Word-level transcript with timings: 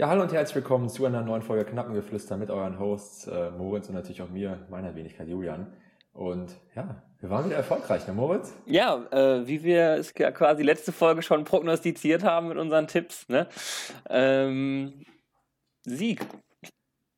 Ja, 0.00 0.08
hallo 0.08 0.22
und 0.22 0.32
herzlich 0.32 0.54
willkommen 0.54 0.88
zu 0.88 1.04
einer 1.06 1.22
neuen 1.22 1.42
Folge 1.42 1.64
Knappengeflüster 1.64 2.36
mit 2.36 2.52
euren 2.52 2.78
Hosts 2.78 3.26
äh, 3.26 3.50
Moritz 3.50 3.88
und 3.88 3.96
natürlich 3.96 4.22
auch 4.22 4.28
mir, 4.28 4.64
meiner 4.70 4.94
Wenigkeit 4.94 5.26
Julian. 5.26 5.72
Und 6.12 6.54
ja, 6.76 7.02
wir 7.18 7.30
waren 7.30 7.46
wieder 7.46 7.56
erfolgreich, 7.56 8.06
ne 8.06 8.12
Moritz? 8.12 8.54
Ja, 8.64 9.04
äh, 9.10 9.48
wie 9.48 9.64
wir 9.64 9.94
es 9.94 10.14
quasi 10.14 10.62
letzte 10.62 10.92
Folge 10.92 11.22
schon 11.22 11.42
prognostiziert 11.42 12.22
haben 12.22 12.46
mit 12.46 12.58
unseren 12.58 12.86
Tipps. 12.86 13.28
Ne? 13.28 13.48
Ähm, 14.08 15.04
Sieg. 15.82 16.24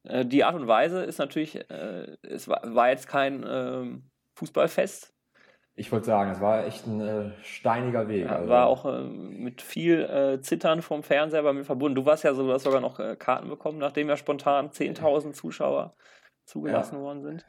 Äh, 0.05 0.25
die 0.25 0.43
Art 0.43 0.55
und 0.55 0.67
Weise 0.67 1.05
ist 1.05 1.19
natürlich, 1.19 1.57
äh, 1.57 2.17
es 2.23 2.49
war, 2.49 2.63
war, 2.75 2.89
jetzt 2.89 3.09
kein 3.09 3.45
ähm, 3.47 4.11
Fußballfest, 4.39 5.13
ich 5.75 5.91
wollte 5.93 6.07
sagen, 6.07 6.31
es 6.31 6.41
war 6.41 6.67
echt 6.67 6.87
ein 6.87 7.01
äh, 7.01 7.31
steiniger 7.43 8.09
Weg. 8.09 8.27
Ja, 8.27 8.37
also. 8.37 8.49
War 8.49 8.67
auch 8.67 8.85
äh, 8.85 9.03
mit 9.03 9.63
viel 9.63 10.03
äh, 10.03 10.41
Zittern 10.41 10.83
vom 10.83 11.03
Fernseher 11.03 11.43
bei 11.43 11.53
mir 11.53 11.65
verbunden. 11.65 11.95
Du 11.95 12.05
warst 12.05 12.25
ja 12.25 12.35
so, 12.35 12.47
du 12.47 12.53
hast 12.53 12.65
sogar 12.65 12.81
noch 12.81 12.99
äh, 12.99 13.17
Karten 13.17 13.49
bekommen, 13.49 13.79
nachdem 13.79 14.09
ja 14.09 14.17
spontan 14.17 14.71
10.000 14.71 15.33
Zuschauer 15.33 15.95
zugelassen 16.45 16.97
ja. 16.97 17.01
worden 17.01 17.23
sind. 17.23 17.47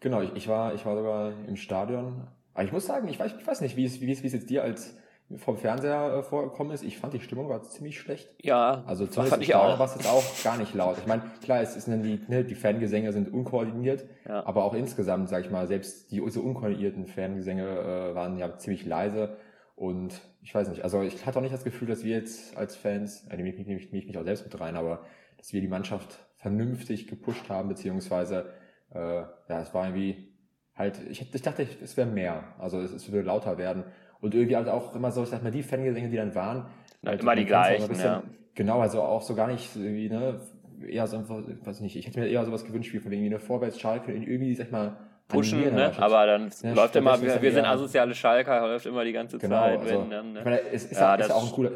Genau, 0.00 0.22
ich, 0.22 0.34
ich, 0.34 0.48
war, 0.48 0.74
ich 0.74 0.84
war 0.86 0.96
sogar 0.96 1.32
im 1.46 1.56
Stadion. 1.56 2.26
Aber 2.54 2.64
ich 2.64 2.72
muss 2.72 2.86
sagen, 2.86 3.06
ich 3.08 3.20
weiß, 3.20 3.34
ich 3.38 3.46
weiß 3.46 3.60
nicht, 3.60 3.76
wie 3.76 3.84
es, 3.84 4.00
wie, 4.00 4.10
es, 4.10 4.22
wie 4.22 4.26
es 4.26 4.32
jetzt 4.32 4.50
dir 4.50 4.62
als 4.62 4.98
vom 5.36 5.56
Fernseher 5.56 6.18
äh, 6.18 6.22
vorgekommen 6.22 6.72
ist. 6.72 6.82
Ich 6.82 6.98
fand 6.98 7.14
die 7.14 7.20
Stimmung 7.20 7.48
war 7.48 7.62
ziemlich 7.62 7.98
schlecht. 7.98 8.28
Ja, 8.42 8.82
also 8.86 9.06
zumindest 9.06 9.30
fand 9.30 9.42
ich 9.42 9.54
auch. 9.54 9.78
war 9.78 9.86
es 9.86 9.94
jetzt 9.94 10.08
auch 10.08 10.24
gar 10.42 10.58
nicht 10.58 10.74
laut. 10.74 10.98
Ich 10.98 11.06
meine, 11.06 11.22
klar, 11.42 11.60
es 11.60 11.76
ist 11.76 11.86
die, 11.86 12.20
ne, 12.28 12.44
die 12.44 12.54
Fangesänge 12.54 13.12
sind 13.12 13.32
unkoordiniert, 13.32 14.04
ja. 14.28 14.44
aber 14.44 14.64
auch 14.64 14.74
insgesamt, 14.74 15.28
sag 15.28 15.44
ich 15.44 15.50
mal, 15.50 15.66
selbst 15.66 16.10
die 16.10 16.22
so 16.30 16.40
unkoordinierten 16.40 17.06
Fangesänge 17.06 17.62
äh, 17.64 18.14
waren 18.14 18.38
ja 18.38 18.56
ziemlich 18.58 18.84
leise. 18.84 19.36
Und 19.76 20.20
ich 20.42 20.54
weiß 20.54 20.68
nicht, 20.68 20.82
also 20.82 21.02
ich 21.02 21.24
hatte 21.24 21.38
auch 21.38 21.42
nicht 21.42 21.54
das 21.54 21.64
Gefühl, 21.64 21.88
dass 21.88 22.04
wir 22.04 22.16
jetzt 22.16 22.56
als 22.56 22.76
Fans, 22.76 23.26
äh, 23.30 23.36
nehme 23.36 23.50
ich, 23.50 23.66
nehm 23.66 23.78
ich, 23.78 23.92
nehm 23.92 24.00
ich 24.00 24.06
mich 24.06 24.18
auch 24.18 24.24
selbst 24.24 24.44
mit 24.44 24.60
rein, 24.60 24.76
aber 24.76 25.04
dass 25.38 25.52
wir 25.52 25.60
die 25.60 25.68
Mannschaft 25.68 26.18
vernünftig 26.36 27.06
gepusht 27.06 27.48
haben, 27.48 27.68
beziehungsweise 27.68 28.50
äh, 28.92 28.98
ja, 28.98 29.60
es 29.60 29.72
war 29.72 29.84
irgendwie 29.86 30.28
halt, 30.74 30.98
ich, 31.08 31.32
ich 31.32 31.42
dachte, 31.42 31.66
es 31.82 31.96
wäre 31.96 32.08
mehr. 32.08 32.42
Also 32.58 32.80
es, 32.80 32.92
es 32.92 33.10
würde 33.10 33.26
lauter 33.26 33.58
werden. 33.58 33.84
Und 34.20 34.34
irgendwie 34.34 34.56
halt 34.56 34.68
auch 34.68 34.94
immer 34.94 35.10
so, 35.10 35.22
ich 35.22 35.30
sag 35.30 35.42
mal, 35.42 35.50
die 35.50 35.62
Fangesänge, 35.62 36.08
die 36.08 36.16
dann 36.16 36.34
waren. 36.34 36.66
Halt 37.04 37.22
immer 37.22 37.34
die 37.34 37.46
gleichen, 37.46 37.88
bisschen, 37.88 38.04
ja. 38.04 38.22
Genau, 38.54 38.80
also 38.80 39.00
auch 39.02 39.22
so 39.22 39.34
gar 39.34 39.46
nicht 39.46 39.74
irgendwie, 39.74 40.10
ne, 40.10 40.40
eher 40.86 41.06
so 41.06 41.16
einfach, 41.16 41.42
weiß 41.64 41.80
nicht, 41.80 41.96
ich 41.96 42.06
hätte 42.06 42.20
mir 42.20 42.28
eher 42.28 42.44
sowas 42.44 42.64
gewünscht, 42.64 42.92
wie 42.92 42.98
von 42.98 43.10
wegen 43.10 43.24
eine 43.24 43.38
Vorwärtsschalke 43.38 44.12
in 44.12 44.22
irgendwie, 44.22 44.54
sag 44.54 44.66
ich 44.66 44.72
mal, 44.72 44.96
pushen, 45.28 45.60
ne? 45.60 45.92
aber 45.96 46.26
dann 46.26 46.50
ja, 46.62 46.72
läuft 46.74 46.96
immer, 46.96 47.20
wir, 47.22 47.40
wir 47.40 47.52
sind 47.52 47.64
asoziale 47.64 48.14
Schalker, 48.14 48.66
läuft 48.66 48.86
immer 48.86 49.04
die 49.04 49.12
ganze 49.12 49.38
genau, 49.38 49.56
Zeit. 49.56 49.80
Also, 49.80 50.00
wenn, 50.02 50.10
dann, 50.10 50.32
ne? 50.32 50.38
ich 50.40 50.44
meine, 50.44 50.60
es 50.72 50.84
ist, 50.84 51.00
ja, 51.00 51.14
ist 51.14 51.30
auch 51.30 51.46
ein 51.46 51.52
cooler, 51.52 51.70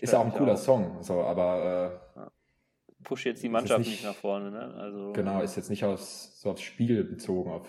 ist 0.00 0.14
auch 0.14 0.24
ein 0.24 0.32
cooler 0.32 0.54
auch. 0.54 0.58
Song, 0.58 1.02
so, 1.02 1.20
aber 1.22 2.00
äh, 2.16 2.20
ja. 2.20 2.30
push 3.02 3.26
jetzt 3.26 3.42
die 3.42 3.48
Mannschaft 3.48 3.80
nicht, 3.80 3.90
nicht, 3.90 4.04
nach 4.04 4.14
vorne, 4.14 4.50
ne? 4.50 4.74
Also 4.78 5.12
genau, 5.12 5.42
ist 5.42 5.56
jetzt 5.56 5.70
nicht 5.70 5.84
aufs, 5.84 6.40
so 6.40 6.50
aufs 6.50 6.62
Spiel 6.62 7.04
bezogen, 7.04 7.50
auf 7.50 7.68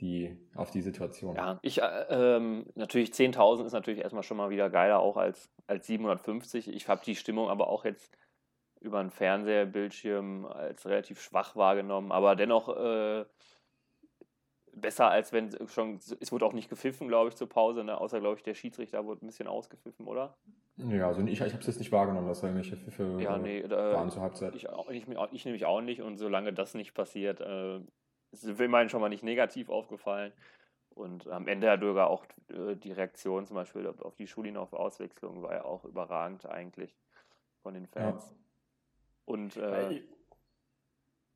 die, 0.00 0.36
auf 0.54 0.70
die 0.70 0.80
Situation. 0.80 1.36
Ja, 1.36 1.58
ich, 1.62 1.82
äh, 1.82 2.06
ähm, 2.10 2.66
natürlich 2.74 3.10
10.000 3.10 3.66
ist 3.66 3.72
natürlich 3.72 4.00
erstmal 4.00 4.22
schon 4.22 4.36
mal 4.36 4.50
wieder 4.50 4.70
geiler, 4.70 5.00
auch 5.00 5.16
als, 5.16 5.50
als 5.66 5.86
750. 5.86 6.68
Ich 6.68 6.88
habe 6.88 7.02
die 7.04 7.16
Stimmung 7.16 7.48
aber 7.48 7.68
auch 7.68 7.84
jetzt 7.84 8.16
über 8.80 9.00
einen 9.00 9.10
Fernsehbildschirm 9.10 10.46
als 10.46 10.86
relativ 10.86 11.20
schwach 11.20 11.56
wahrgenommen, 11.56 12.12
aber 12.12 12.36
dennoch 12.36 12.68
äh, 12.76 13.24
besser 14.80 15.10
als 15.10 15.32
wenn 15.32 15.50
schon, 15.68 15.98
es 16.20 16.32
wurde 16.32 16.46
auch 16.46 16.52
nicht 16.52 16.68
gepfiffen, 16.68 17.08
glaube 17.08 17.30
ich, 17.30 17.36
zur 17.36 17.48
Pause, 17.48 17.84
ne? 17.84 18.00
außer, 18.00 18.20
glaube 18.20 18.36
ich, 18.36 18.42
der 18.42 18.54
Schiedsrichter 18.54 19.04
wurde 19.04 19.24
ein 19.24 19.26
bisschen 19.26 19.48
ausgepfiffen, 19.48 20.06
oder? 20.06 20.36
Ja, 20.76 21.08
also 21.08 21.22
ich, 21.22 21.32
ich 21.32 21.40
habe 21.40 21.58
es 21.58 21.66
jetzt 21.66 21.80
nicht 21.80 21.90
wahrgenommen, 21.90 22.28
dass 22.28 22.40
da 22.40 22.46
irgendwelche 22.46 22.76
Pfiffe 22.76 23.18
ja, 23.20 23.36
nee, 23.36 23.58
äh, 23.58 23.70
waren 23.70 24.10
zur 24.10 24.22
Halbzeit. 24.22 24.54
Ich, 24.54 24.68
ich, 24.90 25.06
ich 25.32 25.44
nämlich 25.44 25.64
auch 25.66 25.80
nicht 25.80 26.02
und 26.02 26.18
solange 26.18 26.52
das 26.52 26.74
nicht 26.74 26.94
passiert, 26.94 27.40
äh, 27.40 27.80
ist 28.32 28.44
immerhin 28.44 28.88
schon 28.88 29.00
mal 29.00 29.08
nicht 29.08 29.22
negativ 29.22 29.68
aufgefallen. 29.68 30.32
Und 30.90 31.28
am 31.28 31.46
Ende 31.46 31.70
hat 31.70 31.80
sogar 31.80 32.10
auch 32.10 32.24
äh, 32.48 32.74
die 32.74 32.92
Reaktion 32.92 33.46
zum 33.46 33.54
Beispiel 33.54 33.86
auf 33.86 34.16
die 34.16 34.26
Schulinov-Auswechslung 34.26 35.42
war 35.42 35.54
ja 35.54 35.64
auch 35.64 35.84
überragend 35.84 36.44
eigentlich 36.46 36.96
von 37.62 37.74
den 37.74 37.86
Fans. 37.86 38.30
Ja. 38.30 38.36
Und 39.24 39.56
äh, 39.56 40.02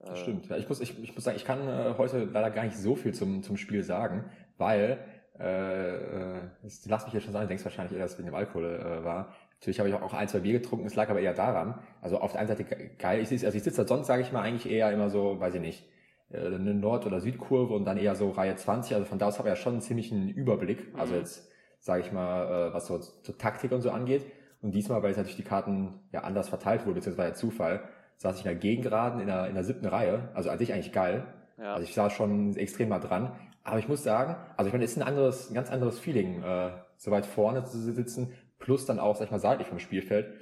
das 0.01 0.19
stimmt. 0.19 0.49
Ja, 0.49 0.57
ich, 0.57 0.69
muss, 0.69 0.81
ich, 0.81 0.99
ich 1.01 1.15
muss 1.15 1.23
sagen, 1.23 1.37
ich 1.37 1.45
kann 1.45 1.69
äh, 1.69 1.95
heute 1.97 2.25
leider 2.25 2.51
gar 2.51 2.65
nicht 2.65 2.77
so 2.77 2.97
viel 2.97 3.15
zum, 3.15 3.43
zum 3.45 3.57
Spiel 3.57 3.85
sagen, 3.85 4.25
weil, 4.59 4.99
äh, 5.39 6.37
äh, 6.37 6.41
lass 6.87 7.05
mich 7.05 7.15
jetzt 7.15 7.25
schon 7.25 7.33
sagen, 7.33 7.45
du 7.45 7.49
denkst 7.49 7.65
wahrscheinlich 7.65 7.97
eher, 7.97 8.03
dass 8.03 8.13
es 8.13 8.19
wegen 8.19 8.27
dem 8.27 8.35
Alkohol 8.35 8.65
äh, 8.65 9.05
war. 9.05 9.33
Natürlich 9.61 9.79
habe 9.79 9.89
ich 9.89 9.95
auch 9.95 10.13
ein, 10.13 10.27
zwei 10.27 10.41
Bier 10.41 10.55
getrunken, 10.55 10.87
es 10.87 10.97
lag 10.97 11.09
aber 11.09 11.21
eher 11.21 11.35
daran. 11.35 11.81
Also 12.01 12.19
auf 12.19 12.33
der 12.33 12.41
einen 12.41 12.49
Seite 12.49 12.65
geil, 12.65 13.21
ich, 13.21 13.31
also 13.31 13.57
ich 13.57 13.63
sitze 13.63 13.83
da 13.83 13.87
sonst, 13.87 14.09
sage 14.09 14.23
ich 14.23 14.33
mal, 14.33 14.43
eigentlich 14.43 14.69
eher 14.73 14.91
immer 14.91 15.09
so, 15.09 15.39
weiß 15.39 15.55
ich 15.55 15.61
nicht, 15.61 15.85
äh, 15.85 15.92
eine 16.35 16.75
Nord- 16.75 17.07
oder 17.07 17.21
Südkurve 17.21 17.75
und 17.75 17.85
dann 17.85 17.97
eher 17.99 18.15
so 18.15 18.31
Reihe 18.31 18.57
20. 18.57 18.95
Also 18.95 19.07
von 19.07 19.19
da 19.19 19.27
aus 19.27 19.39
habe 19.39 19.49
ich 19.49 19.53
ja 19.53 19.57
schon 19.57 19.75
einen 19.75 19.83
ziemlichen 19.83 20.29
Überblick. 20.29 20.93
Also 20.97 21.15
mhm. 21.15 21.21
jetzt 21.21 21.49
sage 21.79 22.03
ich 22.03 22.13
mal, 22.13 22.69
äh, 22.69 22.75
was 22.75 22.87
so, 22.87 22.99
so 23.01 23.33
Taktik 23.33 23.73
und 23.73 23.83
so 23.83 23.91
angeht. 23.91 24.25
Und 24.63 24.73
diesmal, 24.73 25.03
weil 25.03 25.11
jetzt 25.11 25.19
natürlich 25.19 25.37
die 25.37 25.43
Karten 25.43 26.01
ja 26.13 26.21
anders 26.21 26.49
verteilt 26.49 26.83
wurde, 26.83 26.95
beziehungsweise 26.95 27.31
ja 27.31 27.35
Zufall, 27.35 27.83
saß 28.19 28.37
ich 28.39 28.45
in 28.45 28.51
der 28.51 28.59
Gegengeraden 28.59 29.21
in 29.21 29.27
der, 29.27 29.49
in 29.49 29.55
der 29.55 29.65
siebten 29.65 29.87
Reihe. 29.87 30.29
Also 30.35 30.51
an 30.51 30.59
sich 30.59 30.73
eigentlich 30.73 30.93
geil. 30.93 31.27
Ja. 31.59 31.75
Also 31.75 31.85
ich 31.85 31.95
saß 31.95 32.13
schon 32.13 32.57
extrem 32.57 32.89
mal 32.89 33.01
dran. 33.01 33.33
Aber 33.65 33.79
ich 33.79 33.89
muss 33.89 34.03
sagen, 34.03 34.37
also 34.57 34.69
ich 34.69 34.73
meine, 34.73 34.85
es 34.85 34.93
ist 34.93 34.99
ein 34.99 35.07
anderes, 35.07 35.51
ein 35.51 35.55
ganz 35.55 35.71
anderes 35.71 35.99
Feeling, 35.99 36.43
äh, 36.43 36.71
so 36.97 37.11
weit 37.11 37.27
vorne 37.27 37.65
zu 37.65 37.79
sitzen, 37.79 38.33
plus 38.59 38.87
dann 38.87 39.01
auch, 39.01 39.17
sag 39.17 39.27
ich 39.27 39.31
mal, 39.31 39.39
seitlich 39.39 39.67
vom 39.67 39.81
Spielfeld. 39.81 40.33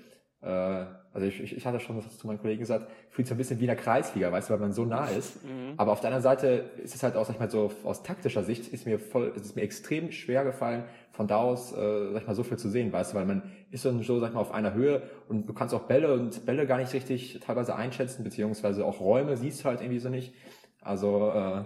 Äh, 0.43 0.85
also 1.13 1.27
ich, 1.27 1.41
ich, 1.41 1.57
ich 1.57 1.67
hatte 1.67 1.81
schon 1.81 1.97
das 1.97 2.19
zu 2.19 2.27
meinen 2.27 2.39
Kollegen 2.39 2.61
gesagt, 2.61 2.89
fühlt 3.11 3.27
sich 3.27 3.35
ein 3.35 3.39
bisschen 3.39 3.59
wie 3.59 3.65
in 3.65 3.69
der 3.69 3.77
Kreisliga, 3.77 4.31
weißt 4.31 4.49
du, 4.49 4.53
weil 4.53 4.61
man 4.61 4.73
so 4.73 4.85
nah 4.85 5.07
ist. 5.07 5.45
Mhm. 5.45 5.75
Aber 5.77 5.93
auf 5.93 6.01
der 6.01 6.09
anderen 6.09 6.23
Seite 6.23 6.71
ist 6.83 6.95
es 6.95 7.03
halt 7.03 7.17
auch, 7.17 7.25
sag 7.25 7.35
ich 7.35 7.41
mal, 7.41 7.51
so 7.51 7.73
aus 7.83 8.05
taktischer 8.05 8.45
Sicht 8.45 8.69
ist 8.69 8.87
mir 8.87 9.01
voll, 9.01 9.33
ist 9.35 9.45
es 9.45 9.55
mir 9.57 9.63
extrem 9.63 10.13
schwer 10.13 10.45
gefallen, 10.45 10.85
von 11.11 11.27
da 11.27 11.39
aus, 11.39 11.73
äh, 11.73 12.13
sag 12.13 12.23
ich 12.23 12.27
mal, 12.29 12.35
so 12.35 12.45
viel 12.45 12.59
zu 12.59 12.69
sehen, 12.69 12.93
weißt 12.93 13.13
du, 13.13 13.17
weil 13.17 13.27
man 13.27 13.43
ist 13.71 13.83
so, 13.83 14.03
so, 14.03 14.21
sag 14.21 14.29
ich 14.29 14.35
mal, 14.35 14.41
auf 14.41 14.53
einer 14.53 14.73
Höhe 14.73 15.03
und 15.29 15.49
du 15.49 15.53
kannst 15.53 15.75
auch 15.75 15.83
Bälle 15.83 16.15
und 16.15 16.47
Bälle 16.47 16.67
gar 16.67 16.79
nicht 16.79 16.93
richtig 16.93 17.41
teilweise 17.41 17.75
einschätzen, 17.75 18.23
beziehungsweise 18.23 18.85
auch 18.85 19.01
Räume 19.01 19.37
siehst 19.37 19.65
du 19.65 19.65
halt 19.65 19.81
irgendwie 19.81 19.99
so 19.99 20.11
nicht. 20.11 20.33
Also, 20.81 21.33
äh, 21.35 21.65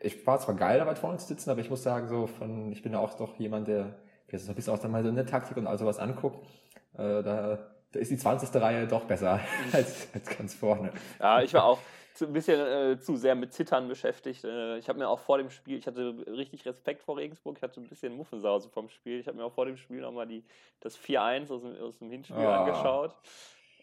ich 0.00 0.24
war 0.24 0.38
zwar 0.38 0.54
geil, 0.54 0.78
da 0.78 0.86
weit 0.86 0.98
vorne 0.98 1.18
zu 1.18 1.26
sitzen, 1.26 1.50
aber 1.50 1.60
ich 1.60 1.70
muss 1.70 1.82
sagen, 1.82 2.08
so 2.08 2.28
von, 2.28 2.70
ich 2.70 2.82
bin 2.82 2.92
ja 2.92 3.00
auch 3.00 3.14
doch 3.14 3.36
jemand, 3.40 3.66
der, 3.66 3.96
sich 4.30 4.48
ein 4.48 4.54
bisschen 4.54 4.72
auch 4.72 4.78
dann 4.78 4.92
mal 4.92 5.02
so 5.02 5.08
eine 5.08 5.26
Taktik 5.26 5.56
und 5.56 5.66
all 5.66 5.78
sowas 5.78 5.98
anguckt. 5.98 6.46
Äh, 6.94 7.22
da 7.22 7.58
da 7.92 8.00
ist 8.00 8.10
die 8.10 8.16
20. 8.16 8.54
Reihe 8.60 8.86
doch 8.86 9.04
besser 9.04 9.40
als, 9.72 10.08
als 10.12 10.36
ganz 10.36 10.54
vorne. 10.54 10.92
Ja, 11.18 11.42
ich 11.42 11.54
war 11.54 11.64
auch 11.64 11.78
ein 12.20 12.32
bisschen 12.32 12.60
äh, 12.60 12.98
zu 12.98 13.16
sehr 13.16 13.34
mit 13.34 13.52
Zittern 13.52 13.88
beschäftigt. 13.88 14.44
Äh, 14.44 14.78
ich 14.78 14.88
habe 14.88 14.98
mir 14.98 15.08
auch 15.08 15.20
vor 15.20 15.38
dem 15.38 15.50
Spiel, 15.50 15.78
ich 15.78 15.86
hatte 15.86 16.24
richtig 16.26 16.66
Respekt 16.66 17.02
vor 17.02 17.16
Regensburg, 17.16 17.56
ich 17.56 17.62
hatte 17.62 17.80
ein 17.80 17.88
bisschen 17.88 18.16
Muffensause 18.16 18.68
vom 18.68 18.88
Spiel. 18.88 19.20
Ich 19.20 19.28
habe 19.28 19.36
mir 19.36 19.44
auch 19.44 19.52
vor 19.52 19.66
dem 19.66 19.76
Spiel 19.76 20.00
nochmal 20.00 20.26
die, 20.26 20.44
das 20.80 20.98
4-1 20.98 21.52
aus, 21.52 21.62
dem, 21.62 21.76
aus 21.80 21.98
dem 21.98 22.10
Hinspiel 22.10 22.36
oh. 22.38 22.48
angeschaut. 22.48 23.14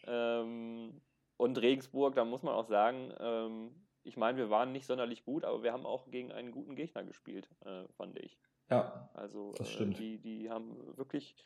Ähm, 0.06 1.00
und 1.36 1.58
Regensburg, 1.60 2.14
da 2.14 2.24
muss 2.24 2.42
man 2.42 2.54
auch 2.54 2.66
sagen, 2.66 3.12
ähm, 3.20 3.70
ich 4.04 4.16
meine, 4.16 4.38
wir 4.38 4.50
waren 4.50 4.72
nicht 4.72 4.86
sonderlich 4.86 5.24
gut, 5.24 5.44
aber 5.44 5.62
wir 5.62 5.72
haben 5.72 5.84
auch 5.84 6.08
gegen 6.10 6.32
einen 6.32 6.52
guten 6.52 6.76
Gegner 6.76 7.04
gespielt, 7.04 7.48
äh, 7.64 7.84
fand 7.96 8.18
ich. 8.18 8.38
Ja, 8.70 9.10
also 9.14 9.52
das 9.56 9.70
stimmt. 9.70 9.94
Äh, 9.94 10.00
die, 10.00 10.18
die 10.18 10.50
haben 10.50 10.76
wirklich 10.96 11.36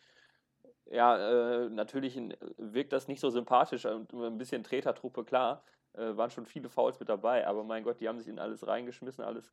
ja, 0.91 1.65
äh, 1.65 1.69
natürlich 1.69 2.21
wirkt 2.57 2.93
das 2.93 3.09
nicht 3.09 3.21
so 3.21 3.31
sympathisch 3.31 3.87
und 3.87 4.13
ein 4.13 4.39
bisschen 4.39 4.65
Tretertruppe, 4.65 5.25
klar. 5.25 5.63
Äh, 5.93 6.17
waren 6.17 6.31
schon 6.31 6.47
viele 6.47 6.69
Fouls 6.69 7.01
mit 7.01 7.09
dabei, 7.09 7.47
aber 7.49 7.65
mein 7.65 7.83
Gott, 7.83 7.99
die 8.01 8.09
haben 8.09 8.19
sich 8.19 8.29
in 8.29 8.39
alles 8.39 8.65
reingeschmissen, 8.65 9.25
alles 9.25 9.51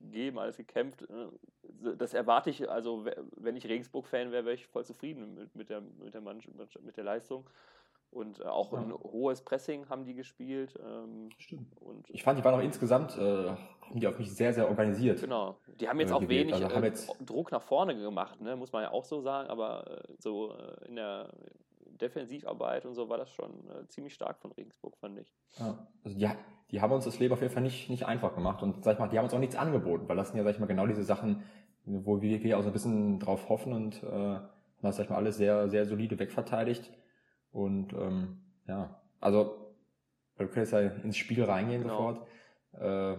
gegeben, 0.00 0.38
alles 0.38 0.56
gekämpft. 0.56 1.02
Äh, 1.02 1.94
das 1.96 2.14
erwarte 2.14 2.48
ich, 2.48 2.70
also 2.70 3.04
wenn 3.36 3.56
ich 3.56 3.66
Regensburg-Fan 3.68 4.32
wäre, 4.32 4.46
wäre 4.46 4.54
ich 4.54 4.66
voll 4.66 4.84
zufrieden 4.86 5.34
mit, 5.34 5.54
mit, 5.54 5.68
der, 5.68 5.82
mit, 5.82 6.14
der, 6.14 6.22
mit 6.22 6.96
der 6.96 7.04
Leistung. 7.04 7.46
Und 8.14 8.40
äh, 8.40 8.44
auch 8.44 8.72
ja. 8.72 8.78
ein 8.78 8.92
hohes 8.92 9.42
Pressing 9.42 9.88
haben 9.88 10.04
die 10.04 10.14
gespielt. 10.14 10.78
Ähm, 10.80 11.30
Stimmt. 11.38 11.76
Und 11.80 12.08
ich 12.10 12.22
fand, 12.22 12.38
die 12.38 12.44
waren 12.44 12.54
auch 12.54 12.62
insgesamt, 12.62 13.18
äh, 13.18 13.48
haben 13.50 14.00
die 14.00 14.06
auf 14.06 14.18
mich 14.18 14.32
sehr, 14.32 14.52
sehr 14.52 14.68
organisiert. 14.68 15.20
Genau. 15.20 15.58
Die 15.80 15.88
haben 15.88 15.98
jetzt 16.00 16.10
äh, 16.10 16.14
auch 16.14 16.20
gewählt. 16.20 16.48
wenig 16.48 16.64
also 16.64 16.80
jetzt 16.80 17.10
Druck 17.26 17.50
nach 17.50 17.62
vorne 17.62 17.96
gemacht, 17.96 18.40
ne? 18.40 18.56
muss 18.56 18.72
man 18.72 18.84
ja 18.84 18.92
auch 18.92 19.04
so 19.04 19.20
sagen, 19.20 19.48
aber 19.50 20.02
so 20.18 20.54
in 20.86 20.96
der 20.96 21.28
Defensivarbeit 22.00 22.86
und 22.86 22.94
so 22.94 23.08
war 23.08 23.18
das 23.18 23.30
schon 23.30 23.52
ziemlich 23.88 24.14
stark 24.14 24.38
von 24.38 24.52
Regensburg, 24.52 24.96
fand 24.96 25.18
ich. 25.18 25.32
Ja. 25.58 25.86
Also 26.04 26.16
die, 26.16 26.28
die 26.70 26.80
haben 26.80 26.92
uns 26.92 27.04
das 27.04 27.18
Leben 27.18 27.34
auf 27.34 27.40
jeden 27.40 27.52
Fall 27.52 27.62
nicht, 27.62 27.90
nicht 27.90 28.06
einfach 28.06 28.34
gemacht 28.34 28.62
und 28.62 28.84
sag 28.84 28.94
ich 28.94 28.98
mal, 28.98 29.08
die 29.08 29.18
haben 29.18 29.24
uns 29.24 29.34
auch 29.34 29.38
nichts 29.38 29.56
angeboten, 29.56 30.08
weil 30.08 30.16
das 30.16 30.28
sind 30.28 30.38
ja, 30.38 30.44
sag 30.44 30.54
ich 30.54 30.60
mal, 30.60 30.66
genau 30.66 30.86
diese 30.86 31.04
Sachen, 31.04 31.42
wo 31.84 32.20
wir 32.22 32.30
wirklich 32.30 32.54
auch 32.54 32.62
so 32.62 32.68
ein 32.68 32.72
bisschen 32.72 33.18
drauf 33.20 33.48
hoffen 33.48 33.72
und 33.72 34.02
äh, 34.02 34.06
haben 34.06 34.48
das, 34.82 34.96
sag 34.96 35.04
ich 35.04 35.10
mal, 35.10 35.16
alles 35.16 35.36
sehr, 35.36 35.68
sehr 35.68 35.86
solide 35.86 36.18
wegverteidigt. 36.18 36.90
Und 37.54 37.92
ähm, 37.92 38.40
ja, 38.66 39.00
also 39.20 39.72
können 40.36 40.50
jetzt 40.56 40.72
ja 40.72 40.80
ins 40.80 41.16
Spiel 41.16 41.44
reingehen 41.44 41.82
genau. 41.82 41.96
sofort. 41.96 42.26
Äh, 42.72 43.12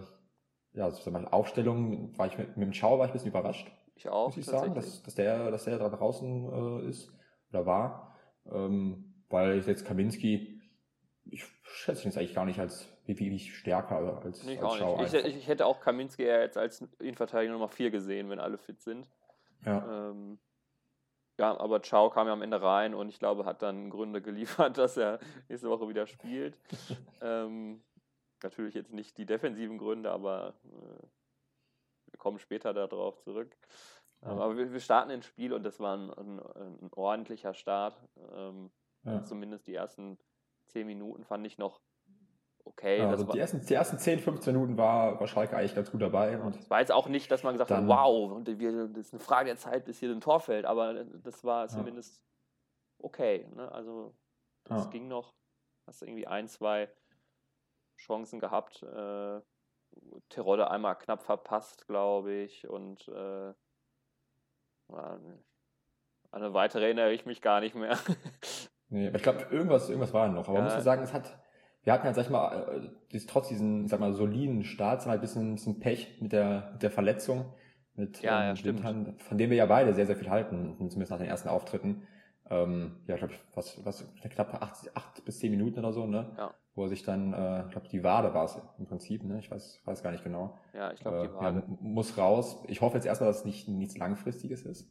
ja, 0.74 0.84
also, 0.84 1.02
sag 1.02 1.12
mal, 1.12 1.26
Aufstellung 1.26 2.16
war 2.18 2.26
ich 2.26 2.36
mit, 2.36 2.56
mit 2.56 2.66
dem 2.66 2.74
Schau 2.74 2.98
war 2.98 3.06
ich 3.06 3.10
ein 3.10 3.14
bisschen 3.14 3.30
überrascht. 3.30 3.66
Ich 3.94 4.08
auch. 4.10 4.26
Muss 4.26 4.36
ich 4.36 4.44
sagen, 4.44 4.74
dass, 4.74 5.02
dass 5.02 5.14
der, 5.14 5.50
dass 5.50 5.64
der 5.64 5.78
da 5.78 5.88
draußen 5.88 6.84
äh, 6.84 6.88
ist 6.88 7.10
oder 7.50 7.64
war. 7.64 8.14
Ähm, 8.44 9.24
weil 9.30 9.60
jetzt 9.66 9.86
Kaminski, 9.86 10.60
ich 11.24 11.44
schätze 11.62 12.06
ihn 12.06 12.14
eigentlich 12.14 12.34
gar 12.34 12.44
nicht 12.44 12.60
als 12.60 12.86
wie, 13.06 13.18
wie 13.18 13.38
stärker 13.38 14.22
als, 14.22 14.46
ich 14.46 14.62
als 14.62 14.74
Schau. 14.74 15.02
Ich, 15.02 15.14
ich, 15.14 15.36
ich, 15.36 15.48
hätte 15.48 15.64
auch 15.64 15.80
Kaminski 15.80 16.24
eher 16.24 16.42
jetzt 16.42 16.58
als 16.58 16.82
Innenverteidiger 16.98 17.54
Nummer 17.54 17.68
4 17.68 17.90
gesehen, 17.90 18.28
wenn 18.28 18.38
alle 18.38 18.58
fit 18.58 18.82
sind. 18.82 19.08
Ja. 19.64 20.10
Ähm, 20.10 20.38
ja, 21.38 21.58
aber 21.58 21.82
Ciao 21.82 22.10
kam 22.10 22.26
ja 22.26 22.32
am 22.32 22.42
Ende 22.42 22.60
rein 22.62 22.94
und 22.94 23.08
ich 23.08 23.18
glaube, 23.18 23.44
hat 23.44 23.62
dann 23.62 23.90
Gründe 23.90 24.22
geliefert, 24.22 24.78
dass 24.78 24.96
er 24.96 25.18
nächste 25.48 25.68
Woche 25.68 25.88
wieder 25.88 26.06
spielt. 26.06 26.58
ähm, 27.20 27.82
natürlich 28.42 28.74
jetzt 28.74 28.92
nicht 28.92 29.16
die 29.18 29.26
defensiven 29.26 29.78
Gründe, 29.78 30.10
aber 30.10 30.54
äh, 30.64 31.06
wir 32.10 32.18
kommen 32.18 32.38
später 32.38 32.72
darauf 32.72 33.18
zurück. 33.20 33.56
Ja. 34.22 34.28
Aber 34.28 34.56
wir, 34.56 34.72
wir, 34.72 34.80
starten 34.80 35.10
ins 35.10 35.26
Spiel 35.26 35.52
und 35.52 35.62
das 35.62 35.78
war 35.80 35.96
ein, 35.96 36.10
ein, 36.10 36.40
ein 36.40 36.90
ordentlicher 36.92 37.54
Start. 37.54 38.00
Ähm, 38.32 38.70
ja. 39.04 39.22
Zumindest 39.24 39.66
die 39.66 39.74
ersten 39.74 40.18
zehn 40.66 40.86
Minuten 40.86 41.24
fand 41.24 41.46
ich 41.46 41.58
noch 41.58 41.80
okay. 42.66 42.98
Ja, 42.98 43.08
also 43.08 43.24
die, 43.24 43.38
ersten, 43.38 43.64
die 43.64 43.74
ersten 43.74 43.98
10, 43.98 44.18
15 44.18 44.52
Minuten 44.52 44.76
war, 44.76 45.18
war 45.18 45.26
Schalke 45.26 45.56
eigentlich 45.56 45.74
ganz 45.74 45.90
gut 45.90 46.02
dabei. 46.02 46.38
Und 46.38 46.56
es 46.56 46.68
war 46.68 46.80
jetzt 46.80 46.92
auch 46.92 47.08
nicht, 47.08 47.30
dass 47.30 47.42
man 47.42 47.54
gesagt 47.54 47.70
hat, 47.70 47.86
wow, 47.86 48.32
und 48.32 48.46
wir, 48.58 48.88
das 48.88 49.06
ist 49.06 49.14
eine 49.14 49.20
Frage 49.20 49.46
der 49.46 49.56
Zeit, 49.56 49.84
bis 49.84 49.98
hier 49.98 50.10
ein 50.10 50.20
Tor 50.20 50.40
fällt, 50.40 50.66
aber 50.66 51.04
das 51.04 51.44
war 51.44 51.68
zumindest 51.68 52.22
okay. 52.98 53.48
Ne? 53.54 53.70
Also 53.72 54.14
das 54.64 54.90
ging 54.90 55.08
noch. 55.08 55.34
Hast 55.86 56.02
irgendwie 56.02 56.26
ein, 56.26 56.48
zwei 56.48 56.88
Chancen 57.96 58.40
gehabt. 58.40 58.82
Äh, 58.82 59.40
Terodde 60.28 60.70
einmal 60.70 60.96
knapp 60.96 61.22
verpasst, 61.22 61.86
glaube 61.86 62.32
ich. 62.32 62.68
Und 62.68 63.08
äh, 63.08 63.54
an 64.88 65.42
eine 66.30 66.52
weitere 66.52 66.84
erinnere 66.84 67.12
ich 67.12 67.24
mich 67.24 67.40
gar 67.40 67.60
nicht 67.60 67.74
mehr. 67.74 67.96
nee, 68.88 69.08
aber 69.08 69.16
ich 69.16 69.22
glaube, 69.22 69.46
irgendwas, 69.50 69.88
irgendwas 69.88 70.12
war 70.12 70.28
noch. 70.28 70.48
Aber 70.48 70.58
ja. 70.58 70.64
muss 70.64 70.76
ich 70.76 70.82
sagen, 70.82 71.02
es 71.02 71.12
hat, 71.12 71.38
wir 71.86 71.92
hatten 71.92 72.02
halt, 72.02 72.16
sag 72.16 72.24
ich 72.24 72.30
mal, 72.30 72.82
äh, 73.12 73.18
trotz 73.28 73.46
diesen, 73.46 73.86
sag 73.86 74.00
mal, 74.00 74.12
soliden 74.12 74.64
Starts 74.64 75.06
halt 75.06 75.18
ein 75.18 75.20
bisschen, 75.20 75.52
ein 75.52 75.54
bisschen 75.54 75.78
Pech 75.78 76.20
mit 76.20 76.32
der, 76.32 76.70
mit 76.72 76.82
der 76.82 76.90
Verletzung. 76.90 77.44
Mit 77.94 78.22
ja, 78.22 78.50
ähm, 78.50 78.56
ja, 78.56 78.64
Wintern, 78.64 79.14
von 79.18 79.38
dem 79.38 79.50
wir 79.50 79.56
ja 79.56 79.66
beide 79.66 79.94
sehr, 79.94 80.04
sehr 80.04 80.16
viel 80.16 80.28
halten, 80.28 80.74
zumindest 80.76 81.12
nach 81.12 81.18
den 81.18 81.28
ersten 81.28 81.48
Auftritten. 81.48 82.02
Ähm, 82.50 82.96
ja, 83.06 83.16
glaube 83.16 83.34
ich, 83.34 83.40
was, 83.54 83.84
was, 83.84 84.04
knapp 84.20 84.60
acht, 84.60 84.96
acht 84.96 85.24
bis 85.24 85.38
zehn 85.38 85.52
Minuten 85.52 85.78
oder 85.78 85.92
so, 85.92 86.08
ne? 86.08 86.34
Ja. 86.36 86.54
Wo 86.74 86.82
er 86.82 86.88
sich 86.88 87.04
dann, 87.04 87.32
äh, 87.32 87.66
ich 87.66 87.70
glaube, 87.70 87.86
die 87.88 88.02
Wade 88.02 88.34
war 88.34 88.46
es 88.46 88.60
im 88.78 88.86
Prinzip, 88.86 89.22
ne? 89.22 89.38
Ich 89.38 89.48
weiß, 89.52 89.82
weiß 89.84 90.02
gar 90.02 90.10
nicht 90.10 90.24
genau. 90.24 90.58
Ja, 90.74 90.92
ich 90.92 90.98
glaube, 90.98 91.20
die 91.22 91.34
äh, 91.34 91.34
Wade. 91.34 91.62
Ja, 91.68 91.76
muss 91.80 92.18
raus. 92.18 92.64
Ich 92.66 92.80
hoffe 92.80 92.96
jetzt 92.96 93.06
erstmal, 93.06 93.30
dass 93.30 93.38
es 93.38 93.44
nicht 93.44 93.68
nichts 93.68 93.96
Langfristiges 93.96 94.62
ist. 94.62 94.90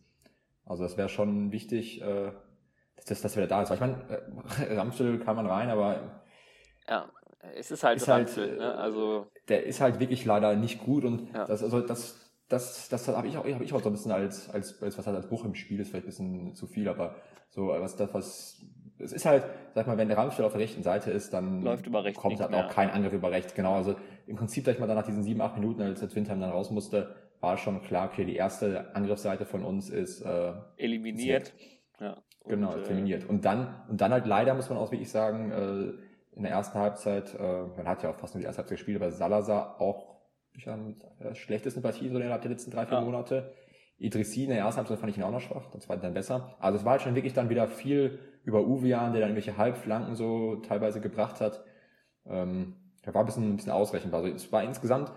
Also 0.65 0.83
das 0.83 0.95
wäre 0.95 1.09
schon 1.09 1.51
wichtig, 1.51 2.01
äh, 2.01 2.31
dass, 2.95 3.05
dass, 3.05 3.21
dass 3.21 3.35
wieder 3.35 3.47
da 3.47 3.63
ist. 3.63 3.69
Weil 3.69 3.75
ich 3.75 3.81
meine, 3.81 4.69
äh, 4.69 4.75
Ramstel 4.77 5.19
kann 5.19 5.35
man 5.35 5.45
rein, 5.45 5.69
aber 5.69 6.23
ja, 6.87 7.09
es 7.55 7.71
ist 7.71 7.83
halt 7.83 7.97
ist 7.97 8.07
halt, 8.07 8.35
ne? 8.37 8.75
Also 8.75 9.27
der 9.47 9.65
ist 9.65 9.81
halt 9.81 9.99
wirklich 9.99 10.25
leider 10.25 10.55
nicht 10.55 10.83
gut 10.83 11.05
und 11.05 11.31
ja. 11.33 11.45
das, 11.45 11.63
also 11.63 11.81
das, 11.81 12.19
das, 12.49 12.89
das 12.89 13.07
habe 13.07 13.27
ich 13.27 13.37
auch, 13.37 13.45
habe 13.45 13.63
ich 13.63 13.73
auch 13.73 13.81
so 13.81 13.89
ein 13.89 13.93
bisschen 13.93 14.11
als, 14.11 14.49
als, 14.49 14.81
als 14.81 14.97
was 14.97 15.07
halt 15.07 15.15
als 15.15 15.27
Bruch 15.27 15.45
im 15.45 15.55
Spiel 15.55 15.79
ist 15.79 15.89
vielleicht 15.89 16.05
ein 16.05 16.09
bisschen 16.09 16.55
zu 16.55 16.67
viel, 16.67 16.87
aber 16.89 17.15
so 17.49 17.67
was 17.67 17.95
das 17.95 18.13
was 18.13 18.65
es 18.97 19.11
ist 19.11 19.25
halt, 19.25 19.43
sag 19.73 19.87
mal, 19.87 19.97
wenn 19.97 20.07
der 20.07 20.17
Ramstel 20.17 20.45
auf 20.45 20.53
der 20.53 20.61
rechten 20.61 20.83
Seite 20.83 21.11
ist, 21.11 21.33
dann 21.33 21.61
Läuft 21.61 21.85
über 21.85 22.03
rechts 22.03 22.21
kommt 22.21 22.39
halt 22.39 22.53
auch 22.53 22.69
kein 22.69 22.89
Angriff 22.89 23.13
über 23.13 23.31
rechts. 23.31 23.53
Genau, 23.53 23.73
also 23.73 23.95
im 24.25 24.35
Prinzip, 24.35 24.65
sag 24.65 24.73
ich 24.73 24.79
mal, 24.79 24.87
dann 24.87 24.95
nach 24.95 25.05
diesen 25.05 25.23
sieben, 25.23 25.41
acht 25.41 25.55
Minuten, 25.55 25.81
als 25.81 25.99
der 25.99 26.13
Windheim 26.15 26.39
dann 26.39 26.51
raus 26.51 26.71
musste, 26.71 27.13
war 27.41 27.57
schon 27.57 27.81
klar, 27.81 28.09
okay, 28.11 28.25
die 28.25 28.35
erste 28.35 28.95
Angriffsseite 28.95 29.45
von 29.45 29.63
uns 29.63 29.89
ist 29.89 30.21
äh, 30.21 30.53
eliminiert. 30.77 31.53
Ja. 31.99 32.17
Genau, 32.47 32.73
und, 32.73 32.83
äh, 32.83 32.85
eliminiert. 32.85 33.27
Und 33.27 33.43
dann, 33.43 33.83
und 33.89 33.99
dann 33.99 34.11
halt 34.11 34.25
leider 34.25 34.53
muss 34.53 34.69
man 34.69 34.77
auch 34.77 34.91
wirklich 34.91 35.11
sagen, 35.11 35.51
äh, 35.51 35.93
in 36.35 36.43
der 36.43 36.51
ersten 36.51 36.77
Halbzeit, 36.77 37.33
äh, 37.33 37.63
man 37.77 37.87
hat 37.87 38.03
ja 38.03 38.09
auch 38.09 38.15
fast 38.15 38.35
nur 38.35 38.41
die 38.41 38.45
erste 38.45 38.59
Halbzeit 38.59 38.77
gespielt, 38.77 39.01
aber 39.01 39.11
Salazar 39.11 39.79
auch 39.79 40.15
ja, 40.53 40.75
mit 40.75 40.97
der 41.19 41.35
schlechtesten 41.35 41.81
Partie 41.81 42.09
so 42.09 42.17
innerhalb 42.17 42.41
der 42.41 42.51
letzten 42.51 42.71
drei, 42.71 42.85
vier 42.85 42.97
ja. 42.97 43.03
Monate. 43.03 43.53
Idrissi 43.97 44.43
in 44.43 44.49
der 44.49 44.59
ersten 44.59 44.79
Halbzeit 44.79 44.99
fand 44.99 45.11
ich 45.11 45.17
ihn 45.17 45.23
auch 45.23 45.31
noch 45.31 45.39
schwach, 45.39 45.69
das 45.71 45.87
war 45.87 45.95
dann 45.97 46.13
besser. 46.13 46.55
Also 46.59 46.79
es 46.79 46.85
war 46.85 46.93
halt 46.93 47.01
schon 47.01 47.15
wirklich 47.15 47.33
dann 47.33 47.49
wieder 47.49 47.67
viel 47.67 48.19
über 48.43 48.61
Uvian, 48.61 49.13
der 49.13 49.21
dann 49.21 49.29
irgendwelche 49.29 49.57
Halbflanken 49.57 50.15
so 50.15 50.57
teilweise 50.57 50.99
gebracht 50.99 51.39
hat. 51.39 51.63
Ähm, 52.25 52.75
da 53.03 53.13
war 53.13 53.23
ein 53.23 53.25
bisschen, 53.25 53.53
ein 53.53 53.55
bisschen 53.55 53.71
ausrechenbar. 53.71 54.21
Also 54.21 54.35
es 54.35 54.51
war 54.51 54.63
insgesamt, 54.63 55.11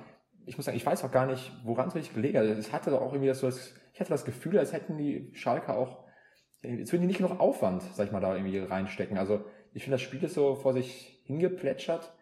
ich 0.46 0.56
muss 0.56 0.66
sagen, 0.66 0.76
ich 0.76 0.86
weiß 0.86 1.04
auch 1.04 1.10
gar 1.10 1.26
nicht, 1.26 1.52
woran 1.64 1.88
es 1.88 1.94
wirklich 1.94 2.14
gelegen 2.14 2.38
hat. 2.38 2.44
Es 2.44 2.72
hatte 2.72 2.90
doch 2.90 3.02
auch 3.02 3.12
irgendwie 3.12 3.28
das, 3.28 3.42
ich 3.92 4.00
hatte 4.00 4.10
das 4.10 4.24
Gefühl, 4.24 4.58
als 4.58 4.72
hätten 4.72 4.96
die 4.96 5.30
Schalke 5.34 5.74
auch, 5.74 6.04
jetzt 6.62 6.92
würden 6.92 7.02
die 7.02 7.08
nicht 7.08 7.18
genug 7.18 7.40
Aufwand, 7.40 7.82
sag 7.82 8.06
ich 8.06 8.12
mal, 8.12 8.20
da 8.20 8.34
irgendwie 8.34 8.58
reinstecken. 8.58 9.18
Also 9.18 9.44
ich 9.74 9.84
finde, 9.84 9.96
das 9.96 10.02
Spiel 10.02 10.22
ist 10.22 10.34
so 10.34 10.54
vor 10.54 10.72
sich 10.72 11.20
hingeplätschert 11.24 12.12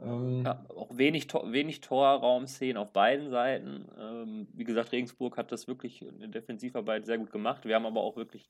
ähm, 0.00 0.44
ja, 0.44 0.64
auch 0.68 0.96
wenig, 0.96 1.32
wenig 1.32 1.80
Torraumszenen 1.80 2.76
auf 2.76 2.92
beiden 2.92 3.30
Seiten. 3.30 3.88
Ähm, 3.98 4.48
wie 4.52 4.64
gesagt, 4.64 4.92
Regensburg 4.92 5.36
hat 5.36 5.50
das 5.50 5.66
wirklich 5.66 6.02
in 6.02 6.20
der 6.20 6.28
Defensivarbeit 6.28 7.04
sehr 7.04 7.18
gut 7.18 7.32
gemacht. 7.32 7.64
Wir 7.64 7.74
haben 7.74 7.86
aber 7.86 8.02
auch 8.02 8.16
wirklich 8.16 8.48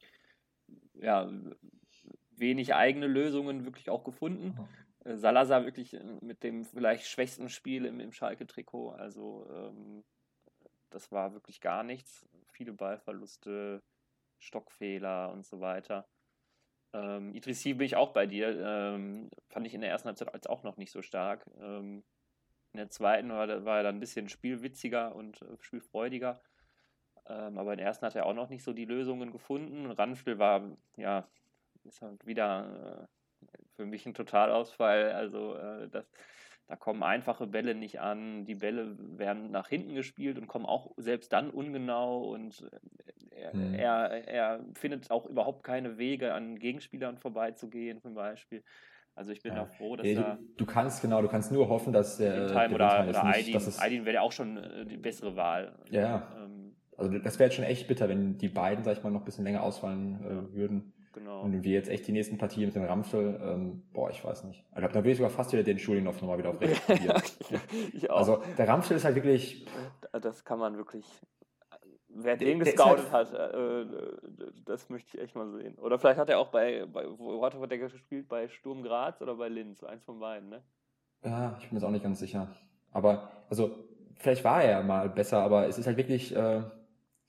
ja, 0.94 1.30
wenig 2.36 2.74
eigene 2.74 3.06
Lösungen 3.06 3.64
wirklich 3.64 3.88
auch 3.88 4.04
gefunden. 4.04 4.58
Mhm. 5.04 5.16
Salazar 5.16 5.64
wirklich 5.64 5.96
mit 6.20 6.42
dem 6.42 6.64
vielleicht 6.64 7.06
schwächsten 7.06 7.48
Spiel 7.48 7.86
im, 7.86 7.98
im 8.00 8.12
Schalke-Trikot. 8.12 8.90
Also 8.90 9.46
ähm, 9.50 10.04
das 10.90 11.10
war 11.12 11.32
wirklich 11.32 11.62
gar 11.62 11.82
nichts. 11.82 12.28
Viele 12.52 12.74
Ballverluste, 12.74 13.82
Stockfehler 14.38 15.32
und 15.32 15.46
so 15.46 15.60
weiter. 15.60 16.06
Ähm, 16.92 17.34
Idrissi 17.34 17.74
bin 17.74 17.86
ich 17.86 17.96
auch 17.96 18.12
bei 18.12 18.26
dir. 18.26 18.58
Ähm, 18.60 19.30
fand 19.48 19.66
ich 19.66 19.74
in 19.74 19.80
der 19.80 19.90
ersten 19.90 20.08
Halbzeit 20.08 20.32
als 20.32 20.46
auch 20.46 20.62
noch 20.62 20.76
nicht 20.76 20.90
so 20.90 21.02
stark. 21.02 21.46
Ähm, 21.60 22.02
in 22.72 22.78
der 22.78 22.90
zweiten 22.90 23.30
war, 23.30 23.64
war 23.64 23.78
er 23.78 23.82
dann 23.82 23.96
ein 23.96 24.00
bisschen 24.00 24.28
spielwitziger 24.28 25.14
und 25.14 25.42
äh, 25.42 25.56
spielfreudiger. 25.60 26.40
Ähm, 27.26 27.58
aber 27.58 27.72
in 27.72 27.78
der 27.78 27.86
ersten 27.86 28.06
hat 28.06 28.16
er 28.16 28.26
auch 28.26 28.34
noch 28.34 28.48
nicht 28.48 28.62
so 28.62 28.72
die 28.72 28.84
Lösungen 28.86 29.32
gefunden. 29.32 29.90
Ranfel 29.90 30.38
war, 30.38 30.76
ja, 30.96 31.28
ist 31.84 32.02
halt 32.02 32.26
wieder 32.26 33.08
äh, 33.42 33.58
für 33.76 33.86
mich 33.86 34.06
ein 34.06 34.14
Totalausfall. 34.14 35.12
Also 35.12 35.56
äh, 35.56 35.88
das, 35.88 36.10
da 36.68 36.76
kommen 36.76 37.02
einfache 37.02 37.46
Bälle 37.46 37.74
nicht 37.74 38.00
an. 38.00 38.44
Die 38.44 38.54
Bälle 38.54 38.94
werden 39.16 39.50
nach 39.50 39.68
hinten 39.68 39.94
gespielt 39.94 40.38
und 40.38 40.46
kommen 40.46 40.66
auch 40.66 40.92
selbst 40.98 41.32
dann 41.32 41.48
ungenau. 41.48 42.28
Und 42.28 42.70
äh, 43.30 43.40
er, 43.40 43.52
hm. 43.52 43.74
er, 43.74 44.28
er 44.28 44.60
findet 44.74 45.10
auch 45.10 45.24
überhaupt 45.26 45.64
keine 45.64 45.96
Wege, 45.96 46.34
an 46.34 46.58
Gegenspielern 46.58 47.16
vorbeizugehen, 47.16 48.00
zum 48.00 48.14
Beispiel. 48.14 48.62
Also 49.14 49.32
ich 49.32 49.42
bin 49.42 49.54
ja. 49.54 49.62
auch 49.62 49.68
froh, 49.70 49.96
dass 49.96 50.06
ja, 50.06 50.36
du. 50.36 50.44
Du 50.58 50.66
kannst, 50.66 51.00
genau, 51.00 51.22
du 51.22 51.28
kannst 51.28 51.50
nur 51.50 51.68
hoffen, 51.68 51.92
dass 51.92 52.18
der. 52.18 52.48
Time 52.48 52.74
oder, 52.74 53.08
oder 53.08 53.24
Aydin, 53.24 53.60
Aydin 53.78 54.04
wäre 54.04 54.16
ja 54.16 54.20
auch 54.20 54.32
schon 54.32 54.58
äh, 54.58 54.84
die 54.84 54.98
bessere 54.98 55.36
Wahl. 55.36 55.74
Ja. 55.90 56.28
Ähm, 56.36 56.76
also 56.98 57.18
das 57.18 57.38
wäre 57.38 57.48
jetzt 57.48 57.56
schon 57.56 57.64
echt 57.64 57.88
bitter, 57.88 58.10
wenn 58.10 58.36
die 58.36 58.48
beiden, 58.48 58.84
sag 58.84 58.96
ich 58.96 59.02
mal, 59.02 59.10
noch 59.10 59.22
ein 59.22 59.24
bisschen 59.24 59.44
länger 59.44 59.62
ausfallen 59.62 60.50
äh, 60.52 60.54
würden. 60.54 60.92
Genau. 61.12 61.42
Und 61.42 61.62
wir 61.62 61.72
jetzt 61.72 61.88
echt 61.88 62.06
die 62.06 62.12
nächsten 62.12 62.38
Partien 62.38 62.66
mit 62.66 62.74
dem 62.74 62.84
Ramsel, 62.84 63.40
ähm, 63.42 63.82
boah, 63.92 64.10
ich 64.10 64.24
weiß 64.24 64.44
nicht. 64.44 64.64
Ich 64.70 64.76
glaube, 64.76 64.92
da 64.92 65.04
will 65.04 65.12
ich 65.12 65.18
sogar 65.18 65.30
fast 65.30 65.52
wieder 65.52 65.62
den 65.62 65.78
Schulinov 65.78 66.20
nochmal 66.20 66.38
wieder 66.38 66.50
auf 66.50 66.60
rechts 66.60 66.88
auch. 68.10 68.16
Also 68.16 68.42
der 68.56 68.68
Ramsel 68.68 68.96
ist 68.96 69.04
halt 69.04 69.14
wirklich. 69.14 69.66
Das 70.12 70.44
kann 70.44 70.58
man 70.58 70.76
wirklich. 70.76 71.06
Wer 72.10 72.36
den 72.36 72.58
gescoutet 72.58 73.12
halt, 73.12 73.32
hat, 73.32 73.54
äh, 73.54 73.86
das 74.64 74.88
möchte 74.88 75.16
ich 75.16 75.22
echt 75.22 75.36
mal 75.36 75.50
sehen. 75.50 75.78
Oder 75.78 75.98
vielleicht 75.98 76.18
hat 76.18 76.28
er 76.28 76.38
auch 76.38 76.48
bei, 76.48 76.86
bei 76.86 77.06
wo 77.06 77.44
hat 77.44 77.54
er 77.54 77.78
gespielt? 77.78 78.28
Bei 78.28 78.48
Sturm 78.48 78.82
Graz 78.82 79.20
oder 79.20 79.36
bei 79.36 79.48
Linz? 79.48 79.84
Eins 79.84 80.04
von 80.04 80.18
beiden, 80.18 80.48
ne? 80.48 80.62
Ja, 81.24 81.56
ich 81.60 81.68
bin 81.68 81.78
jetzt 81.78 81.84
auch 81.84 81.90
nicht 81.90 82.02
ganz 82.02 82.18
sicher. 82.18 82.48
Aber, 82.92 83.30
also, 83.50 83.70
vielleicht 84.16 84.42
war 84.42 84.62
er 84.62 84.70
ja 84.70 84.82
mal 84.82 85.08
besser, 85.10 85.42
aber 85.42 85.66
es 85.68 85.78
ist 85.78 85.86
halt 85.86 85.96
wirklich, 85.96 86.34
äh, 86.34 86.62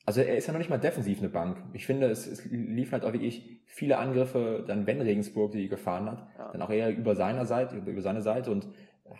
also 0.09 0.21
er 0.21 0.37
ist 0.37 0.47
ja 0.47 0.53
noch 0.53 0.57
nicht 0.57 0.71
mal 0.71 0.79
defensiv 0.79 1.19
eine 1.19 1.29
Bank. 1.29 1.61
Ich 1.73 1.85
finde, 1.85 2.07
es, 2.07 2.25
es 2.25 2.43
liefen 2.45 2.93
halt 2.93 3.05
auch 3.05 3.13
wirklich 3.13 3.61
viele 3.67 3.99
Angriffe, 3.99 4.63
dann 4.65 4.87
wenn 4.87 4.99
Regensburg 5.01 5.51
die 5.51 5.69
gefahren 5.69 6.09
hat, 6.09 6.27
ja. 6.35 6.51
dann 6.51 6.63
auch 6.63 6.71
eher 6.71 6.89
über 6.89 7.15
seiner 7.15 7.45
Seite, 7.45 7.75
über, 7.75 7.91
über 7.91 8.01
seine 8.01 8.23
Seite 8.23 8.49
und 8.49 8.67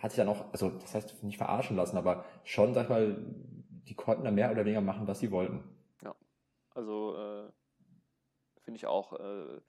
hat 0.02 0.10
sich 0.10 0.16
dann 0.16 0.28
auch, 0.28 0.52
also 0.52 0.70
das 0.70 0.92
heißt 0.92 1.22
nicht 1.22 1.38
verarschen 1.38 1.76
lassen, 1.76 1.96
aber 1.96 2.24
schon, 2.42 2.74
sag 2.74 2.82
ich 2.82 2.88
mal, 2.88 3.16
die 3.86 3.94
konnten 3.94 4.24
dann 4.24 4.34
mehr 4.34 4.50
oder 4.50 4.64
weniger 4.64 4.80
machen, 4.80 5.06
was 5.06 5.20
sie 5.20 5.30
wollten. 5.30 5.62
Ja, 6.02 6.12
also 6.74 7.14
äh, 7.16 7.52
finde 8.62 8.78
ich 8.78 8.86
auch. 8.86 9.12
Äh, 9.12 9.60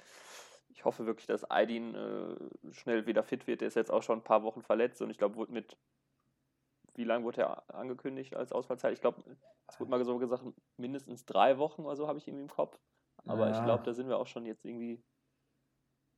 ich 0.70 0.86
hoffe 0.86 1.06
wirklich, 1.06 1.28
dass 1.28 1.46
Aydin 1.52 1.94
äh, 1.94 2.74
schnell 2.74 3.06
wieder 3.06 3.22
fit 3.22 3.46
wird. 3.46 3.62
Der 3.62 3.68
ist 3.68 3.76
jetzt 3.76 3.92
auch 3.92 4.02
schon 4.02 4.22
ein 4.22 4.24
paar 4.24 4.42
Wochen 4.42 4.64
verletzt 4.64 5.04
und 5.04 5.12
ich 5.12 5.20
glaube, 5.20 5.46
mit 5.52 5.78
wie 6.96 7.04
lange 7.04 7.24
wurde 7.24 7.42
er 7.42 7.76
angekündigt 7.76 8.36
als 8.36 8.52
Ausfallzeit? 8.52 8.94
Ich 8.94 9.02
glaube, 9.02 9.24
es 9.68 9.80
wurde 9.80 9.92
mal 9.92 10.04
so 10.04 10.18
gesagt, 10.18 10.44
mindestens 10.78 11.26
drei 11.26 11.58
Wochen 11.58 11.84
oder 11.84 11.96
so 11.96 12.08
habe 12.08 12.18
ich 12.18 12.28
irgendwie 12.28 12.44
im 12.44 12.50
Kopf. 12.50 12.80
Aber 13.26 13.50
ja. 13.50 13.58
ich 13.58 13.64
glaube, 13.64 13.84
da 13.84 13.94
sind 13.94 14.10
wir 14.10 14.18
auch 14.18 14.28
schon 14.28 14.46
jetzt 14.46 14.66
irgendwie 14.66 15.04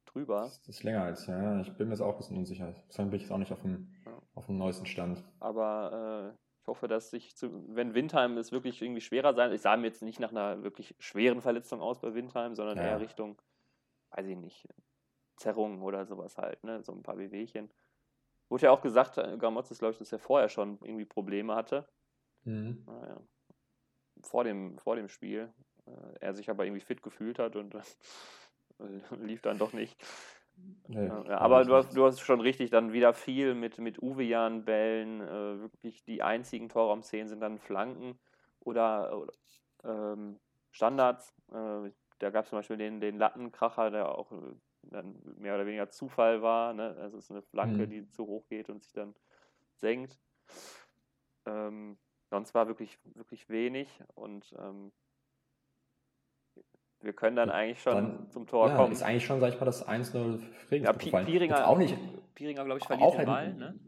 drüber. 0.06 0.42
Das 0.42 0.68
ist 0.68 0.84
länger 0.84 1.04
als, 1.04 1.28
ja. 1.28 1.62
Ich 1.62 1.74
bin 1.74 1.88
mir 1.88 1.94
jetzt 1.94 2.02
auch 2.02 2.12
ein 2.12 2.18
bisschen 2.18 2.38
unsicher. 2.38 2.74
Deswegen 2.88 3.10
bin 3.10 3.18
ich 3.18 3.24
jetzt 3.24 3.32
auch 3.32 3.38
nicht 3.38 3.52
auf 3.52 3.62
dem, 3.62 3.94
ja. 4.06 4.18
auf 4.36 4.46
dem 4.46 4.58
neuesten 4.58 4.86
Stand. 4.86 5.24
Aber 5.40 6.34
äh, 6.34 6.38
ich 6.62 6.68
hoffe, 6.68 6.88
dass 6.88 7.10
sich, 7.10 7.36
zu, 7.36 7.52
wenn 7.76 7.94
Windheim 7.94 8.38
es 8.38 8.52
wirklich 8.52 8.82
irgendwie 8.82 9.02
schwerer 9.02 9.34
sein, 9.34 9.52
ich 9.52 9.62
sah 9.62 9.76
mir 9.76 9.88
jetzt 9.88 10.02
nicht 10.02 10.20
nach 10.20 10.32
einer 10.32 10.64
wirklich 10.64 10.96
schweren 11.00 11.42
Verletzung 11.42 11.82
aus 11.82 12.00
bei 12.00 12.14
Windheim, 12.14 12.56
sondern 12.56 12.78
ja. 12.78 12.84
eher 12.84 13.00
Richtung, 13.02 13.42
weiß 14.12 14.26
ich 14.28 14.38
nicht, 14.38 14.68
Zerrungen 15.36 15.82
oder 15.82 16.06
sowas 16.06 16.38
halt, 16.38 16.64
ne? 16.64 16.82
so 16.84 16.94
ein 16.94 17.04
paar 17.04 17.18
Wehwehchen. 17.18 17.70
Wurde 18.54 18.66
ja 18.68 18.72
auch 18.72 18.82
gesagt, 18.82 19.18
äh, 19.18 19.34
ist, 19.34 19.80
glaube 19.80 19.94
ich, 19.94 19.98
dass 19.98 20.12
er 20.12 20.20
vorher 20.20 20.48
schon 20.48 20.78
irgendwie 20.84 21.06
Probleme 21.06 21.56
hatte. 21.56 21.88
Mhm. 22.44 22.84
Naja. 22.86 23.20
Vor, 24.22 24.44
dem, 24.44 24.78
vor 24.78 24.96
dem 24.96 25.10
Spiel. 25.10 25.52
Äh, 25.88 26.20
er 26.20 26.36
sich 26.36 26.52
aber 26.52 26.64
irgendwie 26.64 26.86
fit 26.86 27.02
gefühlt 27.02 27.40
hat 27.40 27.56
und 27.56 27.76
lief 29.24 29.42
dann 29.42 29.58
doch 29.58 29.74
nicht. 29.74 30.00
Nee, 30.88 31.08
ja, 31.08 31.40
aber 31.40 31.66
du 31.66 31.74
hast, 31.74 31.98
du 31.98 32.06
hast 32.06 32.20
schon 32.20 32.42
richtig, 32.42 32.70
dann 32.70 32.94
wieder 32.94 33.16
viel 33.16 33.56
mit, 33.56 33.80
mit 33.80 34.00
Uwejan-Bällen. 34.00 35.22
Äh, 35.22 35.62
wirklich 35.62 36.04
die 36.04 36.22
einzigen 36.22 36.70
Torraum-Szenen 36.70 37.30
sind 37.30 37.40
dann 37.40 37.58
Flanken 37.58 38.20
oder, 38.60 39.26
ähm, 39.84 40.40
Standards. 40.70 41.34
Äh, 41.52 41.90
da 42.20 42.30
gab 42.30 42.44
es 42.44 42.52
zum 42.52 42.60
Beispiel 42.60 42.78
den, 42.78 43.02
den 43.02 43.18
Lattenkracher, 43.18 43.90
der 43.90 44.16
auch 44.16 44.32
äh, 44.32 44.54
dann 44.92 45.16
mehr 45.38 45.56
oder 45.56 45.66
weniger 45.66 45.90
Zufall 45.90 46.42
war. 46.42 46.74
Ne? 46.74 46.96
Also 47.00 47.18
es 47.18 47.26
ist 47.26 47.32
eine 47.32 47.42
Flanke, 47.42 47.86
mhm. 47.86 47.90
die 47.90 48.10
zu 48.10 48.28
hoch 48.28 48.48
geht 48.48 48.70
und 48.70 48.84
sich 48.84 48.94
dann 48.94 49.16
senkt. 49.76 50.20
Ähm, 51.46 51.98
sonst 52.30 52.54
war 52.54 52.68
wirklich, 52.68 52.98
wirklich 53.16 53.50
wenig 53.50 53.88
und 54.16 54.54
ähm, 54.58 54.92
wir 57.02 57.14
können 57.14 57.36
dann 57.36 57.50
eigentlich 57.50 57.82
schon 57.82 57.94
dann, 57.94 58.30
zum 58.32 58.48
Tor 58.48 58.70
ja, 58.70 58.76
kommen. 58.76 58.94
Ist 58.94 59.04
eigentlich 59.04 59.26
schon, 59.26 59.40
sag 59.40 59.54
ich 59.54 59.60
mal, 59.60 59.66
das 59.66 59.86
1-0 59.88 60.42
Regensburg 60.72 61.14
ja, 61.14 61.24
Pieringer, 61.24 61.68
auch 61.68 61.78
nicht. 61.78 61.98
Pieringer, 62.34 62.64
glaube 62.64 62.80
ich, 62.80 62.86
verliert 62.86 63.08
auch 63.08 63.16
den 63.18 63.26
Ball, 63.26 63.54
ne? 63.54 63.80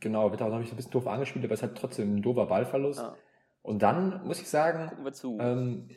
Genau, 0.00 0.30
wird 0.30 0.40
auch, 0.40 0.46
glaube 0.46 0.64
ich, 0.64 0.70
ein 0.70 0.76
bisschen 0.76 0.92
doof 0.92 1.06
angespielt, 1.06 1.44
aber 1.44 1.52
es 1.52 1.60
ist 1.60 1.68
halt 1.68 1.76
trotzdem 1.76 2.16
ein 2.16 2.22
doofer 2.22 2.46
Ballverlust. 2.46 3.00
Ja. 3.00 3.14
Und 3.62 3.82
dann 3.82 4.26
muss 4.26 4.40
ich 4.40 4.48
sagen, 4.48 4.88
Gucken 4.88 5.04
wir 5.04 5.12
zu. 5.12 5.38
Ähm, 5.38 5.90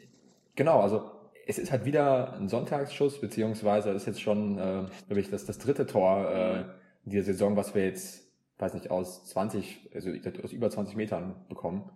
genau, 0.55 0.81
also 0.81 1.11
es 1.45 1.59
ist 1.59 1.71
halt 1.71 1.85
wieder 1.85 2.33
ein 2.33 2.47
Sonntagsschuss, 2.47 3.19
beziehungsweise 3.19 3.91
ist 3.91 4.07
jetzt 4.07 4.21
schon, 4.21 4.57
äh, 4.57 4.85
glaube 5.07 5.19
ich, 5.19 5.29
das, 5.29 5.45
das 5.45 5.57
dritte 5.57 5.85
Tor 5.85 6.29
äh, 6.31 6.59
in 7.05 7.11
dieser 7.11 7.25
Saison, 7.25 7.55
was 7.55 7.75
wir 7.75 7.83
jetzt, 7.83 8.25
weiß 8.59 8.73
nicht, 8.73 8.89
aus 8.91 9.25
20, 9.25 9.89
also 9.93 10.09
aus 10.43 10.53
über 10.53 10.69
20 10.69 10.95
Metern 10.95 11.35
bekommen. 11.49 11.89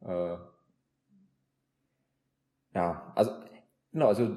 Äh, 0.00 0.36
ja, 2.74 3.12
also 3.14 3.32
genau, 3.92 4.08
also 4.08 4.28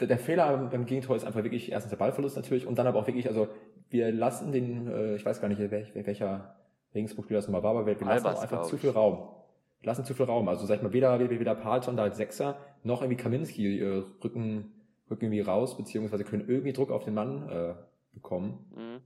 der, 0.00 0.08
der 0.08 0.18
Fehler 0.18 0.56
beim 0.56 0.86
Gegentor 0.86 1.14
ist 1.16 1.24
einfach 1.24 1.42
wirklich 1.44 1.70
erstens 1.70 1.90
der 1.90 1.98
Ballverlust 1.98 2.36
natürlich 2.36 2.66
und 2.66 2.78
dann 2.78 2.86
aber 2.86 2.98
auch 2.98 3.06
wirklich, 3.06 3.28
also 3.28 3.48
wir 3.90 4.12
lassen 4.12 4.52
den, 4.52 4.88
äh, 4.88 5.16
ich 5.16 5.24
weiß 5.24 5.40
gar 5.40 5.48
nicht, 5.48 5.60
welch, 5.70 5.94
welcher 5.94 6.56
Regensburg-Spieler 6.94 7.38
das 7.38 7.48
mal 7.48 7.62
war, 7.62 7.70
aber 7.70 7.86
wir, 7.86 7.98
wir 7.98 8.06
lassen 8.06 8.26
auch 8.26 8.42
einfach 8.42 8.62
zu 8.62 8.76
viel 8.76 8.90
Raum 8.90 9.39
lassen 9.82 10.04
zu 10.04 10.14
viel 10.14 10.26
Raum. 10.26 10.48
Also 10.48 10.66
sag 10.66 10.76
ich 10.76 10.82
mal, 10.82 10.92
weder, 10.92 11.18
weder 11.18 11.54
Palton 11.54 11.96
da 11.96 12.04
als 12.04 12.16
Sechser, 12.16 12.58
noch 12.82 13.02
irgendwie 13.02 13.22
Kaminski 13.22 13.80
äh, 13.80 14.04
rücken, 14.22 14.72
rücken 15.10 15.24
irgendwie 15.24 15.40
raus, 15.40 15.76
beziehungsweise 15.76 16.24
können 16.24 16.48
irgendwie 16.48 16.72
Druck 16.72 16.90
auf 16.90 17.04
den 17.04 17.14
Mann 17.14 17.48
äh, 17.48 17.74
bekommen. 18.12 18.70
Mhm. 18.74 19.00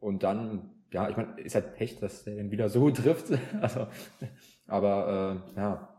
Und 0.00 0.22
dann, 0.22 0.70
ja, 0.92 1.08
ich 1.08 1.16
meine, 1.16 1.38
ist 1.40 1.54
halt 1.54 1.74
Pech, 1.74 1.98
dass 1.98 2.24
der 2.24 2.36
dann 2.36 2.50
wieder 2.50 2.68
so 2.68 2.90
trifft. 2.92 3.32
also, 3.60 3.86
aber 4.66 5.42
äh, 5.56 5.60
ja. 5.60 5.94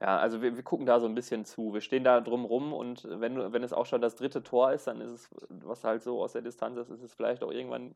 Ja, 0.00 0.18
also 0.18 0.42
wir, 0.42 0.56
wir 0.56 0.64
gucken 0.64 0.84
da 0.84 0.98
so 0.98 1.06
ein 1.06 1.14
bisschen 1.14 1.44
zu. 1.44 1.74
Wir 1.74 1.80
stehen 1.80 2.02
da 2.02 2.20
drum 2.20 2.44
rum 2.44 2.72
und 2.72 3.06
wenn, 3.08 3.52
wenn 3.52 3.62
es 3.62 3.72
auch 3.72 3.86
schon 3.86 4.00
das 4.00 4.16
dritte 4.16 4.42
Tor 4.42 4.72
ist, 4.72 4.88
dann 4.88 5.00
ist 5.00 5.12
es, 5.12 5.30
was 5.48 5.84
halt 5.84 6.02
so 6.02 6.20
aus 6.20 6.32
der 6.32 6.42
Distanz 6.42 6.76
ist, 6.76 6.90
ist 6.90 7.02
es 7.02 7.14
vielleicht 7.14 7.44
auch 7.44 7.52
irgendwann 7.52 7.94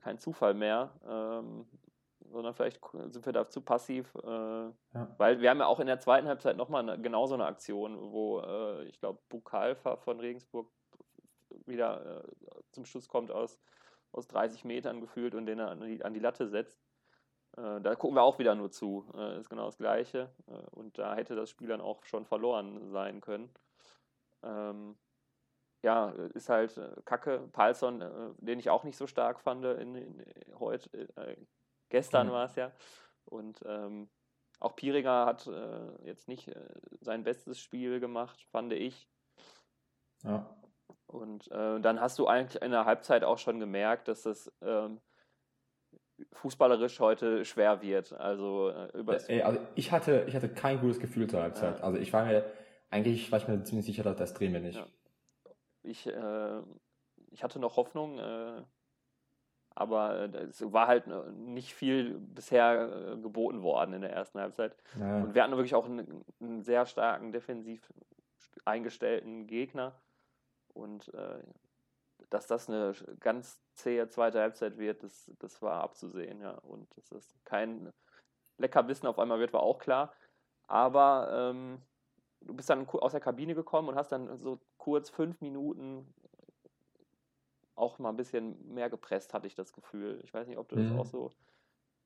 kein 0.00 0.18
Zufall 0.18 0.54
mehr. 0.54 0.90
Ähm, 1.06 1.66
sondern 2.30 2.54
vielleicht 2.54 2.80
sind 3.08 3.26
wir 3.26 3.32
da 3.32 3.48
zu 3.48 3.60
passiv. 3.60 4.14
Äh, 4.22 4.28
ja. 4.28 4.74
Weil 5.18 5.40
wir 5.40 5.50
haben 5.50 5.58
ja 5.58 5.66
auch 5.66 5.80
in 5.80 5.86
der 5.86 6.00
zweiten 6.00 6.28
Halbzeit 6.28 6.56
nochmal 6.56 6.88
eine, 6.88 7.00
genau 7.00 7.26
so 7.26 7.34
eine 7.34 7.44
Aktion, 7.44 8.12
wo 8.12 8.40
äh, 8.40 8.84
ich 8.84 8.98
glaube, 9.00 9.18
Bukalfa 9.28 9.96
von 9.96 10.20
Regensburg 10.20 10.70
wieder 11.66 12.24
äh, 12.24 12.62
zum 12.70 12.84
Schluss 12.84 13.08
kommt 13.08 13.30
aus, 13.30 13.58
aus 14.12 14.26
30 14.28 14.64
Metern 14.64 15.00
gefühlt 15.00 15.34
und 15.34 15.46
den 15.46 15.60
an 15.60 15.80
die, 15.80 16.04
an 16.04 16.14
die 16.14 16.20
Latte 16.20 16.48
setzt. 16.48 16.80
Äh, 17.56 17.80
da 17.80 17.94
gucken 17.94 18.16
wir 18.16 18.22
auch 18.22 18.38
wieder 18.38 18.54
nur 18.54 18.70
zu. 18.70 19.06
Äh, 19.14 19.38
ist 19.38 19.50
genau 19.50 19.66
das 19.66 19.78
Gleiche. 19.78 20.30
Äh, 20.46 20.52
und 20.70 20.98
da 20.98 21.14
hätte 21.14 21.34
das 21.34 21.50
Spiel 21.50 21.68
dann 21.68 21.80
auch 21.80 22.04
schon 22.04 22.24
verloren 22.24 22.90
sein 22.90 23.20
können. 23.20 23.50
Ähm, 24.42 24.96
ja, 25.82 26.10
ist 26.34 26.50
halt 26.50 26.78
Kacke. 27.06 27.48
Palsson, 27.52 28.04
den 28.38 28.58
ich 28.58 28.68
auch 28.68 28.84
nicht 28.84 28.98
so 28.98 29.06
stark 29.06 29.40
fand 29.40 29.64
in, 29.64 29.94
in, 29.94 30.24
heute, 30.58 30.90
Gestern 31.90 32.28
mhm. 32.28 32.32
war 32.32 32.46
es 32.46 32.56
ja. 32.56 32.72
Und 33.26 33.60
ähm, 33.66 34.08
auch 34.58 34.76
Piringer 34.76 35.26
hat 35.26 35.46
äh, 35.46 36.06
jetzt 36.06 36.28
nicht 36.28 36.48
äh, 36.48 36.54
sein 37.00 37.22
bestes 37.24 37.60
Spiel 37.60 38.00
gemacht, 38.00 38.42
fand 38.50 38.72
ich. 38.72 39.08
Ja. 40.24 40.56
Und 41.06 41.50
äh, 41.50 41.80
dann 41.80 42.00
hast 42.00 42.18
du 42.18 42.26
eigentlich 42.26 42.62
in 42.62 42.70
der 42.70 42.86
Halbzeit 42.86 43.24
auch 43.24 43.38
schon 43.38 43.60
gemerkt, 43.60 44.08
dass 44.08 44.22
das 44.22 44.52
ähm, 44.62 45.00
fußballerisch 46.32 47.00
heute 47.00 47.44
schwer 47.44 47.82
wird. 47.82 48.12
Also, 48.12 48.70
äh, 48.70 48.98
über 48.98 49.18
Ey, 49.28 49.42
also 49.42 49.60
ich 49.74 49.92
hatte, 49.92 50.24
ich 50.26 50.34
hatte 50.34 50.48
kein 50.48 50.80
gutes 50.80 51.00
Gefühl 51.00 51.28
zur 51.28 51.42
Halbzeit. 51.42 51.78
Ja. 51.78 51.84
Also 51.84 51.98
ich 51.98 52.12
war 52.12 52.24
mir 52.24 52.44
eigentlich 52.90 53.30
war 53.30 53.38
ich 53.38 53.48
mir 53.48 53.62
ziemlich 53.62 53.86
sicher, 53.86 54.02
dass 54.02 54.16
das 54.16 54.34
drehen 54.34 54.52
wir 54.52 54.60
nicht. 54.60 54.76
Ja. 54.76 54.86
Ich, 55.82 56.06
äh, 56.06 56.62
ich 57.30 57.42
hatte 57.42 57.58
noch 57.58 57.76
Hoffnung, 57.76 58.18
äh, 58.18 58.62
aber 59.74 60.34
äh, 60.34 60.44
es 60.44 60.72
war 60.72 60.86
halt 60.86 61.06
äh, 61.06 61.30
nicht 61.32 61.74
viel 61.74 62.18
bisher 62.18 63.12
äh, 63.12 63.16
geboten 63.16 63.62
worden 63.62 63.94
in 63.94 64.02
der 64.02 64.12
ersten 64.12 64.40
Halbzeit. 64.40 64.76
Ja. 64.98 65.22
Und 65.22 65.34
wir 65.34 65.42
hatten 65.42 65.52
wirklich 65.52 65.74
auch 65.74 65.86
einen, 65.86 66.24
einen, 66.40 66.62
sehr 66.62 66.86
starken 66.86 67.32
defensiv 67.32 67.92
eingestellten 68.64 69.46
Gegner. 69.46 69.94
Und 70.74 71.12
äh, 71.14 71.42
dass 72.30 72.46
das 72.46 72.68
eine 72.68 72.92
ganz 73.18 73.60
zähe 73.74 74.08
zweite 74.08 74.40
Halbzeit 74.40 74.78
wird, 74.78 75.02
das, 75.02 75.30
das 75.38 75.62
war 75.62 75.82
abzusehen, 75.82 76.40
ja. 76.40 76.52
Und 76.58 76.94
dass 76.96 77.08
das 77.08 77.40
kein 77.44 77.92
Leckerbissen 78.58 79.08
auf 79.08 79.18
einmal 79.18 79.38
wird, 79.38 79.52
war 79.52 79.62
auch 79.62 79.78
klar. 79.78 80.12
Aber 80.66 81.28
ähm, 81.32 81.82
du 82.40 82.54
bist 82.54 82.70
dann 82.70 82.88
aus 82.88 83.12
der 83.12 83.20
Kabine 83.20 83.54
gekommen 83.54 83.88
und 83.88 83.96
hast 83.96 84.12
dann 84.12 84.36
so 84.36 84.60
kurz 84.78 85.10
fünf 85.10 85.40
Minuten 85.40 86.12
auch 87.80 87.98
mal 87.98 88.10
ein 88.10 88.16
bisschen 88.16 88.56
mehr 88.72 88.90
gepresst, 88.90 89.34
hatte 89.34 89.46
ich 89.46 89.54
das 89.54 89.72
Gefühl. 89.72 90.20
Ich 90.22 90.32
weiß 90.32 90.46
nicht, 90.46 90.58
ob 90.58 90.68
du 90.68 90.76
das 90.76 90.90
mhm. 90.90 91.00
auch 91.00 91.06
so. 91.06 91.30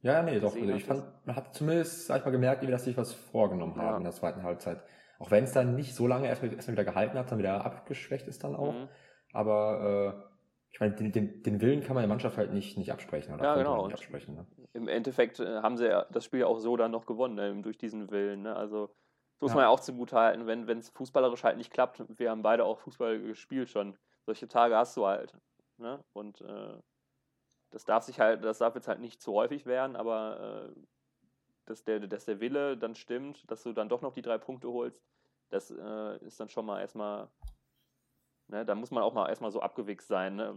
Ja, 0.00 0.22
nee, 0.22 0.38
doch. 0.38 0.54
Also 0.54 0.72
ich 0.72 0.84
fand, 0.84 1.04
man 1.24 1.34
hat 1.34 1.54
zumindest, 1.54 2.06
sag 2.06 2.20
ich 2.20 2.24
mal, 2.24 2.30
gemerkt, 2.30 2.62
dass 2.68 2.84
sich 2.84 2.96
was 2.96 3.12
vorgenommen 3.12 3.76
haben 3.76 3.86
ja. 3.86 3.96
in 3.96 4.04
der 4.04 4.12
zweiten 4.12 4.42
Halbzeit. 4.42 4.82
Auch 5.18 5.30
wenn 5.30 5.44
es 5.44 5.52
dann 5.52 5.74
nicht 5.74 5.94
so 5.94 6.06
lange 6.06 6.28
erstmal, 6.28 6.52
erstmal 6.52 6.76
wieder 6.76 6.84
gehalten 6.84 7.16
hat, 7.16 7.30
dann 7.30 7.38
wieder 7.38 7.64
abgeschwächt 7.64 8.26
ist 8.26 8.44
dann 8.44 8.54
auch. 8.54 8.74
Mhm. 8.74 8.88
Aber 9.32 10.24
äh, 10.28 10.34
ich 10.72 10.80
meine, 10.80 10.94
den, 10.94 11.12
den, 11.12 11.42
den, 11.42 11.60
Willen 11.60 11.82
kann 11.82 11.94
man 11.94 12.02
der 12.02 12.08
Mannschaft 12.08 12.36
halt 12.36 12.52
nicht, 12.52 12.76
nicht 12.76 12.92
absprechen. 12.92 13.32
Oder 13.32 13.44
ja, 13.44 13.54
genau. 13.54 13.86
Nicht 13.86 13.94
absprechen, 13.94 14.34
ne? 14.34 14.46
Im 14.72 14.88
Endeffekt 14.88 15.40
äh, 15.40 15.62
haben 15.62 15.76
sie 15.76 15.86
ja 15.86 16.04
das 16.10 16.24
Spiel 16.24 16.44
auch 16.44 16.58
so 16.58 16.76
dann 16.76 16.90
noch 16.90 17.06
gewonnen, 17.06 17.36
ne, 17.36 17.62
durch 17.62 17.78
diesen 17.78 18.10
Willen. 18.10 18.42
Ne? 18.42 18.54
Also 18.54 18.88
das 18.88 19.40
muss 19.40 19.50
ja. 19.52 19.56
man 19.56 19.64
ja 19.64 19.68
auch 19.68 19.80
zugute 19.80 20.16
halten, 20.16 20.46
wenn 20.46 20.78
es 20.78 20.90
fußballerisch 20.90 21.44
halt 21.44 21.56
nicht 21.56 21.72
klappt. 21.72 22.04
Wir 22.18 22.30
haben 22.30 22.42
beide 22.42 22.64
auch 22.64 22.78
Fußball 22.80 23.20
gespielt 23.20 23.70
schon. 23.70 23.96
Solche 24.26 24.48
Tage 24.48 24.76
hast 24.76 24.96
du 24.96 25.06
halt. 25.06 25.36
Ne? 25.78 26.02
Und 26.12 26.40
äh, 26.40 26.78
das 27.70 27.84
darf 27.84 28.04
sich 28.04 28.20
halt, 28.20 28.44
das 28.44 28.58
darf 28.58 28.74
jetzt 28.74 28.88
halt 28.88 29.00
nicht 29.00 29.20
zu 29.20 29.32
häufig 29.32 29.66
werden, 29.66 29.96
aber 29.96 30.70
äh, 30.70 30.80
dass, 31.66 31.84
der, 31.84 32.00
dass 32.00 32.24
der 32.24 32.40
Wille 32.40 32.76
dann 32.76 32.94
stimmt, 32.94 33.50
dass 33.50 33.62
du 33.62 33.72
dann 33.72 33.88
doch 33.88 34.02
noch 34.02 34.12
die 34.12 34.22
drei 34.22 34.38
Punkte 34.38 34.68
holst, 34.68 35.04
das 35.50 35.70
äh, 35.70 36.18
ist 36.24 36.38
dann 36.38 36.48
schon 36.48 36.66
mal 36.66 36.80
erstmal, 36.80 37.28
ne, 38.48 38.64
da 38.64 38.74
muss 38.74 38.90
man 38.90 39.02
auch 39.02 39.14
mal 39.14 39.28
erstmal 39.28 39.50
so 39.50 39.60
abgewichst 39.60 40.08
sein. 40.08 40.36
Ne? 40.36 40.54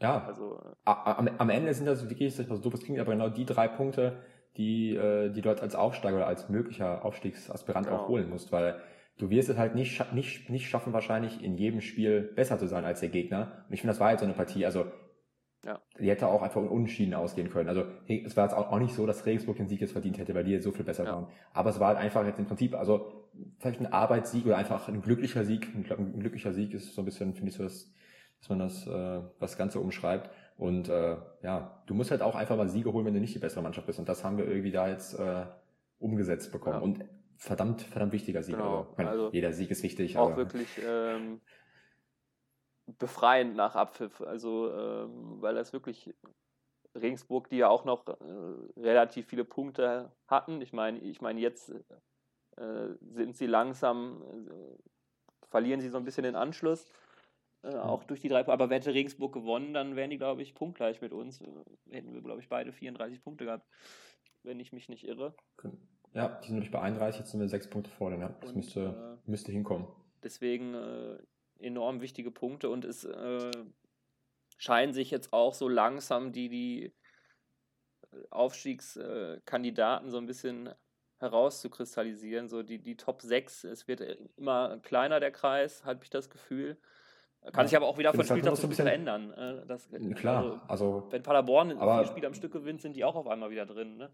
Ja, 0.00 0.24
also, 0.24 0.60
am, 0.84 1.28
am 1.38 1.50
Ende 1.50 1.72
sind 1.72 1.86
das 1.86 2.08
wirklich, 2.08 2.36
das 2.36 2.46
so 2.46 2.58
doof 2.58 2.80
klingt, 2.80 3.00
aber 3.00 3.12
genau 3.12 3.28
die 3.28 3.46
drei 3.46 3.68
Punkte, 3.68 4.22
die, 4.56 4.96
äh, 4.96 5.30
die 5.30 5.42
du 5.42 5.50
als 5.50 5.74
Aufsteiger 5.74 6.16
oder 6.16 6.26
als 6.26 6.48
möglicher 6.48 7.04
Aufstiegsaspirant 7.04 7.86
genau. 7.86 8.00
auch 8.00 8.08
holen 8.08 8.28
musst, 8.28 8.52
weil 8.52 8.80
du 9.18 9.30
wirst 9.30 9.48
es 9.48 9.56
halt 9.56 9.74
nicht, 9.74 10.12
nicht, 10.12 10.50
nicht 10.50 10.68
schaffen, 10.68 10.92
wahrscheinlich 10.92 11.42
in 11.42 11.56
jedem 11.56 11.80
Spiel 11.80 12.22
besser 12.22 12.58
zu 12.58 12.66
sein 12.66 12.84
als 12.84 13.00
der 13.00 13.08
Gegner. 13.08 13.64
Und 13.68 13.74
ich 13.74 13.80
finde, 13.80 13.92
das 13.92 14.00
war 14.00 14.08
halt 14.08 14.18
so 14.18 14.24
eine 14.24 14.34
Partie, 14.34 14.66
also 14.66 14.86
ja. 15.64 15.80
die 15.98 16.08
hätte 16.10 16.28
auch 16.28 16.42
einfach 16.42 16.60
unentschieden 16.60 17.14
ausgehen 17.14 17.50
können. 17.50 17.68
Also 17.68 17.84
es 18.06 18.36
war 18.36 18.44
jetzt 18.44 18.54
auch 18.54 18.78
nicht 18.78 18.94
so, 18.94 19.06
dass 19.06 19.26
Regensburg 19.26 19.56
den 19.56 19.68
Sieg 19.68 19.80
jetzt 19.80 19.92
verdient 19.92 20.18
hätte, 20.18 20.34
weil 20.34 20.44
die 20.44 20.52
jetzt 20.52 20.64
so 20.64 20.72
viel 20.72 20.84
besser 20.84 21.04
ja. 21.04 21.12
waren. 21.12 21.26
Aber 21.52 21.70
es 21.70 21.80
war 21.80 21.88
halt 21.88 21.98
einfach 21.98 22.24
jetzt 22.24 22.38
im 22.38 22.46
Prinzip, 22.46 22.74
also 22.74 23.26
vielleicht 23.58 23.80
ein 23.80 23.92
Arbeitssieg 23.92 24.46
oder 24.46 24.56
einfach 24.56 24.88
ein 24.88 25.02
glücklicher 25.02 25.44
Sieg. 25.44 25.68
Ein, 25.74 25.86
ein 25.90 26.20
glücklicher 26.20 26.52
Sieg 26.52 26.72
ist 26.74 26.94
so 26.94 27.02
ein 27.02 27.04
bisschen, 27.04 27.34
finde 27.34 27.50
ich 27.50 27.56
so, 27.56 27.64
dass, 27.64 27.92
dass 28.38 28.48
man 28.48 28.58
das, 28.58 28.86
äh, 28.86 29.20
das 29.40 29.56
Ganze 29.56 29.80
umschreibt. 29.80 30.30
Und 30.56 30.88
äh, 30.88 31.16
ja, 31.42 31.82
du 31.86 31.94
musst 31.94 32.10
halt 32.10 32.22
auch 32.22 32.34
einfach 32.34 32.56
mal 32.56 32.68
Siege 32.68 32.92
holen, 32.92 33.04
wenn 33.04 33.14
du 33.14 33.20
nicht 33.20 33.34
die 33.34 33.38
bessere 33.38 33.62
Mannschaft 33.62 33.86
bist. 33.86 33.98
Und 33.98 34.08
das 34.08 34.24
haben 34.24 34.38
wir 34.38 34.46
irgendwie 34.46 34.70
da 34.70 34.88
jetzt 34.88 35.18
äh, 35.18 35.46
umgesetzt 35.98 36.52
bekommen. 36.52 36.76
Ja. 36.76 36.82
Und 36.82 37.04
verdammt, 37.36 37.82
verdammt 37.82 38.12
wichtiger 38.12 38.42
Sieg. 38.42 38.56
Genau. 38.56 38.94
Also, 38.96 39.10
also, 39.10 39.30
jeder 39.32 39.52
Sieg 39.52 39.70
ist 39.70 39.82
wichtig. 39.82 40.16
Auch 40.18 40.36
wirklich 40.36 40.68
ähm, 40.84 41.40
befreiend 42.98 43.56
nach 43.56 43.74
Abpfiff. 43.74 44.20
Also, 44.20 44.72
ähm, 44.72 45.40
weil 45.40 45.54
das 45.54 45.72
wirklich 45.72 46.14
Regensburg, 46.94 47.48
die 47.48 47.58
ja 47.58 47.68
auch 47.68 47.84
noch 47.84 48.06
äh, 48.06 48.80
relativ 48.80 49.26
viele 49.26 49.44
Punkte 49.44 50.12
hatten. 50.26 50.60
Ich 50.60 50.72
meine, 50.72 50.98
ich 51.00 51.20
meine, 51.20 51.40
jetzt 51.40 51.72
äh, 52.56 52.88
sind 53.00 53.36
sie 53.36 53.46
langsam, 53.46 54.22
äh, 54.22 55.48
verlieren 55.48 55.80
sie 55.80 55.88
so 55.88 55.98
ein 55.98 56.04
bisschen 56.04 56.24
den 56.24 56.36
Anschluss. 56.36 56.86
Äh, 57.62 57.76
auch 57.76 58.04
durch 58.04 58.20
die 58.20 58.28
drei 58.28 58.42
Punkte. 58.42 58.64
Aber 58.64 58.74
hätte 58.74 58.94
Regensburg 58.94 59.32
gewonnen, 59.32 59.74
dann 59.74 59.96
wären 59.96 60.10
die, 60.10 60.18
glaube 60.18 60.42
ich, 60.42 60.54
punktgleich 60.54 61.00
mit 61.00 61.12
uns. 61.12 61.40
Äh, 61.40 61.46
hätten 61.90 62.14
wir, 62.14 62.22
glaube 62.22 62.40
ich, 62.40 62.48
beide 62.48 62.72
34 62.72 63.22
Punkte 63.22 63.44
gehabt, 63.44 63.66
wenn 64.42 64.60
ich 64.60 64.72
mich 64.72 64.88
nicht 64.88 65.06
irre. 65.06 65.34
Ja, 66.16 66.28
die 66.28 66.46
sind 66.46 66.54
nämlich 66.54 66.70
bei 66.70 66.80
31, 66.80 67.20
jetzt 67.20 67.30
sind 67.30 67.40
wir 67.40 67.48
sechs 67.48 67.68
Punkte 67.68 67.90
vor, 67.90 68.10
ja. 68.10 68.34
Das 68.40 68.50
und, 68.50 68.56
müsste, 68.56 69.18
äh, 69.24 69.30
müsste 69.30 69.52
hinkommen. 69.52 69.86
Deswegen 70.22 70.74
äh, 70.74 71.18
enorm 71.58 72.00
wichtige 72.00 72.30
Punkte 72.30 72.70
und 72.70 72.86
es 72.86 73.04
äh, 73.04 73.50
scheinen 74.56 74.94
sich 74.94 75.10
jetzt 75.10 75.34
auch 75.34 75.52
so 75.52 75.68
langsam 75.68 76.32
die, 76.32 76.48
die 76.48 76.94
Aufstiegskandidaten 78.30 80.10
so 80.10 80.16
ein 80.16 80.26
bisschen 80.26 80.70
herauszukristallisieren. 81.18 82.48
So 82.48 82.62
die, 82.62 82.78
die 82.78 82.96
Top 82.96 83.20
6, 83.20 83.64
es 83.64 83.86
wird 83.86 84.00
immer 84.36 84.78
kleiner 84.78 85.20
der 85.20 85.32
Kreis, 85.32 85.84
habe 85.84 86.02
ich 86.02 86.08
das 86.08 86.30
Gefühl. 86.30 86.78
Kann 87.52 87.68
sich 87.68 87.76
aber 87.76 87.86
auch 87.86 87.98
wieder 87.98 88.12
von 88.12 88.24
Spieltag 88.24 88.56
zu 88.56 88.62
Spiel 88.62 88.74
verändern. 88.74 89.32
Äh, 89.32 89.66
das, 89.66 89.88
klar, 90.16 90.62
also, 90.66 91.00
also 91.00 91.06
wenn 91.10 91.22
Paderborn 91.22 91.76
aber, 91.78 91.98
vier 91.98 92.10
Spiele 92.10 92.26
am 92.26 92.34
Stück 92.34 92.52
gewinnt, 92.52 92.80
sind 92.80 92.96
die 92.96 93.04
auch 93.04 93.14
auf 93.14 93.28
einmal 93.28 93.50
wieder 93.50 93.66
drin. 93.66 93.98
Ne? 93.98 94.10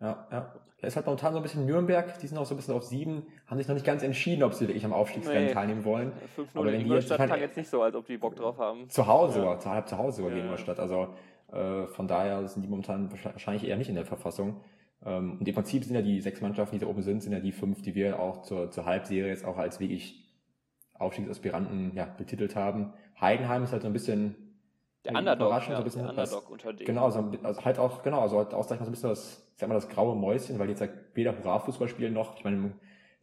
Ja, 0.00 0.26
ja. 0.30 0.54
Da 0.80 0.88
ist 0.88 0.96
halt 0.96 1.06
momentan 1.06 1.32
so 1.32 1.38
ein 1.38 1.42
bisschen 1.42 1.64
Nürnberg, 1.64 2.18
die 2.18 2.26
sind 2.26 2.36
auch 2.36 2.44
so 2.44 2.54
ein 2.54 2.58
bisschen 2.58 2.74
auf 2.74 2.82
sieben, 2.82 3.26
haben 3.46 3.56
sich 3.56 3.66
noch 3.68 3.74
nicht 3.74 3.86
ganz 3.86 4.02
entschieden, 4.02 4.42
ob 4.42 4.52
sie 4.52 4.68
wirklich 4.68 4.84
am 4.84 4.92
Aufstiegsrennen 4.92 5.46
nee. 5.46 5.52
teilnehmen 5.52 5.84
wollen. 5.84 6.12
5-0 6.36 6.46
Aber 6.54 6.70
in 6.70 6.82
Ingolstadt 6.82 7.24
klang 7.24 7.40
jetzt 7.40 7.56
nicht 7.56 7.70
so, 7.70 7.80
als 7.80 7.94
ob 7.94 8.06
die 8.06 8.18
Bock 8.18 8.36
drauf 8.36 8.58
haben. 8.58 8.88
Zu 8.90 9.06
Hause, 9.06 9.42
ja. 9.42 9.58
zu, 9.58 9.70
halb 9.70 9.88
zu 9.88 9.96
Hause 9.96 10.18
sogar 10.18 10.32
ja. 10.32 10.36
gegen 10.36 10.48
Ingolstadt. 10.48 10.78
Also 10.78 11.08
äh, 11.52 11.86
von 11.86 12.06
daher 12.06 12.46
sind 12.48 12.62
die 12.62 12.68
momentan 12.68 13.10
wahrscheinlich 13.10 13.64
eher 13.66 13.78
nicht 13.78 13.88
in 13.88 13.94
der 13.94 14.04
Verfassung. 14.04 14.60
Ähm, 15.04 15.38
und 15.40 15.48
im 15.48 15.54
Prinzip 15.54 15.84
sind 15.84 15.94
ja 15.94 16.02
die 16.02 16.20
sechs 16.20 16.42
Mannschaften, 16.42 16.76
die 16.76 16.84
da 16.84 16.90
oben 16.90 17.02
sind, 17.02 17.22
sind 17.22 17.32
ja 17.32 17.40
die 17.40 17.52
fünf, 17.52 17.80
die 17.80 17.94
wir 17.94 18.20
auch 18.20 18.42
zur, 18.42 18.70
zur 18.70 18.84
Halbserie 18.84 19.28
jetzt 19.28 19.46
auch 19.46 19.56
als 19.56 19.80
wirklich 19.80 20.22
Aufstiegsaspiranten 20.94 21.92
ja, 21.94 22.04
betitelt 22.04 22.56
haben. 22.56 22.92
Heidenheim 23.20 23.64
ist 23.64 23.72
halt 23.72 23.82
so 23.82 23.88
ein 23.88 23.92
bisschen 23.92 24.36
der 25.04 25.14
Underdog, 25.16 25.50
ja, 25.50 25.60
so 25.60 25.72
ein 25.72 25.84
bisschen 25.84 26.02
der 26.02 26.10
Underdog 26.10 26.50
unter 26.50 26.72
denen. 26.72 26.86
Genau, 26.86 27.04
also, 27.04 27.30
also 27.42 27.64
halt 27.64 27.78
auch, 27.78 28.02
genau, 28.02 28.20
also 28.20 28.38
halt 28.38 28.52
mal, 28.52 28.62
so 28.62 28.74
ein 28.74 28.90
bisschen 28.90 29.10
das, 29.10 29.43
sag 29.56 29.68
mal, 29.68 29.74
das 29.74 29.88
graue 29.88 30.16
Mäuschen, 30.16 30.58
weil 30.58 30.66
die 30.66 30.72
jetzt 30.72 30.80
halt 30.80 30.92
weder 31.14 31.36
Hurra-Fußball 31.36 31.88
spielen 31.88 32.12
noch, 32.12 32.36
ich 32.36 32.44
meine, 32.44 32.74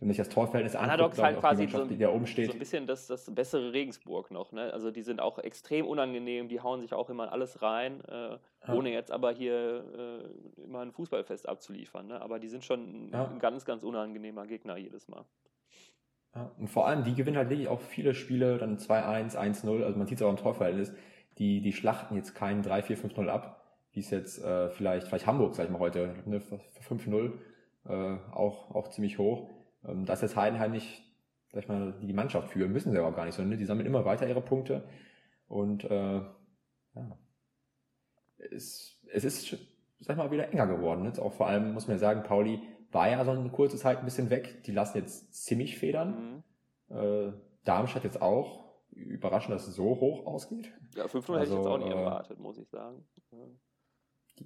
wenn 0.01 0.07
man 0.07 0.15
sich 0.15 0.17
das 0.17 0.29
Torverhältnis 0.29 0.75
anguckt, 0.75 1.19
halt 1.19 1.39
quasi 1.39 1.67
so, 1.67 1.85
die 1.85 1.97
da 1.97 2.09
oben 2.09 2.25
steht. 2.25 2.47
so 2.47 2.53
ein 2.53 2.59
bisschen 2.59 2.87
das, 2.87 3.05
das 3.05 3.33
bessere 3.35 3.71
Regensburg 3.71 4.31
noch, 4.31 4.51
ne? 4.51 4.73
Also 4.73 4.89
die 4.89 5.03
sind 5.03 5.21
auch 5.21 5.37
extrem 5.37 5.85
unangenehm, 5.85 6.47
die 6.47 6.59
hauen 6.59 6.81
sich 6.81 6.93
auch 6.93 7.11
immer 7.11 7.31
alles 7.31 7.61
rein, 7.61 8.01
äh, 8.05 8.37
ohne 8.71 8.91
jetzt 8.91 9.11
aber 9.11 9.31
hier 9.31 9.83
äh, 10.57 10.63
immer 10.63 10.79
ein 10.79 10.91
Fußballfest 10.91 11.47
abzuliefern, 11.47 12.07
ne? 12.07 12.19
Aber 12.19 12.39
die 12.39 12.47
sind 12.47 12.65
schon 12.65 13.09
ja. 13.11 13.27
ein 13.27 13.37
ganz, 13.37 13.63
ganz 13.63 13.83
unangenehmer 13.83 14.47
Gegner 14.47 14.75
jedes 14.75 15.07
Mal. 15.07 15.23
Ja, 16.33 16.49
und 16.57 16.67
vor 16.67 16.87
allem, 16.87 17.03
die 17.03 17.13
gewinnen 17.13 17.37
halt 17.37 17.51
wirklich 17.51 17.67
auch 17.67 17.81
viele 17.81 18.15
Spiele, 18.15 18.57
dann 18.57 18.77
2-1, 18.77 19.37
1-0, 19.37 19.83
also 19.83 19.99
man 19.99 20.07
sieht 20.07 20.17
es 20.17 20.23
auch 20.23 20.31
im 20.31 20.37
Torverhältnis, 20.37 20.93
die, 21.37 21.61
die 21.61 21.73
schlachten 21.73 22.15
jetzt 22.15 22.33
keinen 22.33 22.63
3-4-5-0 22.63 23.27
ab, 23.27 23.60
wie 23.93 23.99
es 23.99 24.09
jetzt 24.09 24.43
äh, 24.43 24.69
vielleicht, 24.69 25.07
vielleicht 25.07 25.27
Hamburg, 25.27 25.55
sag 25.55 25.65
ich 25.65 25.71
mal 25.71 25.79
heute, 25.79 26.15
ne, 26.25 26.39
5-0, 26.39 27.31
äh, 27.85 28.17
auch, 28.31 28.73
auch 28.73 28.89
ziemlich 28.89 29.17
hoch. 29.17 29.49
Ähm, 29.85 30.05
dass 30.05 30.21
jetzt 30.21 30.35
Heidenheim 30.35 30.71
nicht, 30.71 31.03
sag 31.51 31.63
ich 31.63 31.69
mal, 31.69 31.93
die 32.01 32.13
Mannschaft 32.13 32.49
führen, 32.49 32.71
müssen 32.71 32.91
sie 32.91 32.99
aber 32.99 33.15
gar 33.15 33.25
nicht 33.25 33.35
so, 33.35 33.43
ne? 33.43 33.57
Die 33.57 33.65
sammeln 33.65 33.87
immer 33.87 34.05
weiter 34.05 34.27
ihre 34.27 34.41
Punkte 34.41 34.83
und 35.47 35.83
äh, 35.83 36.21
ja, 36.95 37.17
es, 38.37 38.97
es 39.11 39.23
ist, 39.23 39.49
sag 39.99 40.15
ich 40.15 40.17
mal, 40.17 40.31
wieder 40.31 40.51
enger 40.51 40.67
geworden. 40.67 41.05
Jetzt 41.05 41.19
auch 41.19 41.33
vor 41.33 41.47
allem, 41.47 41.73
muss 41.73 41.87
man 41.87 41.97
ja 41.97 41.99
sagen, 41.99 42.23
Pauli 42.23 42.61
war 42.91 43.09
ja 43.09 43.23
so 43.23 43.31
eine 43.31 43.49
kurze 43.49 43.77
Zeit 43.77 43.99
ein 43.99 44.05
bisschen 44.05 44.29
weg. 44.29 44.63
Die 44.63 44.71
lassen 44.71 44.97
jetzt 44.97 45.33
ziemlich 45.33 45.77
federn. 45.77 46.43
Mhm. 46.89 46.95
Äh, 46.95 47.33
Darmstadt 47.63 48.03
jetzt 48.03 48.21
auch. 48.21 48.61
Überraschend, 48.91 49.55
dass 49.55 49.67
es 49.67 49.75
so 49.75 49.85
hoch 49.85 50.25
ausgeht. 50.25 50.73
Ja, 50.95 51.07
5 51.07 51.29
also, 51.29 51.33
hätte 51.33 51.51
ich 51.51 51.57
jetzt 51.57 51.67
auch 51.67 51.77
nicht 51.77 51.87
äh, 51.87 51.99
erwartet, 51.99 52.39
muss 52.39 52.57
ich 52.57 52.67
sagen. 52.69 53.05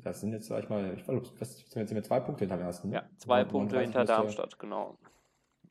Das 0.04 0.22
sind 0.22 0.34
jetzt, 0.34 0.48
sag 0.48 0.64
ich 0.64 0.70
mal, 0.70 0.94
ich 0.96 1.04
glaube, 1.04 1.26
das 1.40 1.58
sind 1.70 1.92
jetzt 1.92 2.08
zwei 2.08 2.20
Punkte 2.20 2.46
hinter 2.46 2.58
dem 2.58 2.66
ersten. 2.66 2.92
Ja, 2.92 3.04
zwei 3.18 3.44
und 3.44 3.50
Punkte 3.50 3.80
hinter 3.80 4.04
Darmstadt, 4.04 4.60
genau. 4.60 4.98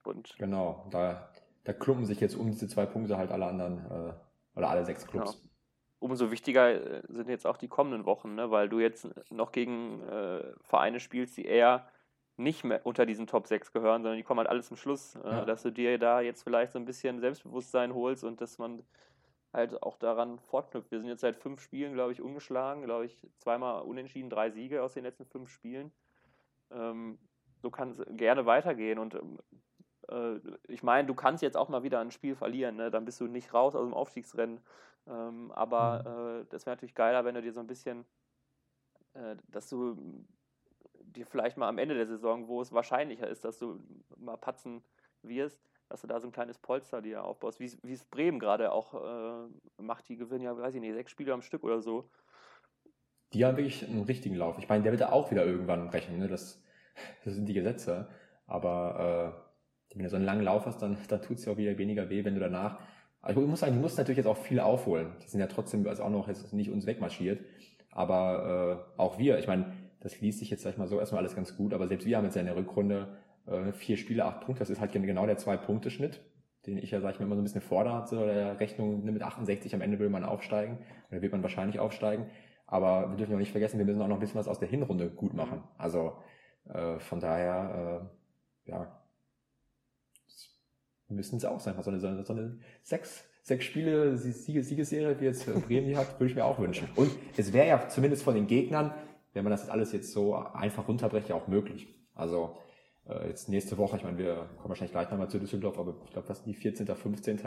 Und 0.05 0.37
genau, 0.39 0.87
da, 0.91 1.29
da 1.65 1.73
klumpen 1.73 2.07
sich 2.07 2.21
jetzt 2.21 2.37
um 2.37 2.51
diese 2.51 2.69
zwei 2.69 2.87
Punkte 2.87 3.17
halt 3.17 3.31
alle 3.31 3.47
anderen, 3.47 3.79
äh, 3.91 4.13
oder 4.57 4.71
alle 4.71 4.85
sechs 4.85 5.07
Clubs. 5.07 5.33
Genau. 5.33 5.51
Umso 5.99 6.31
wichtiger 6.31 6.71
äh, 6.71 7.03
sind 7.09 7.29
jetzt 7.29 7.47
auch 7.47 7.57
die 7.57 7.69
kommenden 7.69 8.05
Wochen, 8.05 8.35
ne? 8.35 8.51
weil 8.51 8.69
du 8.69 8.81
jetzt 8.81 9.09
noch 9.31 9.53
gegen 9.53 10.03
äh, 10.03 10.43
Vereine 10.63 11.01
spielst, 11.01 11.37
die 11.37 11.47
eher 11.47 11.89
nicht 12.37 12.65
mehr 12.65 12.85
unter 12.85 13.07
diesen 13.07 13.27
Top 13.27 13.47
6 13.47 13.73
gehören, 13.73 14.03
sondern 14.03 14.17
die 14.17 14.25
kommen 14.25 14.39
halt 14.39 14.49
alles 14.49 14.67
zum 14.67 14.77
Schluss, 14.77 15.15
äh, 15.17 15.29
ja. 15.29 15.45
dass 15.45 15.63
du 15.63 15.71
dir 15.71 15.99
da 15.99 16.21
jetzt 16.21 16.43
vielleicht 16.43 16.73
so 16.73 16.79
ein 16.79 16.85
bisschen 16.85 17.21
Selbstbewusstsein 17.21 17.95
holst 17.95 18.25
und 18.25 18.41
dass 18.41 18.59
man 18.59 18.83
halt 19.55 19.83
auch 19.83 19.97
daran 19.97 20.39
fortknüpft. 20.41 20.91
Wir 20.91 20.99
sind 20.99 21.09
jetzt 21.09 21.21
seit 21.21 21.37
fünf 21.37 21.61
Spielen, 21.61 21.95
glaube 21.95 22.13
ich, 22.13 22.21
ungeschlagen, 22.21 22.83
glaube 22.83 23.07
ich, 23.07 23.19
zweimal 23.39 23.83
unentschieden, 23.83 24.29
drei 24.29 24.51
Siege 24.51 24.83
aus 24.83 24.95
den 24.95 25.05
letzten 25.05 25.25
fünf 25.25 25.49
Spielen. 25.49 25.93
Ähm, 26.71 27.19
so 27.63 27.71
kann 27.71 27.91
es 27.91 28.03
gerne 28.11 28.45
weitergehen 28.47 28.99
und 28.99 29.15
äh, 30.09 30.41
ich 30.69 30.83
meine, 30.83 31.07
du 31.07 31.15
kannst 31.15 31.43
jetzt 31.43 31.57
auch 31.57 31.69
mal 31.69 31.83
wieder 31.83 32.01
ein 32.01 32.11
Spiel 32.11 32.35
verlieren, 32.35 32.77
ne? 32.77 32.91
dann 32.91 33.05
bist 33.05 33.21
du 33.21 33.27
nicht 33.27 33.55
raus 33.55 33.75
aus 33.75 33.87
dem 33.87 33.95
Aufstiegsrennen. 33.95 34.61
Ähm, 35.07 35.53
aber 35.53 36.03
mhm. 36.03 36.43
äh, 36.43 36.47
das 36.51 36.67
wäre 36.67 36.77
natürlich 36.77 36.95
geiler, 36.95 37.25
wenn 37.25 37.35
du 37.35 37.43
dir 37.43 37.53
so 37.53 37.61
ein 37.61 37.67
bisschen, 37.67 38.05
äh, 39.15 39.37
dass 39.49 39.69
du 39.69 39.97
dir 41.01 41.27
vielleicht 41.27 41.57
mal 41.57 41.69
am 41.69 41.79
Ende 41.79 41.95
der 41.95 42.07
Saison, 42.07 42.49
wo 42.49 42.61
es 42.61 42.73
wahrscheinlicher 42.73 43.29
ist, 43.29 43.45
dass 43.45 43.59
du 43.59 43.81
mal 44.17 44.37
patzen 44.37 44.83
wirst, 45.23 45.61
dass 45.89 46.01
du 46.01 46.07
da 46.07 46.21
so 46.21 46.29
ein 46.29 46.33
kleines 46.33 46.59
Polster 46.59 47.03
dir 47.03 47.25
aufbaust, 47.25 47.61
wie 47.61 47.93
es 47.93 48.05
Bremen 48.05 48.39
gerade 48.39 48.73
auch 48.73 48.95
äh, 48.95 49.83
macht. 49.83 50.09
Die 50.09 50.17
gewinnen 50.17 50.45
ja, 50.45 50.57
weiß 50.57 50.75
ich 50.75 50.81
nicht, 50.81 50.95
sechs 50.95 51.11
Spiele 51.11 51.33
am 51.33 51.43
Stück 51.43 51.65
oder 51.65 51.81
so. 51.81 52.09
Die 53.33 53.45
haben 53.45 53.57
wirklich 53.57 53.87
einen 53.89 54.05
richtigen 54.05 54.37
Lauf. 54.37 54.57
Ich 54.59 54.69
meine, 54.69 54.83
der 54.83 54.93
wird 54.93 55.03
da 55.03 55.11
auch 55.11 55.31
wieder 55.31 55.45
irgendwann 55.45 55.89
brechen. 55.89 56.19
Ne? 56.19 56.29
Das, 56.29 56.63
das 57.25 57.35
sind 57.35 57.47
die 57.47 57.55
Gesetze. 57.55 58.09
Aber 58.47 59.35
äh, 59.93 59.97
wenn 59.97 60.05
du 60.05 60.09
so 60.09 60.17
einen 60.17 60.25
langen 60.25 60.45
Lauf 60.45 60.67
hast, 60.67 60.81
dann, 60.83 60.97
dann 61.09 61.23
tut 61.23 61.39
es 61.39 61.45
ja 61.45 61.53
auch 61.53 61.57
wieder 61.57 61.77
weniger 61.79 62.09
weh, 62.11 62.25
wenn 62.25 62.35
du 62.35 62.41
danach. 62.41 62.79
Also 63.21 63.41
ich 63.41 63.49
muss 63.49 63.61
sagen, 63.61 63.73
die 63.73 63.81
mussten 63.81 64.01
natürlich 64.01 64.19
jetzt 64.19 64.27
auch 64.27 64.37
viel 64.37 64.61
aufholen. 64.61 65.13
Die 65.23 65.29
sind 65.29 65.41
ja 65.41 65.47
trotzdem 65.47 65.87
also 65.87 66.03
auch 66.03 66.11
noch 66.11 66.29
jetzt 66.29 66.53
nicht 66.53 66.71
uns 66.71 66.87
wegmarschiert. 66.87 67.45
Aber 67.91 68.87
äh, 68.97 69.01
auch 69.01 69.19
wir, 69.19 69.39
ich 69.39 69.47
meine, 69.47 69.73
das 70.01 70.21
liest 70.21 70.41
sich 70.41 70.51
jetzt, 70.51 70.63
sag 70.63 70.73
ich 70.73 70.79
mal, 70.79 70.87
so 70.87 70.99
erstmal 70.99 71.21
alles 71.21 71.35
ganz 71.35 71.57
gut, 71.57 71.73
aber 71.73 71.89
selbst 71.89 72.07
wir 72.07 72.17
haben 72.17 72.25
jetzt 72.25 72.35
ja 72.35 72.41
in 72.41 72.47
der 72.47 72.57
Rückrunde 72.57 73.17
äh, 73.47 73.73
vier 73.73 73.97
Spiele, 73.97 74.25
acht 74.25 74.41
Punkte. 74.41 74.61
Das 74.61 74.71
ist 74.71 74.81
halt 74.81 74.93
genau 74.93 75.27
der 75.27 75.39
Zwei-Punkte-Schnitt, 75.39 76.21
den 76.67 76.79
ich 76.79 76.91
ja, 76.91 77.01
sag 77.01 77.15
ich 77.15 77.21
mal, 77.21 77.27
immer 77.27 77.37
so 77.37 77.43
ein 77.43 77.45
bisschen 77.45 77.61
fordere 77.61 78.05
zu 78.05 78.17
der 78.17 78.61
Rechnung. 78.61 79.05
Ne, 79.05 79.13
mit 79.13 79.23
68 79.23 79.75
am 79.75 79.81
Ende 79.81 79.99
will 79.99 80.11
man 80.11 80.25
aufsteigen 80.25 80.79
oder 81.11 81.23
wird 81.23 81.33
man 81.33 81.43
wahrscheinlich 81.43 81.79
aufsteigen. 81.79 82.27
Aber 82.67 83.11
wir 83.11 83.17
dürfen 83.17 83.35
auch 83.35 83.39
nicht 83.39 83.53
vergessen, 83.53 83.79
wir 83.79 83.85
müssen 83.85 84.01
auch 84.01 84.09
noch 84.09 84.17
ein 84.17 84.21
bisschen 84.21 84.39
was 84.39 84.49
aus 84.49 84.59
der 84.59 84.69
Hinrunde 84.69 85.11
gut 85.11 85.35
machen. 85.35 85.63
Also 85.77 86.15
äh, 86.69 86.99
von 86.99 87.21
daher, 87.21 88.09
äh, 88.67 88.71
ja, 88.71 89.01
müssen 91.09 91.37
es 91.37 91.45
auch 91.45 91.61
sein. 91.61 91.75
So 91.81 91.91
eine, 91.91 92.01
so 92.01 92.09
eine, 92.09 92.25
so 92.25 92.33
eine 92.33 92.59
sechs, 92.83 93.25
sechs 93.43 93.67
Spiele 93.67 94.17
Siegesserie, 94.17 95.21
wie 95.21 95.27
jetzt 95.27 95.47
Bremen 95.67 95.87
die 95.87 95.97
hat, 95.97 96.19
würde 96.19 96.31
ich 96.31 96.35
mir 96.35 96.45
auch 96.45 96.59
wünschen. 96.59 96.89
Und 96.97 97.11
es 97.37 97.53
wäre 97.53 97.69
ja 97.69 97.89
zumindest 97.89 98.25
von 98.25 98.35
den 98.35 98.47
Gegnern 98.47 98.95
wenn 99.35 99.45
man 99.45 99.51
das 99.51 99.69
alles 99.69 99.93
jetzt 99.93 100.13
so 100.13 100.35
einfach 100.35 100.89
runterbrecht, 100.89 101.29
ja 101.29 101.35
auch 101.35 101.49
möglich. 101.49 101.89
Also 102.15 102.57
äh, 103.09 103.29
jetzt 103.29 103.49
nächste 103.49 103.79
Woche, 103.79 103.97
ich 103.97 104.05
meine, 104.05 104.19
wir 104.19 104.49
kommen 104.57 104.71
wahrscheinlich 104.71 104.93
gleich 104.93 105.11
nochmal 105.11 105.29
zu 105.29 105.39
Düsseldorf, 105.39 105.79
aber 105.79 105.95
ich 106.05 106.13
glaube, 106.13 106.29
das 106.29 106.39
sind 106.39 106.47
die 106.47 106.55
14., 106.55 106.87
15. 106.87 107.41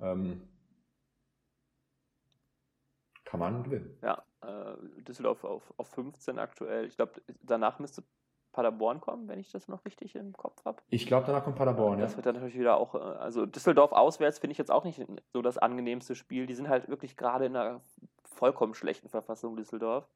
Ähm, 0.00 0.48
kann 3.24 3.40
man 3.40 3.64
gewinnen. 3.64 3.98
Ja, 4.02 4.22
äh, 4.42 5.02
Düsseldorf 5.02 5.44
auf, 5.44 5.74
auf 5.76 5.88
15 5.88 6.38
aktuell. 6.38 6.86
Ich 6.86 6.96
glaube, 6.96 7.20
danach 7.42 7.78
müsste 7.78 8.04
Paderborn 8.52 9.00
kommen, 9.00 9.28
wenn 9.28 9.38
ich 9.38 9.50
das 9.50 9.68
noch 9.68 9.84
richtig 9.84 10.14
im 10.14 10.32
Kopf 10.32 10.64
habe. 10.64 10.82
Ich 10.88 11.06
glaube, 11.06 11.26
danach 11.26 11.44
kommt 11.44 11.56
Paderborn, 11.56 11.98
das 11.98 12.00
ja. 12.00 12.06
Das 12.06 12.16
wird 12.16 12.26
dann 12.26 12.34
natürlich 12.36 12.58
wieder 12.58 12.78
auch, 12.78 12.94
äh, 12.94 12.98
also 12.98 13.44
Düsseldorf 13.44 13.92
auswärts 13.92 14.38
finde 14.38 14.52
ich 14.52 14.58
jetzt 14.58 14.70
auch 14.70 14.84
nicht 14.84 15.04
so 15.32 15.42
das 15.42 15.58
angenehmste 15.58 16.14
Spiel. 16.14 16.46
Die 16.46 16.54
sind 16.54 16.68
halt 16.68 16.88
wirklich 16.88 17.16
gerade 17.16 17.46
in 17.46 17.56
einer 17.56 17.82
vollkommen 18.24 18.74
schlechten 18.74 19.08
Verfassung, 19.08 19.56
Düsseldorf. 19.56 20.08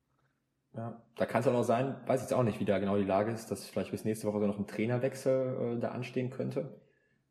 Ja, 0.72 1.02
da 1.16 1.26
kann 1.26 1.40
es 1.40 1.48
auch 1.48 1.52
noch 1.52 1.64
sein, 1.64 1.96
weiß 2.06 2.20
ich 2.20 2.30
jetzt 2.30 2.38
auch 2.38 2.44
nicht, 2.44 2.60
wie 2.60 2.64
da 2.64 2.78
genau 2.78 2.96
die 2.96 3.04
Lage 3.04 3.32
ist, 3.32 3.50
dass 3.50 3.66
vielleicht 3.66 3.90
bis 3.90 4.04
nächste 4.04 4.28
Woche 4.28 4.38
noch 4.38 4.58
ein 4.58 4.68
Trainerwechsel 4.68 5.76
äh, 5.76 5.80
da 5.80 5.90
anstehen 5.90 6.30
könnte. 6.30 6.80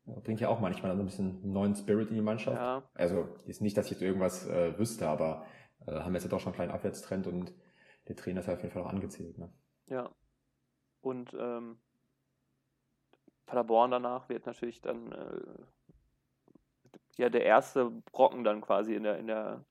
Bringt 0.04 0.40
ja 0.40 0.48
auch 0.48 0.60
manchmal 0.60 0.94
so 0.96 1.02
ein 1.02 1.06
bisschen 1.06 1.52
neuen 1.52 1.74
Spirit 1.74 2.08
in 2.10 2.16
die 2.16 2.22
Mannschaft. 2.22 2.58
Ja. 2.58 2.82
Also 2.94 3.28
ist 3.46 3.62
nicht, 3.62 3.76
dass 3.76 3.86
ich 3.86 3.92
jetzt 3.92 4.02
irgendwas 4.02 4.46
äh, 4.46 4.76
wüsste, 4.78 5.08
aber 5.08 5.46
äh, 5.86 6.00
haben 6.00 6.14
jetzt 6.14 6.24
ja 6.24 6.30
doch 6.30 6.40
schon 6.40 6.52
einen 6.52 6.56
kleinen 6.56 6.72
Abwärtstrend 6.72 7.26
und 7.26 7.54
der 8.08 8.16
Trainer 8.16 8.40
ist 8.40 8.46
ja 8.46 8.54
auf 8.54 8.62
jeden 8.62 8.72
Fall 8.72 8.82
auch 8.82 8.90
angezählt. 8.90 9.38
Ne? 9.38 9.52
Ja. 9.88 10.10
Und 11.00 11.34
ähm, 11.38 11.80
Paderborn 13.46 13.90
danach 13.90 14.28
wird 14.28 14.46
natürlich 14.46 14.80
dann 14.80 15.12
äh, 15.12 15.40
ja 17.16 17.30
der 17.30 17.44
erste 17.44 17.90
Brocken 18.12 18.44
dann 18.44 18.60
quasi 18.60 18.94
in 18.94 19.04
der 19.04 19.18
in 19.18 19.28
der 19.28 19.64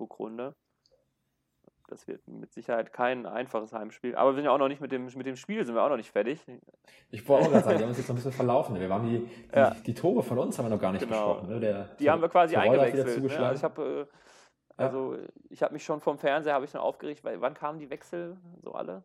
Rückrunde 0.00 0.56
das 1.92 2.08
wird 2.08 2.26
mit 2.26 2.52
Sicherheit 2.52 2.92
kein 2.92 3.26
einfaches 3.26 3.72
Heimspiel. 3.72 4.16
Aber 4.16 4.30
wir 4.30 4.36
sind 4.36 4.44
ja 4.44 4.50
auch 4.50 4.58
noch 4.58 4.68
nicht 4.68 4.80
mit 4.80 4.92
dem, 4.92 5.04
mit 5.04 5.26
dem 5.26 5.36
Spiel, 5.36 5.64
sind 5.64 5.74
wir 5.74 5.82
auch 5.82 5.88
noch 5.88 5.96
nicht 5.96 6.10
fertig. 6.10 6.40
Ich 7.10 7.28
wollte 7.28 7.46
auch 7.46 7.50
gerade 7.52 7.64
sagen, 7.64 7.78
wir 7.78 7.84
haben 7.84 7.90
uns 7.90 7.98
jetzt 7.98 8.08
noch 8.08 8.14
ein 8.14 8.16
bisschen 8.16 8.32
verlaufen. 8.32 8.80
Wir 8.80 8.88
haben 8.88 9.08
die, 9.08 9.18
die, 9.18 9.56
ja. 9.56 9.70
die 9.86 9.94
Tore 9.94 10.22
von 10.22 10.38
uns 10.38 10.58
haben 10.58 10.66
wir 10.66 10.70
noch 10.70 10.80
gar 10.80 10.92
nicht 10.92 11.04
genau. 11.04 11.34
besprochen. 11.34 11.54
Ne? 11.54 11.60
Der, 11.60 11.84
die 11.98 12.10
haben 12.10 12.22
wir 12.22 12.28
quasi 12.28 12.56
eingewechselt. 12.56 13.22
Ne? 13.22 13.38
Also 13.38 13.54
ich 13.54 13.64
habe 13.64 14.08
äh, 14.10 14.16
also 14.76 15.18
ich 15.50 15.62
habe 15.62 15.74
mich 15.74 15.84
schon 15.84 16.00
vom 16.00 16.18
Fernseher 16.18 16.54
habe 16.54 16.64
ich 16.64 16.70
schon 16.70 16.80
aufgeregt, 16.80 17.24
weil 17.24 17.40
wann 17.40 17.54
kamen 17.54 17.78
die 17.78 17.90
Wechsel 17.90 18.36
so 18.62 18.72
alle? 18.72 19.04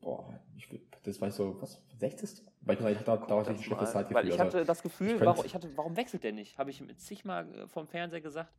Boah, 0.00 0.38
ich, 0.56 0.68
das 1.02 1.20
war 1.20 1.28
ich 1.28 1.34
so, 1.34 1.56
was, 1.62 1.80
60. 1.98 2.44
Weil 2.60 2.76
ich, 2.78 2.98
ich 2.98 3.04
da, 3.04 3.16
da 3.16 3.36
hatte 3.38 3.52
ich 3.52 3.58
ein 3.58 3.62
schlechtes 3.62 3.92
Zeitgefühl. 3.92 4.16
Weil 4.16 4.28
ich 4.28 4.38
hatte 4.38 4.58
also, 4.58 4.66
das 4.66 4.82
Gefühl, 4.82 5.16
ich 5.16 5.20
warum, 5.24 5.44
ich 5.44 5.54
hatte, 5.54 5.70
warum 5.76 5.96
wechselt 5.96 6.24
der 6.24 6.32
nicht? 6.32 6.58
Habe 6.58 6.70
ich 6.70 6.82
zigmal 6.98 7.46
äh, 7.54 7.68
vom 7.68 7.86
Fernseher 7.86 8.20
gesagt. 8.20 8.52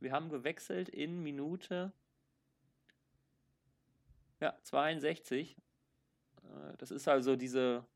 Wir 0.00 0.12
haben 0.12 0.28
gewechselt 0.28 0.88
in 0.88 1.22
Minute 1.22 1.92
ja, 4.42 4.54
62. 4.64 5.56
Äh, 6.42 6.76
das 6.78 6.90
ist 6.90 7.08
also 7.08 7.36
diese 7.36 7.86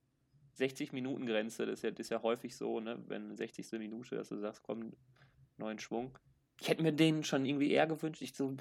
60-Minuten-Grenze. 0.58 1.66
Das, 1.66 1.80
ist 1.80 1.82
ja, 1.82 1.90
das 1.90 2.00
ist 2.06 2.10
ja 2.10 2.22
häufig 2.22 2.56
so, 2.56 2.80
ne? 2.80 3.02
wenn 3.08 3.36
60. 3.36 3.72
Minute, 3.72 4.16
dass 4.16 4.28
du 4.28 4.38
sagst, 4.38 4.62
komm, 4.62 4.92
neuen 5.58 5.78
Schwung. 5.78 6.18
Ich 6.60 6.68
hätte 6.68 6.82
mir 6.82 6.92
den 6.92 7.24
schon 7.24 7.44
irgendwie 7.44 7.72
eher 7.72 7.86
gewünscht. 7.86 8.22
Ich 8.22 8.34
so, 8.34 8.56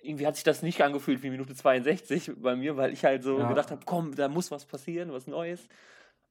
irgendwie 0.00 0.26
hat 0.26 0.36
sich 0.36 0.44
das 0.44 0.62
nicht 0.62 0.80
angefühlt 0.82 1.22
wie 1.22 1.30
Minute 1.30 1.54
62 1.54 2.32
bei 2.36 2.54
mir, 2.54 2.76
weil 2.76 2.92
ich 2.92 3.04
halt 3.04 3.24
so 3.24 3.38
ja. 3.38 3.48
gedacht 3.48 3.70
habe, 3.70 3.82
komm, 3.84 4.14
da 4.14 4.28
muss 4.28 4.50
was 4.50 4.66
passieren, 4.66 5.10
was 5.10 5.26
Neues. 5.26 5.66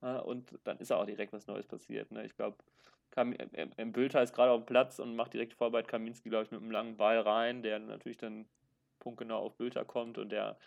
Und 0.02 0.60
dann 0.64 0.78
ist 0.78 0.92
auch 0.92 1.06
direkt 1.06 1.34
was 1.34 1.48
Neues 1.48 1.66
passiert. 1.66 2.12
Ne? 2.12 2.26
Ich 2.26 2.36
glaube, 2.36 2.58
M. 3.16 3.92
Bülter 3.92 4.22
ist 4.22 4.34
gerade 4.34 4.52
auf 4.52 4.62
dem 4.62 4.66
Platz 4.68 5.00
und 5.00 5.16
macht 5.16 5.34
direkt 5.34 5.54
Vorarbeit 5.54 5.88
Kaminski, 5.88 6.30
glaube 6.30 6.46
ich, 6.46 6.52
mit 6.52 6.62
einem 6.62 6.72
langen 6.72 6.96
Ball 6.96 7.20
rein, 7.20 7.64
der 7.64 7.80
natürlich 7.80 8.18
dann 8.18 8.46
punktgenau 9.06 9.38
auf 9.38 9.56
Bülter 9.56 9.86
kommt 9.86 10.18
und 10.18 10.30
der 10.32 10.58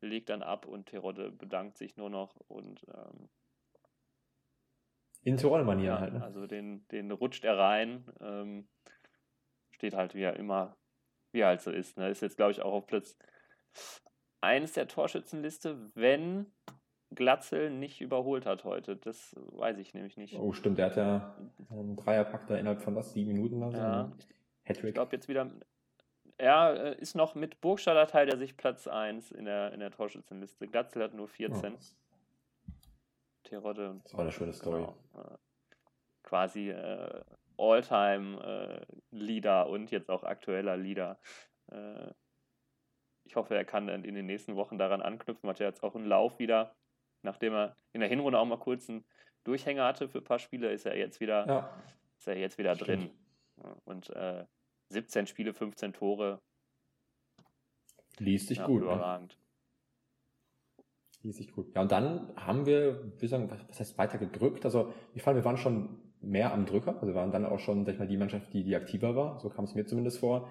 legt 0.00 0.30
dann 0.30 0.42
ab 0.42 0.64
und 0.64 0.86
Terodde 0.86 1.32
bedankt 1.32 1.76
sich 1.76 1.96
nur 1.96 2.08
noch 2.08 2.36
und 2.48 2.86
ähm, 2.94 3.28
in 5.22 5.36
Tirol-Manier 5.36 5.84
ja, 5.84 6.00
halt, 6.00 6.14
ne? 6.14 6.22
Also 6.22 6.46
den, 6.46 6.86
den 6.88 7.10
rutscht 7.10 7.44
er 7.44 7.58
rein. 7.58 8.04
Ähm, 8.20 8.68
steht 9.70 9.94
halt 9.94 10.14
wie 10.14 10.22
er 10.22 10.36
immer, 10.36 10.76
wie 11.32 11.40
er 11.40 11.48
halt 11.48 11.60
so 11.60 11.70
ist. 11.70 11.98
Ne? 11.98 12.08
Ist 12.08 12.22
jetzt, 12.22 12.36
glaube 12.36 12.52
ich, 12.52 12.62
auch 12.62 12.72
auf 12.72 12.86
Platz 12.86 13.18
1 14.40 14.72
der 14.72 14.88
Torschützenliste, 14.88 15.90
wenn 15.94 16.46
Glatzel 17.14 17.70
nicht 17.70 18.00
überholt 18.00 18.46
hat 18.46 18.64
heute. 18.64 18.96
Das 18.96 19.34
weiß 19.36 19.76
ich 19.78 19.92
nämlich 19.92 20.16
nicht. 20.16 20.38
Oh, 20.38 20.52
stimmt. 20.52 20.78
Der 20.78 20.86
hat 20.86 20.96
ja 20.96 21.36
einen 21.68 21.96
Dreierpack 21.96 22.46
da 22.46 22.56
innerhalb 22.56 22.80
von 22.80 22.96
was, 22.96 23.12
sieben 23.12 23.32
Minuten 23.32 23.62
oder 23.62 23.72
so. 23.72 23.78
Ja. 23.78 24.12
Ich 24.64 24.94
glaube 24.94 25.16
jetzt 25.16 25.28
wieder. 25.28 25.50
Er 26.40 26.98
ist 26.98 27.14
noch 27.14 27.34
mit 27.34 27.60
Burgstaller 27.60 28.06
Teil 28.06 28.24
der 28.24 28.38
sich 28.38 28.56
Platz 28.56 28.86
1 28.86 29.32
in 29.32 29.44
der, 29.44 29.74
in 29.74 29.80
der 29.80 29.90
Torschützenliste. 29.90 30.68
Glatzel 30.68 31.02
hat 31.02 31.12
nur 31.12 31.28
14. 31.28 31.74
Oh. 31.74 31.78
Terodde. 33.44 34.00
Das 34.04 34.14
war 34.14 34.20
eine 34.20 34.32
schöne 34.32 34.54
Story. 34.54 34.86
Genau, 35.12 35.38
quasi 36.22 36.70
äh, 36.70 37.20
All-Time-Leader 37.58 39.66
äh, 39.66 39.68
und 39.68 39.90
jetzt 39.90 40.08
auch 40.08 40.22
aktueller 40.22 40.78
Leader. 40.78 41.18
Äh, 41.70 42.12
ich 43.24 43.36
hoffe, 43.36 43.54
er 43.54 43.66
kann 43.66 43.86
dann 43.86 44.04
in 44.04 44.14
den 44.14 44.26
nächsten 44.26 44.56
Wochen 44.56 44.78
daran 44.78 45.02
anknüpfen. 45.02 45.48
Hat 45.48 45.60
er 45.60 45.66
jetzt 45.66 45.82
auch 45.82 45.94
einen 45.94 46.06
Lauf 46.06 46.38
wieder, 46.38 46.74
nachdem 47.22 47.52
er 47.52 47.76
in 47.92 48.00
der 48.00 48.08
Hinrunde 48.08 48.38
auch 48.38 48.46
mal 48.46 48.58
kurz 48.58 48.88
einen 48.88 49.04
Durchhänger 49.44 49.84
hatte 49.84 50.08
für 50.08 50.18
ein 50.18 50.24
paar 50.24 50.38
Spiele, 50.38 50.72
ist 50.72 50.86
er 50.86 50.96
jetzt 50.96 51.20
wieder, 51.20 51.46
ja. 51.46 51.70
ist 52.16 52.28
er 52.28 52.38
jetzt 52.38 52.56
wieder 52.56 52.76
drin. 52.76 53.10
Und 53.84 54.08
äh, 54.10 54.46
17 54.90 55.26
Spiele, 55.26 55.54
15 55.54 55.92
Tore. 55.92 56.40
Liest 58.18 58.48
sich 58.48 58.58
ja, 58.58 58.66
gut. 58.66 58.82
Ne? 58.82 58.86
Überragend. 58.86 59.32
Ne? 59.32 60.84
Liest 61.22 61.38
sich 61.38 61.52
gut. 61.52 61.74
Ja, 61.74 61.82
und 61.82 61.92
dann 61.92 62.32
haben 62.36 62.66
wir, 62.66 63.12
wie 63.18 63.26
sagen, 63.26 63.50
was 63.50 63.80
heißt 63.80 63.98
weiter 63.98 64.18
gedrückt? 64.18 64.64
Also, 64.64 64.92
ich 65.14 65.22
fand, 65.22 65.36
wir 65.36 65.44
waren 65.44 65.56
schon 65.56 66.00
mehr 66.20 66.52
am 66.52 66.66
Drücker. 66.66 67.00
Also 67.00 67.14
waren 67.14 67.32
dann 67.32 67.46
auch 67.46 67.58
schon, 67.58 67.84
sag 67.84 67.94
ich 67.94 67.98
mal, 67.98 68.08
die 68.08 68.16
Mannschaft, 68.16 68.52
die, 68.52 68.64
die 68.64 68.76
aktiver 68.76 69.16
war. 69.16 69.40
So 69.40 69.48
kam 69.48 69.64
es 69.64 69.74
mir 69.74 69.86
zumindest 69.86 70.18
vor. 70.18 70.48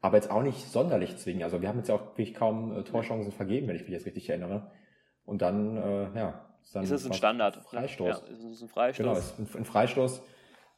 Aber 0.00 0.16
jetzt 0.16 0.30
auch 0.30 0.42
nicht 0.42 0.58
sonderlich 0.68 1.16
zwingend. 1.16 1.44
Also 1.44 1.62
wir 1.62 1.68
haben 1.68 1.78
jetzt 1.78 1.88
ja 1.88 1.94
auch 1.94 2.06
wirklich 2.16 2.34
kaum 2.34 2.76
äh, 2.76 2.82
Torchancen 2.82 3.30
vergeben, 3.30 3.68
wenn 3.68 3.76
ich 3.76 3.82
mich 3.82 3.92
jetzt 3.92 4.06
richtig 4.06 4.28
erinnere. 4.28 4.72
Und 5.24 5.42
dann, 5.42 5.76
äh, 5.76 6.18
ja. 6.18 6.48
Ist, 6.62 6.74
dann 6.74 6.82
ist 6.82 6.90
es 6.90 7.06
ein 7.06 7.14
Standard? 7.14 7.56
Freistoß. 7.56 8.08
Ja, 8.08 8.26
ist 8.26 8.42
es 8.42 8.62
ein 8.62 8.68
Freistoß? 8.68 9.04
Genau, 9.04 9.16
ist 9.16 9.56
ein 9.56 9.64
Freistoß. 9.64 10.22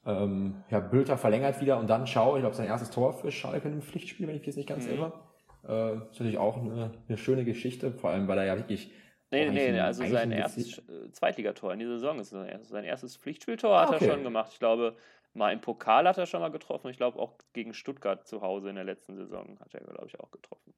Ähm, 0.06 0.62
ja, 0.70 0.80
Bülter 0.80 1.16
verlängert 1.16 1.60
wieder 1.60 1.78
und 1.78 1.88
dann 1.88 2.06
Schau, 2.06 2.36
ich 2.36 2.42
glaube, 2.42 2.54
sein 2.54 2.66
erstes 2.66 2.90
Tor 2.90 3.14
für 3.14 3.30
Schalke 3.30 3.68
im 3.68 3.82
Pflichtspiel, 3.82 4.26
wenn 4.26 4.36
ich 4.36 4.44
jetzt 4.44 4.56
nicht 4.56 4.68
ganz 4.68 4.86
mhm. 4.86 4.92
irre. 4.92 5.12
Äh, 5.66 5.94
ist 6.10 6.20
natürlich 6.20 6.38
auch 6.38 6.58
eine, 6.58 6.92
eine 7.08 7.16
schöne 7.16 7.44
Geschichte, 7.44 7.92
vor 7.92 8.10
allem, 8.10 8.28
weil 8.28 8.38
er 8.38 8.44
ja 8.44 8.56
wirklich 8.56 8.90
Nee, 9.30 9.50
nee, 9.50 9.72
nee, 9.72 9.80
also 9.80 10.06
sein 10.06 10.30
erstes 10.30 10.78
äh, 10.78 11.10
Zweitligator 11.10 11.72
in 11.72 11.80
dieser 11.80 11.94
Saison 11.94 12.20
ist 12.20 12.30
sein 12.30 12.84
erstes, 12.84 13.16
Pflichtspieltor 13.16 13.80
hat 13.80 13.88
okay. 13.88 14.04
er 14.04 14.12
schon 14.12 14.22
gemacht. 14.22 14.50
Ich 14.52 14.60
glaube, 14.60 14.96
mal 15.32 15.52
im 15.52 15.60
Pokal 15.60 16.06
hat 16.06 16.18
er 16.18 16.26
schon 16.26 16.40
mal 16.40 16.50
getroffen. 16.50 16.88
Ich 16.90 16.96
glaube, 16.96 17.18
auch 17.18 17.32
gegen 17.52 17.74
Stuttgart 17.74 18.26
zu 18.26 18.42
Hause 18.42 18.68
in 18.68 18.76
der 18.76 18.84
letzten 18.84 19.16
Saison 19.16 19.58
hat 19.58 19.74
er, 19.74 19.80
glaube 19.80 20.06
ich, 20.06 20.20
auch 20.20 20.30
getroffen. 20.30 20.72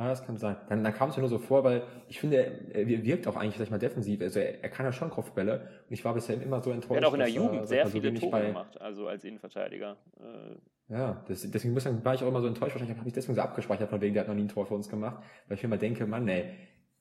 Ja, 0.00 0.08
das 0.08 0.24
kann 0.24 0.38
sein. 0.38 0.56
Dann, 0.70 0.82
dann 0.82 0.94
kam 0.94 1.10
es 1.10 1.16
mir 1.16 1.20
nur 1.20 1.28
so 1.28 1.38
vor, 1.38 1.62
weil 1.62 1.82
ich 2.08 2.20
finde, 2.20 2.70
er, 2.72 2.88
wirkt 2.88 3.28
auch 3.28 3.36
eigentlich, 3.36 3.58
sag 3.58 3.64
ich 3.64 3.70
mal, 3.70 3.76
defensiv. 3.76 4.22
Also 4.22 4.40
er, 4.40 4.64
er 4.64 4.70
kann 4.70 4.86
ja 4.86 4.94
schon 4.94 5.10
Kopfbälle 5.10 5.60
und 5.60 5.92
ich 5.92 6.02
war 6.06 6.14
bisher 6.14 6.40
immer 6.40 6.62
so 6.62 6.70
enttäuscht. 6.70 6.92
Er 6.92 6.96
hat 7.02 7.04
auch 7.04 7.12
in 7.12 7.18
der 7.18 7.28
Jugend 7.28 7.68
sehr 7.68 7.86
viele 7.86 8.14
Tore 8.14 8.30
bei... 8.32 8.46
gemacht, 8.46 8.80
also 8.80 9.08
als 9.08 9.24
Innenverteidiger. 9.24 9.98
Äh, 10.18 10.94
ja, 10.94 11.22
das, 11.28 11.50
deswegen 11.50 11.74
muss 11.74 11.84
ich, 11.84 12.02
war 12.02 12.14
ich 12.14 12.22
auch 12.22 12.28
immer 12.28 12.40
so 12.40 12.46
enttäuscht. 12.46 12.72
Wahrscheinlich 12.76 12.96
habe 12.96 13.06
ich 13.08 13.12
deswegen 13.12 13.34
so 13.34 13.42
abgespeichert, 13.42 13.90
von 13.90 14.00
wegen, 14.00 14.14
der 14.14 14.22
hat 14.22 14.28
noch 14.28 14.34
nie 14.34 14.44
ein 14.44 14.48
Tor 14.48 14.64
für 14.64 14.72
uns 14.74 14.88
gemacht. 14.88 15.22
Weil 15.46 15.58
ich 15.58 15.62
mir 15.62 15.66
immer 15.66 15.76
denke, 15.76 16.06
Mann, 16.06 16.26
ey, 16.28 16.46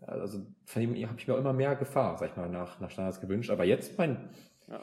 also 0.02 0.40
von 0.66 0.82
ihm 0.82 1.08
habe 1.08 1.18
ich 1.18 1.26
mir 1.26 1.36
auch 1.36 1.40
immer 1.40 1.54
mehr 1.54 1.78
Gefahr, 1.78 2.18
sag 2.18 2.32
ich 2.32 2.36
mal, 2.36 2.50
nach, 2.50 2.82
nach 2.82 2.92
Standards 2.92 3.22
gewünscht. 3.22 3.50
Aber 3.50 3.64
jetzt, 3.64 3.98
mein, 3.98 4.30
ja. 4.68 4.82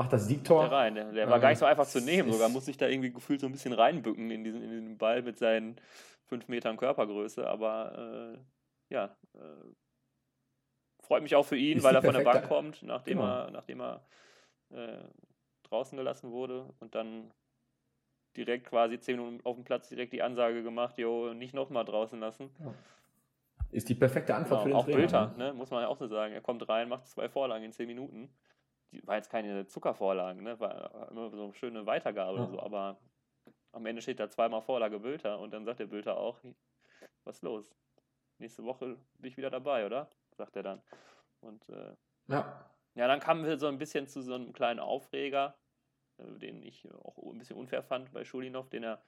Macht 0.00 0.12
das 0.14 0.26
Siegtor. 0.26 0.62
Der 0.62 0.72
rein, 0.72 0.94
der, 0.94 1.12
der 1.12 1.28
war 1.28 1.38
gar 1.40 1.50
nicht 1.50 1.58
so 1.58 1.66
einfach 1.66 1.86
zu 1.86 2.00
nehmen. 2.00 2.32
Sogar 2.32 2.48
muss 2.48 2.64
sich 2.64 2.78
da 2.78 2.88
irgendwie 2.88 3.12
gefühlt 3.12 3.40
so 3.40 3.46
ein 3.46 3.52
bisschen 3.52 3.74
reinbücken 3.74 4.30
in 4.30 4.42
diesen, 4.42 4.62
in 4.62 4.70
diesen 4.70 4.98
Ball 4.98 5.20
mit 5.20 5.38
seinen 5.38 5.76
fünf 6.24 6.48
Metern 6.48 6.78
Körpergröße. 6.78 7.46
Aber 7.46 8.34
äh, 8.34 8.94
ja, 8.94 9.14
äh, 9.34 11.02
freut 11.02 11.22
mich 11.22 11.36
auch 11.36 11.44
für 11.44 11.58
ihn, 11.58 11.82
weil 11.82 11.94
er 11.94 12.02
von 12.02 12.14
der 12.14 12.24
Bank 12.24 12.48
kommt, 12.48 12.82
nachdem 12.82 13.18
genau. 13.18 13.28
er, 13.28 13.50
nachdem 13.50 13.80
er 13.82 14.06
äh, 14.70 15.04
draußen 15.64 15.98
gelassen 15.98 16.30
wurde 16.30 16.72
und 16.78 16.94
dann 16.94 17.30
direkt 18.36 18.66
quasi 18.66 18.98
zehn 18.98 19.16
Minuten 19.16 19.44
auf 19.44 19.56
dem 19.56 19.64
Platz 19.64 19.90
direkt 19.90 20.14
die 20.14 20.22
Ansage 20.22 20.62
gemacht, 20.62 20.96
jo, 20.96 21.34
nicht 21.34 21.52
nochmal 21.52 21.84
draußen 21.84 22.18
lassen. 22.18 22.48
Ja. 22.58 22.72
Ist 23.70 23.88
die 23.88 23.94
perfekte 23.94 24.34
Antwort 24.34 24.64
genau, 24.64 24.82
für 24.82 24.92
den 24.92 25.04
auch 25.04 25.08
Trainer. 25.10 25.28
Bilder, 25.28 25.52
ne? 25.52 25.52
muss 25.52 25.70
man 25.70 25.82
ja 25.82 25.88
auch 25.88 25.98
so 25.98 26.06
sagen. 26.06 26.32
Er 26.32 26.40
kommt 26.40 26.66
rein, 26.68 26.88
macht 26.88 27.06
zwei 27.06 27.28
Vorlagen 27.28 27.64
in 27.64 27.72
zehn 27.72 27.86
Minuten. 27.86 28.30
Die 28.92 29.06
war 29.06 29.16
jetzt 29.16 29.30
keine 29.30 29.66
Zuckervorlagen, 29.66 30.42
ne? 30.42 30.58
war 30.58 31.10
immer 31.10 31.30
so 31.30 31.44
eine 31.44 31.54
schöne 31.54 31.86
Weitergabe 31.86 32.38
ja. 32.38 32.42
oder 32.44 32.50
so, 32.50 32.60
aber 32.60 32.98
am 33.72 33.86
Ende 33.86 34.02
steht 34.02 34.20
da 34.20 34.28
zweimal 34.28 34.62
Vorlage 34.62 34.98
Bülter 34.98 35.38
und 35.38 35.52
dann 35.52 35.64
sagt 35.64 35.80
der 35.80 35.86
Bülter 35.86 36.16
auch, 36.16 36.38
was 37.24 37.36
ist 37.36 37.42
los? 37.42 37.74
Nächste 38.38 38.64
Woche 38.64 38.96
bin 39.18 39.30
ich 39.30 39.36
wieder 39.36 39.50
dabei, 39.50 39.86
oder? 39.86 40.10
Sagt 40.36 40.56
er 40.56 40.62
dann. 40.62 40.82
Und 41.40 41.68
äh, 41.68 41.94
ja. 42.28 42.70
ja, 42.94 43.06
dann 43.06 43.20
kamen 43.20 43.44
wir 43.44 43.58
so 43.58 43.66
ein 43.66 43.78
bisschen 43.78 44.06
zu 44.08 44.22
so 44.22 44.34
einem 44.34 44.52
kleinen 44.52 44.80
Aufreger, 44.80 45.56
äh, 46.18 46.38
den 46.38 46.62
ich 46.62 46.90
auch 46.92 47.16
ein 47.18 47.38
bisschen 47.38 47.56
unfair 47.56 47.82
fand 47.82 48.12
bei 48.12 48.24
Schulinov, 48.24 48.68
den 48.70 48.84
er 48.84 49.02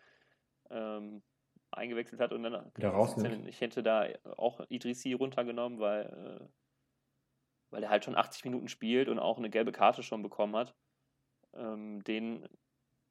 ähm, 0.71 1.23
eingewechselt 1.71 2.21
hat 2.21 2.33
und 2.33 2.43
dann 2.43 2.71
wieder 2.75 2.91
rausnimmt. 2.91 3.49
Ich 3.49 3.61
hätte 3.61 3.83
da 3.83 4.07
auch 4.37 4.61
Idrissi 4.69 5.13
runtergenommen, 5.15 5.81
weil, 5.81 6.05
äh, 6.43 6.49
weil 7.73 7.83
er 7.83 7.91
halt 7.91 8.05
schon 8.05 8.15
80 8.15 8.45
Minuten 8.45 8.69
spielt 8.69 9.09
und 9.09 9.19
auch 9.19 9.39
eine 9.39 9.51
gelbe 9.51 9.73
Karte 9.73 10.03
schon 10.03 10.23
bekommen 10.23 10.55
hat. 10.55 10.75
Ähm, 11.55 12.05
den 12.05 12.47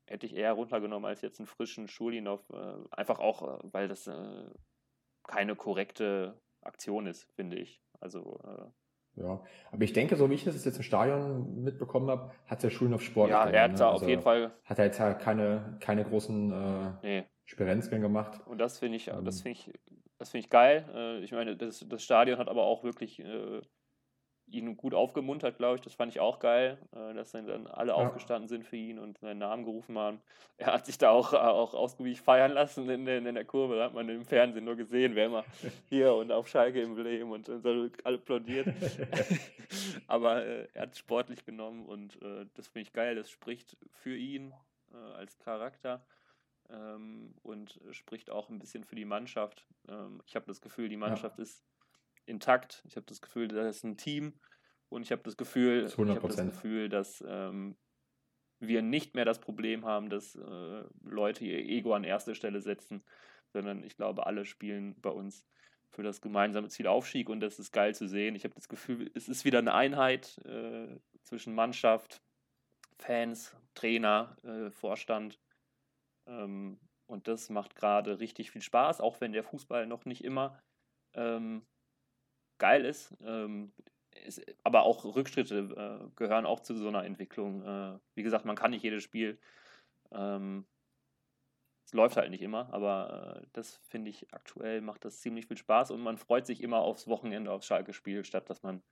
hätte 0.08 0.26
ich 0.26 0.36
eher 0.36 0.54
runtergenommen 0.54 1.06
als 1.06 1.22
jetzt 1.22 1.40
einen 1.40 1.48
frischen 1.48 1.88
Schulinov. 1.88 2.50
Äh, 2.52 2.76
einfach 2.92 3.20
auch, 3.20 3.42
äh, 3.42 3.60
weil 3.64 3.88
das 3.88 4.08
äh, 4.08 4.46
keine 5.24 5.56
korrekte 5.56 6.40
Aktion 6.62 7.08
ist, 7.08 7.32
finde 7.34 7.58
ich. 7.58 7.82
Also 8.00 8.40
äh, 8.46 9.22
ja, 9.22 9.44
aber 9.72 9.84
ich 9.84 9.92
denke, 9.92 10.16
so 10.16 10.30
wie 10.30 10.36
ich 10.36 10.46
das 10.46 10.64
jetzt 10.64 10.78
im 10.78 10.84
Stadion 10.84 11.64
mitbekommen 11.64 12.10
habe, 12.10 12.32
hat 12.46 12.64
der 12.64 12.70
Schulinov 12.70 13.02
Sport. 13.02 13.30
Ja, 13.30 13.46
er 13.50 13.64
hat 13.64 13.72
ne? 13.72 13.78
da 13.78 13.92
also 13.92 14.06
auf 14.06 14.10
jeden 14.10 14.22
Fall. 14.22 14.54
Hat 14.64 14.80
er 14.80 14.86
jetzt 14.86 15.00
ja 15.00 15.14
keine, 15.14 15.78
keine 15.82 16.06
großen 16.06 16.52
äh, 16.52 16.92
nee. 17.04 17.24
Sperenzkeln 17.46 18.02
gemacht. 18.02 18.40
Und 18.48 18.60
das 18.60 18.80
finde 18.80 18.96
ich, 18.98 19.10
ähm. 19.10 19.26
das 19.26 19.42
finde 19.42 19.60
ich, 19.60 19.74
das 20.18 20.30
finde 20.30 20.46
ich 20.46 20.50
geil. 20.50 20.86
Äh, 20.94 21.24
ich 21.24 21.34
meine, 21.34 21.58
das, 21.58 21.86
das 21.88 22.04
Stadion 22.04 22.38
hat 22.38 22.48
aber 22.48 22.64
auch 22.64 22.84
wirklich 22.84 23.20
äh, 23.20 23.62
ihn 24.52 24.78
gut 24.78 24.94
aufgemuntert, 24.94 25.58
glaube 25.58 25.76
ich. 25.76 25.82
Das 25.82 25.94
fand 25.94 26.12
ich 26.12 26.20
auch 26.20 26.40
geil, 26.40 26.78
äh, 26.94 27.14
dass 27.14 27.32
dann 27.32 27.68
alle 27.68 27.92
ja. 27.92 27.96
aufgestanden 27.96 28.48
sind 28.48 28.66
für 28.66 28.76
ihn 28.76 29.00
und 29.00 29.18
seinen 29.20 29.40
Namen 29.40 29.66
gerufen 29.66 29.98
haben. 29.98 30.22
Er 30.58 30.74
hat 30.74 30.86
sich 30.86 30.98
da 30.98 31.10
auch, 31.10 31.34
auch 31.34 31.74
ausgiebig 31.74 32.22
feiern 32.22 32.52
lassen 32.52 32.90
in 32.90 33.06
der, 33.06 33.18
in 33.18 33.36
der 33.36 33.46
Kurve. 33.46 33.78
Da 33.78 33.86
hat 33.86 33.94
man 33.94 34.10
im 34.10 34.26
Fernsehen 34.26 34.66
nur 34.66 34.76
gesehen, 34.76 35.16
wer 35.16 35.28
immer 35.28 35.46
hier 35.90 36.14
und 36.14 36.32
auf 36.32 36.48
Schalke 36.48 36.82
im 36.82 36.92
und, 37.32 37.50
und 37.50 37.62
so 37.62 37.90
applaudiert. 38.04 38.68
aber 40.08 40.46
äh, 40.46 40.68
er 40.74 40.84
hat 40.84 40.92
es 40.92 41.00
sportlich 41.00 41.46
genommen 41.46 41.86
und 41.86 42.22
äh, 42.22 42.46
das 42.56 42.68
finde 42.68 42.88
ich 42.88 42.94
geil. 42.94 43.16
Das 43.16 43.30
spricht 43.30 43.78
für 43.92 44.16
ihn 44.16 44.54
äh, 44.94 45.18
als 45.18 45.38
Charakter. 45.40 46.04
ähm, 46.70 47.34
und 47.44 47.80
spricht 47.92 48.30
auch 48.30 48.50
ein 48.50 48.60
bisschen 48.60 48.84
für 48.84 48.96
die 48.96 49.06
Mannschaft. 49.06 49.66
Ähm, 49.88 50.22
ich 50.26 50.36
habe 50.36 50.46
das 50.46 50.62
Gefühl, 50.62 50.90
die 50.90 50.98
Mannschaft 50.98 51.38
ja. 51.38 51.44
ist 51.44 51.64
intakt. 52.32 52.84
Ich 52.88 52.96
habe 52.96 53.06
das 53.06 53.22
Gefühl, 53.22 53.48
das 53.48 53.78
ist 53.78 53.84
ein 53.84 53.98
Team 53.98 54.34
und 54.90 55.04
ich 55.04 55.12
habe 55.12 55.22
das 55.24 55.38
Gefühl, 55.38 55.86
ich 55.86 55.98
habe 55.98 56.28
das 56.28 56.38
Gefühl, 56.38 56.90
dass 56.90 57.24
ähm, 57.28 57.78
wir 58.60 58.82
nicht 58.82 59.16
mehr 59.16 59.26
das 59.26 59.40
Problem 59.40 59.86
haben, 59.86 60.10
dass 60.10 60.36
äh, 60.36 60.84
Leute 61.04 61.46
ihr 61.46 61.60
Ego 61.60 61.94
an 61.94 62.04
erste 62.04 62.36
Stelle 62.36 62.62
setzen, 62.62 63.04
sondern 63.54 63.84
ich 63.84 63.96
glaube, 63.96 64.26
alle 64.26 64.46
spielen 64.46 65.00
bei 65.02 65.10
uns 65.10 65.46
für 65.90 66.04
das 66.04 66.22
gemeinsame 66.22 66.70
Ziel 66.70 66.88
Aufstieg 66.88 67.30
und 67.30 67.42
das 67.42 67.60
ist 67.60 67.72
geil 67.72 67.94
zu 67.94 68.08
sehen. 68.08 68.36
Ich 68.36 68.44
habe 68.44 68.56
das 68.56 68.70
Gefühl, 68.70 69.12
es 69.14 69.28
ist 69.28 69.46
wieder 69.46 69.60
eine 69.60 69.74
Einheit 69.74 70.38
äh, 70.46 71.00
zwischen 71.24 71.54
Mannschaft, 71.54 72.22
Fans, 72.98 73.56
Trainer, 73.74 74.38
äh, 74.44 74.72
Vorstand. 74.72 75.40
Ähm, 76.28 76.80
und 77.08 77.28
das 77.28 77.50
macht 77.50 77.76
gerade 77.76 78.20
richtig 78.20 78.52
viel 78.52 78.62
Spaß, 78.62 79.02
auch 79.02 79.20
wenn 79.20 79.34
der 79.34 79.44
Fußball 79.44 79.86
noch 79.86 80.06
nicht 80.06 80.24
immer 80.24 80.62
ähm, 81.14 81.66
geil 82.62 82.86
ist. 82.86 83.14
Ähm, 83.26 83.74
ist 84.26 84.42
aber 84.64 84.84
auch 84.84 85.04
Rückschritte 85.04 85.58
äh, 85.58 86.10
gehören 86.16 86.46
auch 86.46 86.60
zu 86.60 86.76
so 86.76 86.88
einer 86.88 87.04
Entwicklung. 87.04 87.64
Äh, 87.64 88.00
wie 88.16 88.24
gesagt, 88.24 88.46
man 88.46 88.56
kann 88.56 88.72
nicht 88.72 88.84
jedes 88.84 89.04
Spiel. 89.04 89.40
Ähm, 90.12 90.66
es 91.86 91.94
läuft 91.94 92.18
halt 92.18 92.30
nicht 92.30 92.44
immer, 92.44 92.72
aber 92.72 93.42
äh, 93.42 93.48
das 93.54 93.78
finde 93.88 94.12
ich 94.12 94.34
aktuell 94.34 94.82
macht 94.82 95.04
das 95.04 95.20
ziemlich 95.20 95.48
viel 95.48 95.58
Spaß 95.58 95.92
und 95.92 96.02
man 96.02 96.18
freut 96.18 96.46
sich 96.46 96.62
immer 96.62 96.80
aufs 96.80 97.08
Wochenende 97.08 97.52
aufs 97.52 97.66
Schalke-Spiel, 97.66 98.24
statt 98.24 98.50
dass 98.50 98.64
man 98.64 98.84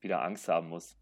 wieder 0.00 0.22
Angst 0.22 0.48
haben 0.48 0.68
muss. 0.68 0.96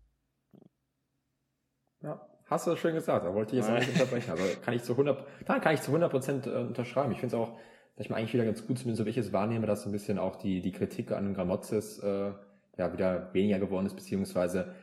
Ja, 2.01 2.27
hast 2.47 2.67
du 2.67 2.77
schön 2.77 2.95
gesagt, 2.95 3.25
da 3.25 3.35
wollte 3.35 3.55
ich 3.55 3.63
jetzt 3.63 3.71
auch 3.71 3.79
nicht 3.79 3.91
unterbrechen. 3.91 4.31
Also 4.31 4.61
kann 4.61 4.75
ich 4.75 4.83
zu 4.83 4.93
100, 4.93 5.25
dann 5.47 5.61
kann 5.61 5.75
ich 5.75 5.83
zu 5.83 5.91
100 5.91 6.11
Prozent 6.11 6.47
äh, 6.47 6.51
unterschreiben. 6.51 7.13
Ich 7.13 7.21
finde 7.21 7.37
es 7.37 7.41
auch, 7.41 7.59
dass 7.97 8.07
ich 8.07 8.11
mal 8.11 8.17
eigentlich 8.17 8.35
wieder 8.35 8.45
ganz 8.45 8.67
gut, 8.67 8.79
zumindest 8.79 8.99
so 8.99 9.07
wie 9.07 9.11
ich 9.11 9.19
es 9.19 9.33
wahrnehme, 9.33 9.67
dass 9.67 9.83
so 9.83 9.89
ein 9.89 9.93
bisschen 9.93 10.19
auch 10.19 10.37
die, 10.37 10.61
die 10.61 10.73
Kritik 10.73 11.13
an 11.13 11.35
Gramozis 11.35 11.99
äh, 11.99 12.33
ja 12.79 12.93
wieder 12.93 13.33
weniger 13.33 13.59
geworden 13.59 13.87
ist, 13.87 13.95
beziehungsweise 13.95 14.75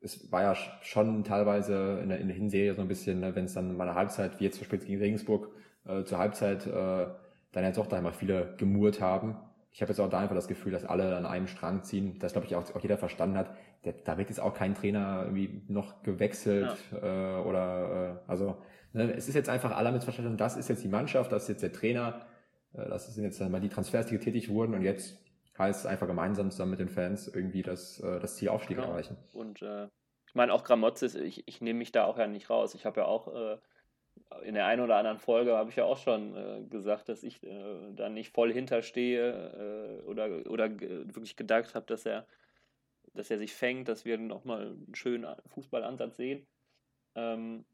es 0.00 0.30
war 0.30 0.42
ja 0.42 0.54
schon 0.54 1.24
teilweise 1.24 1.98
in 2.02 2.08
der, 2.08 2.18
in 2.20 2.28
der 2.28 2.36
Hinserie 2.36 2.74
so 2.74 2.82
ein 2.82 2.88
bisschen, 2.88 3.20
ne, 3.20 3.34
wenn 3.34 3.46
es 3.46 3.54
dann 3.54 3.76
mal 3.76 3.88
eine 3.88 3.96
Halbzeit, 3.96 4.38
wie 4.38 4.44
jetzt 4.44 4.56
zum 4.56 4.62
Beispiel 4.62 4.78
gegen 4.78 5.00
Regensburg, 5.00 5.50
äh, 5.86 6.04
zur 6.04 6.18
Halbzeit 6.18 6.66
äh, 6.66 7.06
dann 7.52 7.64
jetzt 7.64 7.78
auch 7.78 7.86
da 7.86 7.98
immer 7.98 8.12
viele 8.12 8.54
gemurrt 8.58 9.00
haben. 9.00 9.36
Ich 9.70 9.82
habe 9.82 9.90
jetzt 9.90 10.00
auch 10.00 10.08
da 10.08 10.20
einfach 10.20 10.34
das 10.34 10.48
Gefühl, 10.48 10.72
dass 10.72 10.84
alle 10.84 11.16
an 11.16 11.26
einem 11.26 11.46
Strang 11.46 11.82
ziehen, 11.82 12.18
dass 12.18 12.32
glaube 12.32 12.46
ich 12.46 12.56
auch, 12.56 12.74
auch 12.74 12.80
jeder 12.80 12.96
verstanden 12.96 13.36
hat, 13.36 13.54
der, 13.84 13.92
da 13.92 14.18
wird 14.18 14.28
jetzt 14.28 14.40
auch 14.40 14.54
kein 14.54 14.74
Trainer 14.74 15.22
irgendwie 15.24 15.62
noch 15.68 16.02
gewechselt 16.02 16.76
ja. 16.92 17.38
äh, 17.38 17.42
oder 17.42 18.20
äh, 18.26 18.30
also 18.30 18.56
ne, 18.92 19.12
es 19.14 19.28
ist 19.28 19.34
jetzt 19.34 19.48
einfach 19.48 19.76
alle 19.76 19.92
mit 19.92 20.04
verstanden, 20.04 20.36
das 20.36 20.56
ist 20.56 20.68
jetzt 20.68 20.84
die 20.84 20.88
Mannschaft, 20.88 21.32
das 21.32 21.42
ist 21.42 21.48
jetzt 21.48 21.62
der 21.62 21.72
Trainer, 21.72 22.20
das 22.72 23.14
sind 23.14 23.24
jetzt 23.24 23.40
mal 23.40 23.60
die 23.60 23.68
Transfers, 23.68 24.06
die 24.06 24.16
getätigt 24.18 24.48
wurden 24.48 24.74
und 24.74 24.82
jetzt 24.82 25.18
heißt 25.58 25.80
es 25.80 25.86
einfach 25.86 26.06
gemeinsam 26.06 26.50
zusammen 26.50 26.72
mit 26.72 26.80
den 26.80 26.88
Fans 26.88 27.28
irgendwie 27.28 27.62
das, 27.62 28.00
äh, 28.00 28.20
das 28.20 28.36
Ziel 28.36 28.48
Aufstieg 28.48 28.76
genau. 28.76 28.90
erreichen. 28.90 29.16
Und 29.32 29.60
äh, 29.62 29.88
ich 30.26 30.34
meine 30.34 30.52
auch 30.52 30.64
Gramozis, 30.64 31.14
ich, 31.14 31.46
ich 31.48 31.60
nehme 31.60 31.78
mich 31.78 31.92
da 31.92 32.04
auch 32.04 32.18
ja 32.18 32.26
nicht 32.26 32.48
raus. 32.48 32.74
Ich 32.74 32.86
habe 32.86 33.00
ja 33.00 33.06
auch 33.06 33.34
äh, 33.34 33.58
in 34.42 34.54
der 34.54 34.66
einen 34.66 34.82
oder 34.82 34.96
anderen 34.96 35.18
Folge 35.18 35.56
habe 35.56 35.70
ich 35.70 35.76
ja 35.76 35.84
auch 35.84 35.98
schon 35.98 36.36
äh, 36.36 36.64
gesagt, 36.68 37.08
dass 37.08 37.22
ich 37.22 37.42
äh, 37.42 37.92
da 37.92 38.08
nicht 38.08 38.32
voll 38.32 38.52
hinterstehe 38.52 40.00
äh, 40.00 40.02
oder, 40.04 40.50
oder 40.50 40.70
wirklich 40.80 41.36
gedacht 41.36 41.74
habe, 41.74 41.86
dass 41.86 42.06
er, 42.06 42.26
dass 43.14 43.30
er 43.30 43.38
sich 43.38 43.54
fängt, 43.54 43.88
dass 43.88 44.04
wir 44.04 44.18
nochmal 44.18 44.68
einen 44.68 44.94
schönen 44.94 45.26
Fußballansatz 45.46 46.16
sehen. 46.16 46.46
Ähm, 47.14 47.64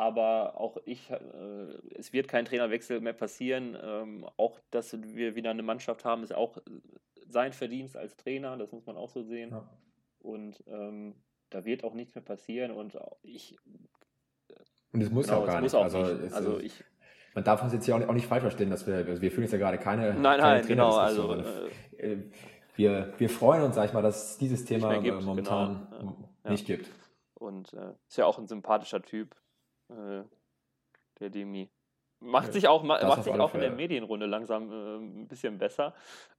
aber 0.00 0.58
auch 0.58 0.78
ich, 0.86 1.10
äh, 1.10 1.18
es 1.94 2.12
wird 2.12 2.26
kein 2.26 2.46
Trainerwechsel 2.46 3.00
mehr 3.00 3.12
passieren. 3.12 3.76
Ähm, 3.82 4.26
auch, 4.36 4.58
dass 4.70 4.96
wir 5.00 5.34
wieder 5.34 5.50
eine 5.50 5.62
Mannschaft 5.62 6.04
haben, 6.04 6.22
ist 6.22 6.34
auch 6.34 6.56
sein 7.28 7.52
Verdienst 7.52 7.96
als 7.96 8.16
Trainer, 8.16 8.56
das 8.56 8.72
muss 8.72 8.86
man 8.86 8.96
auch 8.96 9.10
so 9.10 9.22
sehen. 9.22 9.50
Ja. 9.50 9.68
Und 10.20 10.64
ähm, 10.66 11.14
da 11.50 11.64
wird 11.64 11.84
auch 11.84 11.94
nichts 11.94 12.14
mehr 12.14 12.24
passieren 12.24 12.70
und 12.70 12.96
ich 13.22 13.56
und 14.92 15.02
es 15.02 15.10
muss 15.10 15.26
genau, 15.26 15.42
auch 15.42 15.46
gar 15.46 15.60
nicht. 15.60 15.74
Auch 15.74 15.84
also, 15.84 16.02
nicht. 16.02 16.32
also 16.32 16.58
ich, 16.58 16.84
man 17.34 17.44
darf 17.44 17.62
uns 17.62 17.72
jetzt 17.72 17.84
hier 17.84 17.94
auch 17.94 18.12
nicht, 18.12 18.26
falsch 18.26 18.42
verstehen, 18.42 18.70
dass 18.70 18.86
wir, 18.86 18.96
also 18.96 19.22
wir 19.22 19.30
fühlen 19.30 19.44
jetzt 19.44 19.52
ja 19.52 19.58
gerade 19.58 19.78
keine, 19.78 20.14
nein, 20.14 20.40
keine 20.40 20.58
nein, 20.58 20.66
genau, 20.66 20.96
also, 20.96 21.34
äh, 21.98 22.16
wir, 22.74 23.12
wir 23.18 23.28
freuen 23.28 23.62
uns, 23.62 23.74
sag 23.76 23.86
ich 23.86 23.92
mal, 23.92 24.02
dass 24.02 24.32
es 24.32 24.38
dieses 24.38 24.64
Thema 24.64 24.98
gibt, 24.98 25.22
momentan 25.22 25.86
genau. 25.90 26.30
nicht 26.48 26.68
ja. 26.68 26.76
gibt. 26.76 26.90
Und 27.34 27.72
äh, 27.74 27.92
ist 28.08 28.16
ja 28.16 28.26
auch 28.26 28.38
ein 28.38 28.46
sympathischer 28.46 29.02
Typ, 29.02 29.36
äh, 29.90 30.24
der 31.18 31.30
Demi. 31.30 31.68
Macht 32.20 32.48
ja, 32.48 32.52
sich 32.52 32.68
auch, 32.68 32.82
macht 32.82 33.24
sich 33.24 33.32
auch 33.32 33.54
in 33.54 33.60
der 33.60 33.72
Medienrunde 33.72 34.26
langsam 34.26 34.70
äh, 34.70 34.96
ein 34.96 35.28
bisschen 35.28 35.56
besser. 35.56 35.94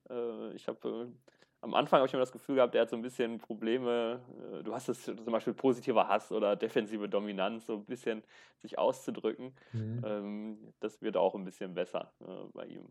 Äh, 0.09 0.53
ich 0.53 0.67
habe 0.67 1.07
äh, 1.09 1.31
am 1.61 1.75
Anfang 1.75 1.99
habe 1.99 2.07
ich 2.07 2.13
immer 2.13 2.21
das 2.21 2.31
Gefühl 2.31 2.55
gehabt, 2.55 2.75
er 2.75 2.81
hat 2.81 2.89
so 2.89 2.95
ein 2.95 3.01
bisschen 3.01 3.37
Probleme. 3.37 4.21
Äh, 4.51 4.63
du 4.63 4.73
hast 4.73 4.89
es 4.89 5.03
zum 5.05 5.25
Beispiel 5.25 5.53
positiver 5.53 6.07
Hass 6.07 6.31
oder 6.31 6.55
defensive 6.55 7.07
Dominanz, 7.07 7.67
so 7.67 7.77
ein 7.77 7.85
bisschen 7.85 8.23
sich 8.57 8.77
auszudrücken. 8.77 9.53
Mhm. 9.71 10.03
Ähm, 10.05 10.73
das 10.79 11.01
wird 11.01 11.17
auch 11.17 11.35
ein 11.35 11.45
bisschen 11.45 11.73
besser 11.73 12.11
äh, 12.21 12.47
bei 12.53 12.65
ihm. 12.65 12.87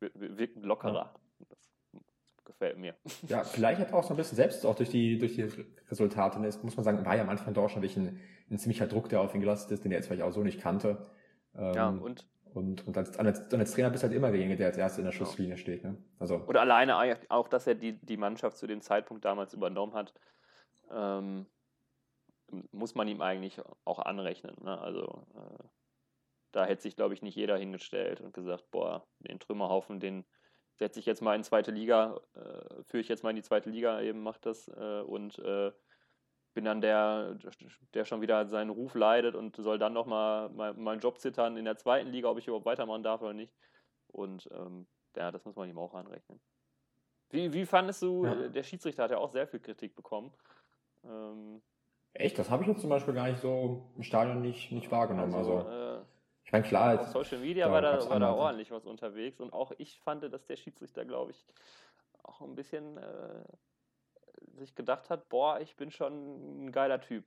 Wirkt 0.00 0.64
lockerer. 0.64 1.12
Ja. 1.38 1.46
Das 1.48 1.58
gefällt 2.44 2.78
mir. 2.78 2.94
Ja, 3.28 3.44
vielleicht 3.44 3.80
hat 3.80 3.90
er 3.90 3.98
auch 3.98 4.04
so 4.04 4.14
ein 4.14 4.16
bisschen 4.16 4.36
selbst 4.36 4.64
auch 4.64 4.74
durch 4.74 4.90
die, 4.90 5.18
durch 5.18 5.34
die 5.34 5.48
Resultate, 5.90 6.40
ne, 6.40 6.50
muss 6.62 6.76
man 6.76 6.84
sagen, 6.84 7.04
war 7.04 7.16
ja 7.16 7.22
am 7.22 7.28
Anfang 7.28 7.54
doch 7.54 7.68
schon 7.68 7.82
ein, 7.82 8.20
ein 8.50 8.58
ziemlicher 8.58 8.86
Druck, 8.86 9.08
der 9.08 9.20
auf 9.20 9.34
ihn 9.34 9.40
gelastet 9.40 9.72
ist, 9.72 9.84
den 9.84 9.92
er 9.92 9.98
jetzt 9.98 10.06
vielleicht 10.06 10.22
auch 10.22 10.32
so 10.32 10.42
nicht 10.42 10.60
kannte. 10.60 10.98
ja, 11.54 11.88
ähm, 11.88 12.02
und 12.02 12.26
und, 12.54 12.86
und 12.86 12.96
als, 12.96 13.16
als, 13.18 13.52
als, 13.52 13.72
Trainer 13.72 13.90
bist 13.90 14.02
du 14.02 14.08
halt 14.08 14.16
immer 14.16 14.30
derjenige, 14.30 14.56
der 14.56 14.66
als 14.68 14.76
Erster 14.76 15.00
in 15.00 15.04
der 15.04 15.12
genau. 15.12 15.24
Schusslinie 15.24 15.54
genau. 15.54 15.62
steht. 15.62 15.84
Ne? 15.84 15.96
Also. 16.18 16.36
Oder 16.46 16.62
alleine 16.62 16.96
auch, 17.28 17.48
dass 17.48 17.66
er 17.66 17.74
die, 17.74 17.92
die 18.00 18.16
Mannschaft 18.16 18.56
zu 18.56 18.66
dem 18.66 18.80
Zeitpunkt 18.80 19.24
damals 19.24 19.54
übernommen 19.54 19.94
hat, 19.94 20.12
ähm, 20.90 21.46
muss 22.72 22.94
man 22.94 23.06
ihm 23.08 23.20
eigentlich 23.20 23.60
auch 23.84 24.00
anrechnen. 24.00 24.56
Ne? 24.62 24.78
Also 24.80 25.26
äh, 25.34 25.64
da 26.52 26.64
hätte 26.64 26.82
sich, 26.82 26.96
glaube 26.96 27.14
ich, 27.14 27.22
nicht 27.22 27.36
jeder 27.36 27.56
hingestellt 27.56 28.20
und 28.20 28.34
gesagt, 28.34 28.70
boah, 28.70 29.06
den 29.20 29.38
Trümmerhaufen, 29.38 30.00
den 30.00 30.24
setze 30.74 30.98
ich 30.98 31.06
jetzt 31.06 31.22
mal 31.22 31.36
in 31.36 31.44
zweite 31.44 31.70
Liga, 31.70 32.20
äh, 32.34 32.82
führe 32.82 33.02
ich 33.02 33.08
jetzt 33.08 33.22
mal 33.22 33.30
in 33.30 33.36
die 33.36 33.42
zweite 33.42 33.70
Liga, 33.70 34.00
eben 34.00 34.22
macht 34.22 34.46
das 34.46 34.66
äh, 34.68 35.02
und 35.02 35.38
äh, 35.38 35.70
bin 36.54 36.64
dann 36.64 36.80
der, 36.80 37.36
der 37.94 38.04
schon 38.04 38.20
wieder 38.20 38.46
seinen 38.46 38.70
Ruf 38.70 38.94
leidet 38.94 39.34
und 39.34 39.56
soll 39.56 39.78
dann 39.78 39.92
nochmal 39.92 40.48
meinen 40.50 41.00
Job 41.00 41.18
zittern 41.18 41.56
in 41.56 41.64
der 41.64 41.76
zweiten 41.76 42.10
Liga, 42.10 42.28
ob 42.28 42.38
ich 42.38 42.46
überhaupt 42.46 42.66
weitermachen 42.66 43.02
darf 43.02 43.22
oder 43.22 43.32
nicht. 43.32 43.54
Und 44.08 44.48
ähm, 44.52 44.86
ja, 45.16 45.30
das 45.30 45.44
muss 45.44 45.56
man 45.56 45.68
ihm 45.68 45.78
auch 45.78 45.94
anrechnen. 45.94 46.40
Wie, 47.30 47.52
wie 47.52 47.64
fandest 47.64 48.02
du, 48.02 48.24
ja. 48.24 48.48
der 48.48 48.62
Schiedsrichter 48.64 49.04
hat 49.04 49.12
ja 49.12 49.18
auch 49.18 49.30
sehr 49.30 49.46
viel 49.46 49.60
Kritik 49.60 49.94
bekommen. 49.94 50.32
Ähm, 51.04 51.62
Echt? 52.12 52.38
Das 52.38 52.50
habe 52.50 52.64
ich 52.64 52.68
jetzt 52.68 52.80
zum 52.80 52.90
Beispiel 52.90 53.14
gar 53.14 53.28
nicht 53.28 53.40
so 53.40 53.92
im 53.96 54.02
Stadion 54.02 54.40
nicht, 54.40 54.72
nicht 54.72 54.90
wahrgenommen. 54.90 55.32
Also, 55.34 55.58
also 55.58 56.00
äh, 56.00 56.04
ich 56.44 56.52
meine, 56.52 56.64
klar. 56.64 57.00
Auf 57.00 57.06
Social 57.08 57.38
Media 57.38 57.66
da 57.66 57.72
war, 57.72 57.82
da, 57.82 58.10
war 58.10 58.18
da 58.18 58.32
ordentlich 58.32 58.72
was 58.72 58.84
unterwegs 58.84 59.40
und 59.40 59.52
auch 59.52 59.70
ich 59.78 60.00
fand, 60.00 60.24
dass 60.24 60.44
der 60.46 60.56
Schiedsrichter, 60.56 61.04
glaube 61.04 61.30
ich, 61.30 61.46
auch 62.24 62.40
ein 62.40 62.56
bisschen 62.56 62.96
äh, 62.96 63.44
sich 64.56 64.74
gedacht 64.74 65.10
hat, 65.10 65.28
boah, 65.28 65.60
ich 65.60 65.76
bin 65.76 65.90
schon 65.90 66.66
ein 66.66 66.72
geiler 66.72 67.00
Typ. 67.00 67.24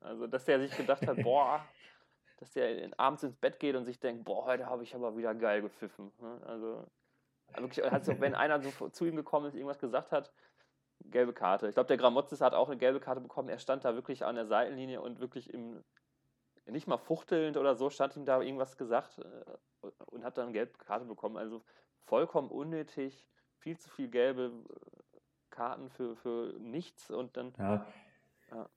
Also, 0.00 0.26
dass 0.26 0.44
der 0.44 0.60
sich 0.60 0.76
gedacht 0.76 1.06
hat, 1.06 1.22
boah, 1.22 1.64
dass 2.38 2.52
der 2.52 2.90
abends 2.96 3.22
ins 3.22 3.36
Bett 3.36 3.60
geht 3.60 3.76
und 3.76 3.84
sich 3.84 4.00
denkt, 4.00 4.24
boah, 4.24 4.46
heute 4.46 4.66
habe 4.66 4.82
ich 4.82 4.94
aber 4.94 5.16
wieder 5.16 5.34
geil 5.34 5.62
gepfiffen. 5.62 6.12
Ne? 6.20 6.40
Also, 6.46 6.86
wirklich, 7.56 7.84
also 7.84 8.18
wenn 8.20 8.34
einer 8.34 8.60
so 8.60 8.88
zu 8.88 9.04
ihm 9.04 9.16
gekommen 9.16 9.46
ist, 9.46 9.54
irgendwas 9.54 9.78
gesagt 9.78 10.12
hat, 10.12 10.32
gelbe 11.04 11.32
Karte. 11.32 11.68
Ich 11.68 11.74
glaube, 11.74 11.88
der 11.88 11.96
Gramozis 11.96 12.40
hat 12.40 12.54
auch 12.54 12.68
eine 12.68 12.78
gelbe 12.78 13.00
Karte 13.00 13.20
bekommen. 13.20 13.48
Er 13.48 13.58
stand 13.58 13.84
da 13.84 13.94
wirklich 13.94 14.24
an 14.24 14.36
der 14.36 14.46
Seitenlinie 14.46 15.00
und 15.00 15.20
wirklich 15.20 15.52
im, 15.52 15.82
nicht 16.66 16.86
mal 16.86 16.98
fuchtelnd 16.98 17.56
oder 17.56 17.74
so, 17.74 17.90
stand 17.90 18.16
ihm 18.16 18.24
da 18.24 18.40
irgendwas 18.40 18.76
gesagt 18.76 19.18
äh, 19.18 19.88
und 20.06 20.24
hat 20.24 20.38
dann 20.38 20.44
eine 20.44 20.52
gelbe 20.52 20.78
Karte 20.78 21.04
bekommen. 21.04 21.36
Also 21.36 21.62
vollkommen 22.04 22.50
unnötig, 22.50 23.26
viel 23.58 23.78
zu 23.78 23.90
viel 23.90 24.08
gelbe 24.08 24.52
Karten 25.52 25.88
für, 25.90 26.16
für 26.16 26.54
nichts 26.58 27.10
und 27.10 27.36
dann. 27.36 27.52
Ja. 27.58 27.86
ja. 28.50 28.68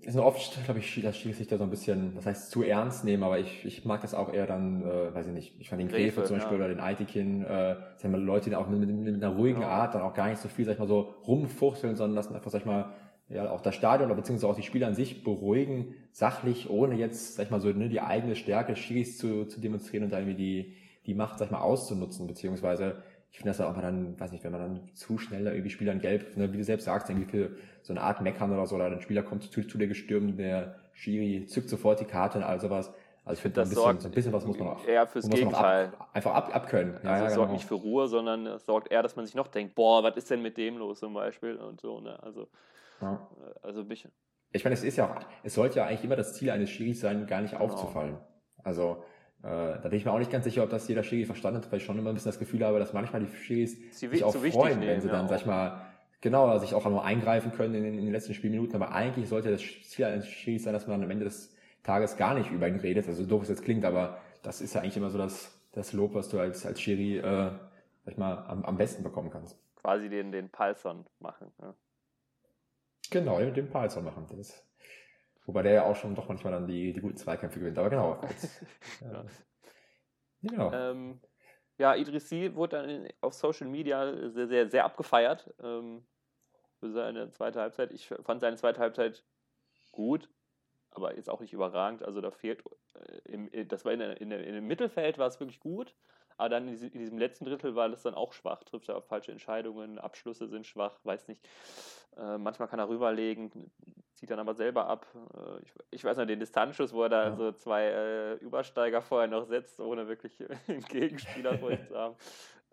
Ist 0.00 0.16
oft, 0.16 0.64
glaube 0.64 0.78
ich, 0.78 1.00
das 1.02 1.18
sich 1.20 1.48
da 1.48 1.58
so 1.58 1.64
ein 1.64 1.70
bisschen, 1.70 2.14
das 2.14 2.24
heißt 2.24 2.50
zu 2.52 2.62
ernst 2.62 3.04
nehmen, 3.04 3.24
aber 3.24 3.40
ich, 3.40 3.64
ich 3.64 3.84
mag 3.84 4.00
das 4.02 4.14
auch 4.14 4.32
eher 4.32 4.46
dann, 4.46 4.82
äh, 4.82 5.12
weiß 5.12 5.26
ich 5.26 5.32
nicht, 5.32 5.60
ich 5.60 5.68
fand 5.68 5.80
den 5.80 5.88
Gräfe, 5.88 6.22
zum 6.22 6.36
Beispiel 6.36 6.56
ja. 6.56 6.64
oder 6.64 6.72
den 6.72 6.78
Aitikin, 6.78 7.42
äh, 7.42 7.76
sagen 7.96 8.14
wir 8.14 8.18
Leute, 8.18 8.48
die 8.48 8.54
auch 8.54 8.68
mit, 8.68 8.78
mit, 8.78 8.90
mit 8.90 9.14
einer 9.16 9.34
ruhigen 9.34 9.62
ja. 9.62 9.68
Art 9.68 9.96
dann 9.96 10.02
auch 10.02 10.14
gar 10.14 10.28
nicht 10.28 10.40
so 10.40 10.48
viel, 10.48 10.64
sag 10.64 10.74
ich 10.74 10.78
mal, 10.78 10.86
so 10.86 11.14
rumfuchteln, 11.26 11.96
sondern 11.96 12.14
lassen 12.14 12.36
einfach, 12.36 12.50
sag 12.50 12.60
ich 12.60 12.66
mal, 12.66 12.92
ja, 13.28 13.50
auch 13.50 13.60
das 13.60 13.74
Stadion 13.74 14.08
oder 14.08 14.16
beziehungsweise 14.16 14.50
auch 14.50 14.56
die 14.56 14.62
Spieler 14.62 14.86
an 14.86 14.94
sich 14.94 15.24
beruhigen, 15.24 15.94
sachlich, 16.12 16.70
ohne 16.70 16.94
jetzt, 16.94 17.34
sag 17.34 17.46
ich 17.46 17.50
mal, 17.50 17.60
so 17.60 17.68
ne, 17.70 17.88
die 17.88 18.00
eigene 18.00 18.36
Stärke 18.36 18.76
Schiris 18.76 19.18
zu, 19.18 19.46
zu 19.46 19.60
demonstrieren 19.60 20.04
und 20.04 20.12
da 20.12 20.18
irgendwie 20.18 20.36
die, 20.36 20.76
die 21.06 21.14
Macht, 21.14 21.38
sag 21.38 21.46
ich 21.46 21.52
mal, 21.52 21.60
auszunutzen, 21.60 22.26
beziehungsweise 22.26 23.02
ich 23.30 23.38
finde 23.38 23.50
das 23.50 23.60
auch 23.60 23.74
mal 23.74 23.82
dann, 23.82 24.18
weiß 24.18 24.32
nicht, 24.32 24.42
wenn 24.44 24.52
man 24.52 24.60
dann 24.60 24.94
zu 24.94 25.18
schnell 25.18 25.44
da 25.44 25.52
irgendwie 25.52 25.70
Spielern 25.70 26.00
gelb, 26.00 26.36
ne, 26.36 26.52
wie 26.52 26.56
du 26.56 26.64
selbst 26.64 26.84
sagst, 26.84 27.10
irgendwie 27.10 27.30
für 27.30 27.50
so 27.82 27.92
eine 27.92 28.00
Art 28.00 28.20
Meckern 28.20 28.52
oder 28.52 28.66
so, 28.66 28.76
oder 28.76 28.86
ein 28.86 29.00
Spieler 29.00 29.22
kommt 29.22 29.44
zu, 29.44 29.66
zu 29.66 29.78
dir 29.78 29.86
gestürmt, 29.86 30.38
der 30.38 30.76
Schiri 30.92 31.46
zückt 31.46 31.68
sofort 31.68 32.00
die 32.00 32.04
Karte 32.04 32.38
und 32.38 32.44
all 32.44 32.60
sowas. 32.60 32.92
Also 33.24 33.38
ich 33.38 33.42
finde, 33.42 33.60
ein 33.60 33.68
bisschen, 33.68 34.00
so 34.00 34.08
ein 34.08 34.14
bisschen 34.14 34.32
was 34.32 34.46
muss 34.46 34.58
man 34.58 34.68
auch. 34.68 34.86
Eher 34.86 35.06
fürs 35.06 35.28
Gegenteil. 35.28 35.92
Ab, 35.98 36.08
einfach 36.14 36.34
ab, 36.34 36.56
abkönnen. 36.56 36.94
Ja, 37.04 37.10
also 37.10 37.10
ja, 37.10 37.14
es 37.16 37.20
genau. 37.20 37.34
sorgt 37.34 37.52
nicht 37.52 37.66
für 37.66 37.74
Ruhe, 37.74 38.08
sondern 38.08 38.46
es 38.46 38.64
sorgt 38.64 38.90
eher, 38.90 39.02
dass 39.02 39.16
man 39.16 39.26
sich 39.26 39.34
noch 39.34 39.48
denkt, 39.48 39.74
boah, 39.74 40.02
was 40.02 40.16
ist 40.16 40.30
denn 40.30 40.40
mit 40.40 40.56
dem 40.56 40.78
los 40.78 41.00
zum 41.00 41.12
Beispiel 41.12 41.56
und 41.56 41.78
so. 41.78 42.00
Ne? 42.00 42.20
Also, 42.22 42.48
ja. 43.02 43.28
Äh, 43.36 43.66
also 43.66 43.84
mich. 43.84 44.08
Ich 44.52 44.64
meine, 44.64 44.72
es 44.72 44.82
ist 44.82 44.96
ja 44.96 45.14
auch, 45.14 45.20
es 45.42 45.54
sollte 45.54 45.80
ja 45.80 45.86
eigentlich 45.86 46.04
immer 46.04 46.16
das 46.16 46.32
Ziel 46.32 46.50
eines 46.50 46.70
Schiris 46.70 47.00
sein, 47.00 47.26
gar 47.26 47.42
nicht 47.42 47.52
genau. 47.52 47.64
aufzufallen. 47.64 48.16
Also 48.64 49.04
da 49.42 49.88
bin 49.88 49.94
ich 49.94 50.04
mir 50.04 50.12
auch 50.12 50.18
nicht 50.18 50.32
ganz 50.32 50.44
sicher, 50.44 50.64
ob 50.64 50.70
das 50.70 50.88
jeder 50.88 51.02
Schiri 51.02 51.24
verstanden 51.24 51.62
hat, 51.62 51.70
weil 51.70 51.78
ich 51.78 51.84
schon 51.84 51.98
immer 51.98 52.10
ein 52.10 52.14
bisschen 52.14 52.30
das 52.30 52.38
Gefühl 52.38 52.64
habe, 52.64 52.78
dass 52.78 52.92
manchmal 52.92 53.22
die 53.22 53.34
Schiris 53.36 53.76
Sie 53.92 54.08
sich 54.08 54.24
auch 54.24 54.34
freuen, 54.34 54.80
wenn 54.80 55.00
sie 55.00 55.08
dann, 55.08 55.26
ja, 55.26 55.28
sag 55.28 55.40
ich 55.40 55.46
mal, 55.46 55.86
genau, 56.20 56.58
sich 56.58 56.74
auch 56.74 56.84
nur 56.86 57.04
eingreifen 57.04 57.52
können 57.52 57.74
in, 57.74 57.84
in, 57.84 58.04
den 58.04 58.12
letzten 58.12 58.34
Spielminuten. 58.34 58.74
Aber 58.74 58.92
eigentlich 58.92 59.28
sollte 59.28 59.50
das 59.50 59.60
Ziel 59.60 60.06
eines 60.06 60.26
Schiris 60.26 60.64
sein, 60.64 60.72
dass 60.72 60.86
man 60.86 61.02
am 61.02 61.10
Ende 61.10 61.24
des 61.24 61.54
Tages 61.84 62.16
gar 62.16 62.34
nicht 62.34 62.50
über 62.50 62.68
ihn 62.68 62.76
redet. 62.76 63.06
Also 63.06 63.22
so 63.22 63.28
doof 63.28 63.42
es 63.42 63.48
jetzt 63.48 63.64
klingt, 63.64 63.84
aber 63.84 64.18
das 64.42 64.60
ist 64.60 64.74
ja 64.74 64.80
eigentlich 64.80 64.96
immer 64.96 65.10
so 65.10 65.18
das, 65.18 65.56
das 65.72 65.92
Lob, 65.92 66.14
was 66.14 66.28
du 66.28 66.40
als, 66.40 66.66
als 66.66 66.80
Schiri, 66.80 67.18
äh, 67.18 67.22
sag 67.22 68.12
ich 68.12 68.18
mal, 68.18 68.44
am, 68.48 68.64
am 68.64 68.76
besten 68.76 69.02
bekommen 69.02 69.30
kannst. 69.30 69.56
Quasi 69.76 70.08
den, 70.08 70.32
den 70.32 70.48
Palson 70.50 71.06
machen. 71.20 71.52
Ja. 71.62 71.74
Genau, 73.10 73.38
den, 73.38 73.54
den 73.54 73.70
Palson 73.70 74.04
machen. 74.04 74.26
Das, 74.36 74.62
wobei 75.48 75.62
der 75.62 75.72
ja 75.72 75.84
auch 75.84 75.96
schon 75.96 76.14
doch 76.14 76.28
manchmal 76.28 76.52
dann 76.52 76.68
die, 76.68 76.92
die 76.92 77.00
guten 77.00 77.16
Zweikämpfe 77.16 77.58
gewinnt. 77.58 77.78
Aber 77.78 77.90
genau. 77.90 78.12
Als, 78.20 78.60
ja. 79.00 79.24
Genau. 80.42 80.72
Ähm, 80.72 81.20
ja, 81.78 81.94
Idrissi 81.94 82.54
wurde 82.54 82.76
dann 82.76 83.08
auf 83.20 83.34
Social 83.34 83.66
Media 83.66 84.28
sehr, 84.28 84.46
sehr, 84.46 84.68
sehr 84.68 84.84
abgefeiert 84.84 85.52
ähm, 85.62 86.06
für 86.78 86.90
seine 86.90 87.30
zweite 87.30 87.60
Halbzeit. 87.60 87.92
Ich 87.92 88.06
fand 88.06 88.40
seine 88.40 88.56
zweite 88.56 88.80
Halbzeit 88.80 89.24
gut, 89.90 90.28
aber 90.90 91.16
jetzt 91.16 91.30
auch 91.30 91.40
nicht 91.40 91.52
überragend. 91.52 92.02
Also 92.02 92.20
da 92.20 92.30
fehlt, 92.30 92.62
äh, 92.94 93.18
im, 93.24 93.52
äh, 93.52 93.64
das 93.64 93.84
war 93.84 93.92
in, 93.92 94.00
in, 94.00 94.30
in, 94.30 94.54
dem 94.54 94.66
Mittelfeld 94.66 95.18
war 95.18 95.28
es 95.28 95.40
wirklich 95.40 95.60
gut, 95.60 95.94
aber 96.38 96.48
dann 96.48 96.68
in 96.68 96.98
diesem, 96.98 97.18
letzten 97.18 97.44
Drittel 97.44 97.74
war 97.74 97.88
das 97.88 98.02
dann 98.02 98.14
auch 98.14 98.32
schwach, 98.32 98.62
trifft 98.62 98.88
er 98.88 98.96
auf 98.96 99.06
falsche 99.06 99.32
Entscheidungen, 99.32 99.98
Abschlüsse 99.98 100.48
sind 100.48 100.66
schwach, 100.66 100.98
weiß 101.02 101.28
nicht. 101.28 101.46
Äh, 102.16 102.38
manchmal 102.38 102.68
kann 102.68 102.78
er 102.78 102.88
rüberlegen, 102.88 103.50
zieht 104.14 104.30
dann 104.30 104.38
aber 104.38 104.54
selber 104.54 104.86
ab. 104.86 105.06
Äh, 105.34 105.62
ich, 105.62 105.72
ich, 105.90 106.04
weiß 106.04 106.16
noch, 106.16 106.26
den 106.26 106.40
Distanzschuss, 106.40 106.92
wo 106.92 107.02
er 107.02 107.08
da 107.08 107.24
ja. 107.28 107.36
so 107.36 107.52
zwei 107.52 107.84
äh, 107.86 108.34
Übersteiger 108.36 109.02
vorher 109.02 109.28
noch 109.28 109.46
setzt, 109.46 109.80
ohne 109.80 110.06
wirklich 110.06 110.38
einen 110.68 110.80
Gegenspieler 110.82 111.58
vor 111.58 111.70
sich 111.70 111.86
zu 111.86 111.96
haben. 111.96 112.16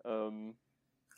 Ähm, 0.04 0.56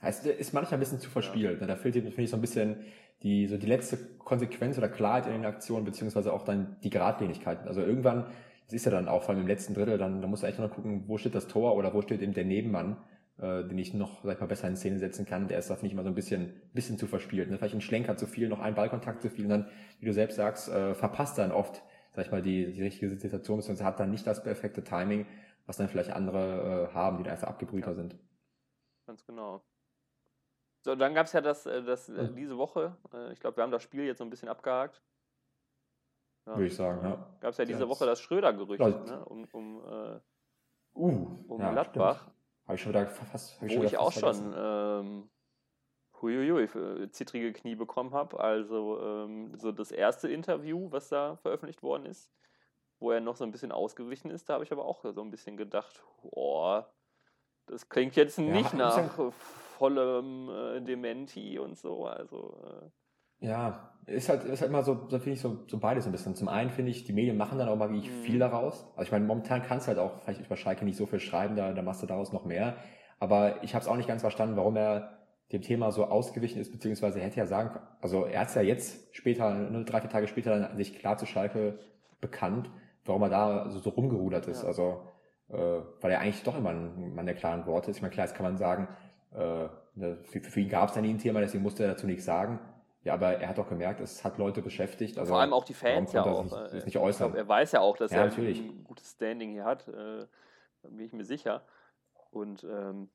heißt, 0.00 0.24
der 0.24 0.38
ist 0.38 0.54
manchmal 0.54 0.78
ein 0.78 0.80
bisschen 0.80 1.00
zu 1.00 1.10
verspielt. 1.10 1.60
Ja. 1.60 1.66
Da 1.66 1.76
fehlt 1.76 1.96
ihm, 1.96 2.04
finde 2.04 2.22
ich, 2.22 2.30
so 2.30 2.36
ein 2.36 2.40
bisschen 2.40 2.84
die, 3.22 3.46
so 3.46 3.58
die 3.58 3.66
letzte 3.66 3.98
Konsequenz 4.16 4.78
oder 4.78 4.88
Klarheit 4.88 5.26
in 5.26 5.32
den 5.32 5.44
Aktionen, 5.44 5.84
beziehungsweise 5.84 6.32
auch 6.32 6.44
dann 6.44 6.78
die 6.82 6.90
Geradlinigkeit. 6.90 7.66
Also 7.66 7.82
irgendwann, 7.82 8.26
das 8.68 8.74
ist 8.74 8.84
ja 8.84 8.92
dann 8.92 9.08
auch 9.08 9.22
vor 9.22 9.34
allem 9.34 9.42
im 9.42 9.48
letzten 9.48 9.74
Drittel, 9.74 9.98
dann, 9.98 10.22
da 10.22 10.28
muss 10.28 10.42
er 10.42 10.50
echt 10.50 10.58
noch 10.58 10.70
gucken, 10.70 11.04
wo 11.06 11.18
steht 11.18 11.34
das 11.34 11.48
Tor 11.48 11.74
oder 11.74 11.92
wo 11.92 12.02
steht 12.02 12.22
eben 12.22 12.34
der 12.34 12.44
Nebenmann 12.44 12.96
äh, 13.38 13.64
den 13.64 13.78
ich 13.78 13.94
noch, 13.94 14.24
sag 14.24 14.34
ich 14.34 14.40
mal, 14.40 14.46
besser 14.46 14.68
in 14.68 14.76
Szene 14.76 14.98
setzen 14.98 15.24
kann. 15.24 15.48
Der 15.48 15.58
ist 15.58 15.70
da, 15.70 15.76
finde 15.76 15.88
ich, 15.88 15.94
mal 15.94 16.02
so 16.02 16.08
ein 16.08 16.14
bisschen, 16.14 16.60
bisschen 16.72 16.98
zu 16.98 17.06
verspielt. 17.06 17.50
Ne? 17.50 17.56
Vielleicht 17.56 17.74
ein 17.74 17.80
Schlenker 17.80 18.16
zu 18.16 18.26
viel, 18.26 18.48
noch 18.48 18.60
ein 18.60 18.74
Ballkontakt 18.74 19.22
zu 19.22 19.30
viel 19.30 19.44
und 19.44 19.50
dann, 19.50 19.70
wie 20.00 20.06
du 20.06 20.12
selbst 20.12 20.36
sagst, 20.36 20.68
äh, 20.68 20.94
verpasst 20.94 21.38
dann 21.38 21.52
oft, 21.52 21.82
sag 22.14 22.26
ich 22.26 22.32
mal, 22.32 22.42
die, 22.42 22.72
die 22.72 22.82
richtige 22.82 23.08
Situation, 23.08 23.58
beziehungsweise 23.58 23.86
hat 23.86 24.00
dann 24.00 24.10
nicht 24.10 24.26
das 24.26 24.42
perfekte 24.42 24.82
Timing, 24.82 25.26
was 25.66 25.76
dann 25.76 25.88
vielleicht 25.88 26.10
andere 26.10 26.88
äh, 26.90 26.94
haben, 26.94 27.18
die 27.18 27.24
da 27.24 27.30
einfach 27.30 27.48
abgebrühter 27.48 27.94
sind. 27.94 28.18
Ganz 29.06 29.24
genau. 29.24 29.62
So, 30.80 30.94
dann 30.94 31.14
gab 31.14 31.26
es 31.26 31.32
ja 31.32 31.40
das, 31.40 31.66
äh, 31.66 31.82
das 31.82 32.08
äh, 32.08 32.32
diese 32.34 32.58
Woche, 32.58 32.96
äh, 33.12 33.32
ich 33.32 33.40
glaube, 33.40 33.58
wir 33.58 33.62
haben 33.62 33.70
das 33.70 33.82
Spiel 33.82 34.04
jetzt 34.04 34.18
so 34.18 34.24
ein 34.24 34.30
bisschen 34.30 34.48
abgehakt. 34.48 35.00
Ja. 36.48 36.56
Würde 36.56 36.66
ich 36.66 36.76
sagen, 36.76 37.04
ja. 37.04 37.26
Gab 37.40 37.50
es 37.50 37.58
ja 37.58 37.66
diese 37.66 37.80
ja, 37.80 37.88
Woche 37.88 38.06
das 38.06 38.20
Schröder-Gerücht 38.20 38.80
ne? 38.80 39.24
um, 39.26 39.46
um, 39.52 39.82
äh, 39.84 40.20
uh, 40.94 41.44
um 41.46 41.60
ja, 41.60 41.72
Gladbach. 41.72 42.22
Stimmt. 42.22 42.36
Habe 42.66 42.74
ich 42.74 42.82
schon 42.82 42.92
wieder 42.92 43.06
fast. 43.06 43.60
Wo 43.60 43.66
ich, 43.66 43.76
ich 43.76 43.98
auch 43.98 44.12
schon 44.12 44.54
ähm, 44.56 45.30
huiuiui, 46.22 47.10
zittrige 47.10 47.52
Knie 47.52 47.74
bekommen 47.74 48.14
habe. 48.14 48.40
Also 48.40 48.98
ähm, 49.02 49.58
so 49.58 49.72
das 49.72 49.90
erste 49.90 50.28
Interview, 50.28 50.90
was 50.90 51.10
da 51.10 51.36
veröffentlicht 51.36 51.82
worden 51.82 52.06
ist, 52.06 52.30
wo 52.98 53.10
er 53.10 53.20
noch 53.20 53.36
so 53.36 53.44
ein 53.44 53.52
bisschen 53.52 53.72
ausgewichen 53.72 54.30
ist, 54.30 54.48
da 54.48 54.54
habe 54.54 54.64
ich 54.64 54.72
aber 54.72 54.86
auch 54.86 55.04
so 55.04 55.20
ein 55.20 55.30
bisschen 55.30 55.58
gedacht, 55.58 56.02
boah, 56.22 56.90
das 57.66 57.90
klingt 57.90 58.16
jetzt 58.16 58.38
nicht 58.38 58.72
ja, 58.72 58.78
nach 58.78 59.32
vollem 59.78 60.48
äh, 60.48 60.80
Dementi 60.80 61.58
und 61.58 61.76
so. 61.76 62.06
Also 62.06 62.58
äh, 62.64 62.90
ja, 63.40 63.88
ist 64.06 64.28
halt, 64.28 64.44
ist 64.44 64.60
halt 64.62 64.70
immer 64.70 64.82
so, 64.82 65.06
so 65.08 65.18
finde 65.18 65.32
ich 65.32 65.40
so, 65.40 65.58
so 65.66 65.78
beides 65.78 66.06
ein 66.06 66.12
bisschen. 66.12 66.34
Zum 66.34 66.48
einen 66.48 66.70
finde 66.70 66.90
ich, 66.90 67.04
die 67.04 67.12
Medien 67.12 67.36
machen 67.36 67.58
dann 67.58 67.68
auch 67.68 67.76
mal 67.76 67.90
wie 67.90 67.98
ich 67.98 68.10
mhm. 68.10 68.22
viel 68.22 68.38
daraus. 68.38 68.86
Also 68.96 69.02
ich 69.02 69.12
meine, 69.12 69.26
momentan 69.26 69.62
kannst 69.62 69.86
du 69.86 69.88
halt 69.88 69.98
auch 69.98 70.20
vielleicht 70.22 70.40
über 70.40 70.56
Schalke 70.56 70.84
nicht 70.84 70.96
so 70.96 71.06
viel 71.06 71.20
schreiben, 71.20 71.56
da, 71.56 71.72
da 71.72 71.82
machst 71.82 72.02
du 72.02 72.06
daraus 72.06 72.32
noch 72.32 72.44
mehr. 72.44 72.76
Aber 73.20 73.62
ich 73.62 73.74
habe 73.74 73.82
es 73.82 73.88
auch 73.88 73.96
nicht 73.96 74.08
ganz 74.08 74.22
verstanden, 74.22 74.56
warum 74.56 74.76
er 74.76 75.18
dem 75.52 75.62
Thema 75.62 75.90
so 75.92 76.04
ausgewichen 76.06 76.60
ist, 76.60 76.72
beziehungsweise 76.72 77.20
hätte 77.20 77.38
ja 77.38 77.46
sagen 77.46 77.70
können, 77.70 77.86
also 78.00 78.24
er 78.26 78.40
hat 78.40 78.54
ja 78.54 78.62
jetzt 78.62 79.14
später, 79.14 79.54
ne, 79.54 79.84
drei, 79.84 80.00
vier 80.00 80.10
Tage 80.10 80.28
später 80.28 80.58
dann 80.58 80.76
sich 80.76 80.98
klar 80.98 81.16
zu 81.16 81.26
Schalke 81.26 81.78
bekannt, 82.20 82.70
warum 83.04 83.22
er 83.22 83.30
da 83.30 83.70
so, 83.70 83.78
so 83.78 83.90
rumgerudert 83.90 84.46
ist. 84.46 84.62
Ja. 84.62 84.68
Also, 84.68 85.02
äh, 85.48 85.80
weil 86.00 86.12
er 86.12 86.20
eigentlich 86.20 86.42
doch 86.42 86.56
immer 86.56 86.70
ein 86.70 87.14
Mann 87.14 87.26
der 87.26 87.34
klaren 87.34 87.66
Worte 87.66 87.90
ist. 87.90 87.96
Ich 87.96 88.02
meine, 88.02 88.12
klar, 88.12 88.26
jetzt 88.26 88.34
kann 88.34 88.44
man 88.44 88.58
sagen, 88.58 88.88
äh, 89.32 89.68
für, 90.24 90.40
für 90.40 90.60
ihn 90.60 90.68
gab 90.68 90.90
es 90.90 90.96
ja 90.96 91.02
nie 91.02 91.10
ein 91.10 91.18
Thema, 91.18 91.40
deswegen 91.40 91.62
musste 91.62 91.84
er 91.84 91.90
dazu 91.90 92.06
nichts 92.06 92.24
sagen. 92.24 92.60
Ja, 93.02 93.14
aber 93.14 93.38
er 93.38 93.48
hat 93.48 93.58
auch 93.58 93.68
gemerkt, 93.68 94.00
es 94.00 94.24
hat 94.24 94.38
Leute 94.38 94.60
beschäftigt. 94.60 95.18
Also 95.18 95.32
Vor 95.32 95.40
allem 95.40 95.52
auch 95.52 95.64
die 95.64 95.74
Fans 95.74 96.12
ja 96.12 96.24
auch. 96.24 96.44
Sich, 96.44 96.70
sich 96.70 96.84
nicht 96.86 96.98
äußern. 96.98 97.28
Ich 97.28 97.34
glaub, 97.34 97.44
er 97.44 97.48
weiß 97.48 97.72
ja 97.72 97.80
auch, 97.80 97.96
dass 97.96 98.10
ja, 98.10 98.18
er 98.18 98.24
natürlich. 98.26 98.60
ein 98.60 98.84
gutes 98.84 99.12
Standing 99.12 99.52
hier 99.52 99.64
hat. 99.64 99.86
Äh, 99.88 100.26
bin 100.82 101.06
ich 101.06 101.12
mir 101.12 101.24
sicher. 101.24 101.62
Und, 102.30 102.64
ähm, 102.64 103.08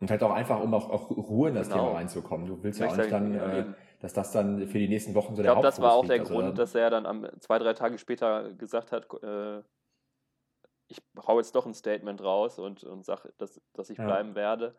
und 0.00 0.10
halt 0.10 0.22
auch 0.22 0.32
einfach, 0.32 0.60
um 0.60 0.74
auch, 0.74 0.90
auch 0.90 1.10
Ruhe 1.10 1.48
in 1.50 1.54
das 1.54 1.68
genau. 1.68 1.86
Thema 1.86 1.98
reinzukommen. 1.98 2.46
Du 2.46 2.62
willst 2.62 2.80
ja 2.80 2.88
auch 2.88 2.96
nicht 2.96 3.12
dann, 3.12 3.34
äh, 3.34 3.64
dass 4.00 4.12
das 4.12 4.32
dann 4.32 4.66
für 4.68 4.78
die 4.78 4.88
nächsten 4.88 5.14
Wochen 5.14 5.34
so 5.34 5.42
ich 5.42 5.46
der 5.46 5.52
Ich 5.52 5.54
glaube, 5.54 5.66
das 5.66 5.80
war 5.80 5.92
auch 5.92 6.06
der 6.06 6.20
also, 6.20 6.34
Grund, 6.34 6.58
dass 6.58 6.74
er 6.74 6.90
dann 6.90 7.06
am, 7.06 7.26
zwei, 7.40 7.58
drei 7.58 7.72
Tage 7.72 7.98
später 7.98 8.52
gesagt 8.52 8.92
hat, 8.92 9.06
äh, 9.22 9.62
ich 10.88 11.02
hau 11.26 11.38
jetzt 11.38 11.54
doch 11.54 11.66
ein 11.66 11.74
Statement 11.74 12.22
raus 12.22 12.58
und, 12.58 12.84
und 12.84 13.04
sage, 13.04 13.32
dass, 13.38 13.60
dass 13.72 13.90
ich 13.90 13.98
ja. 13.98 14.04
bleiben 14.04 14.34
werde. 14.34 14.76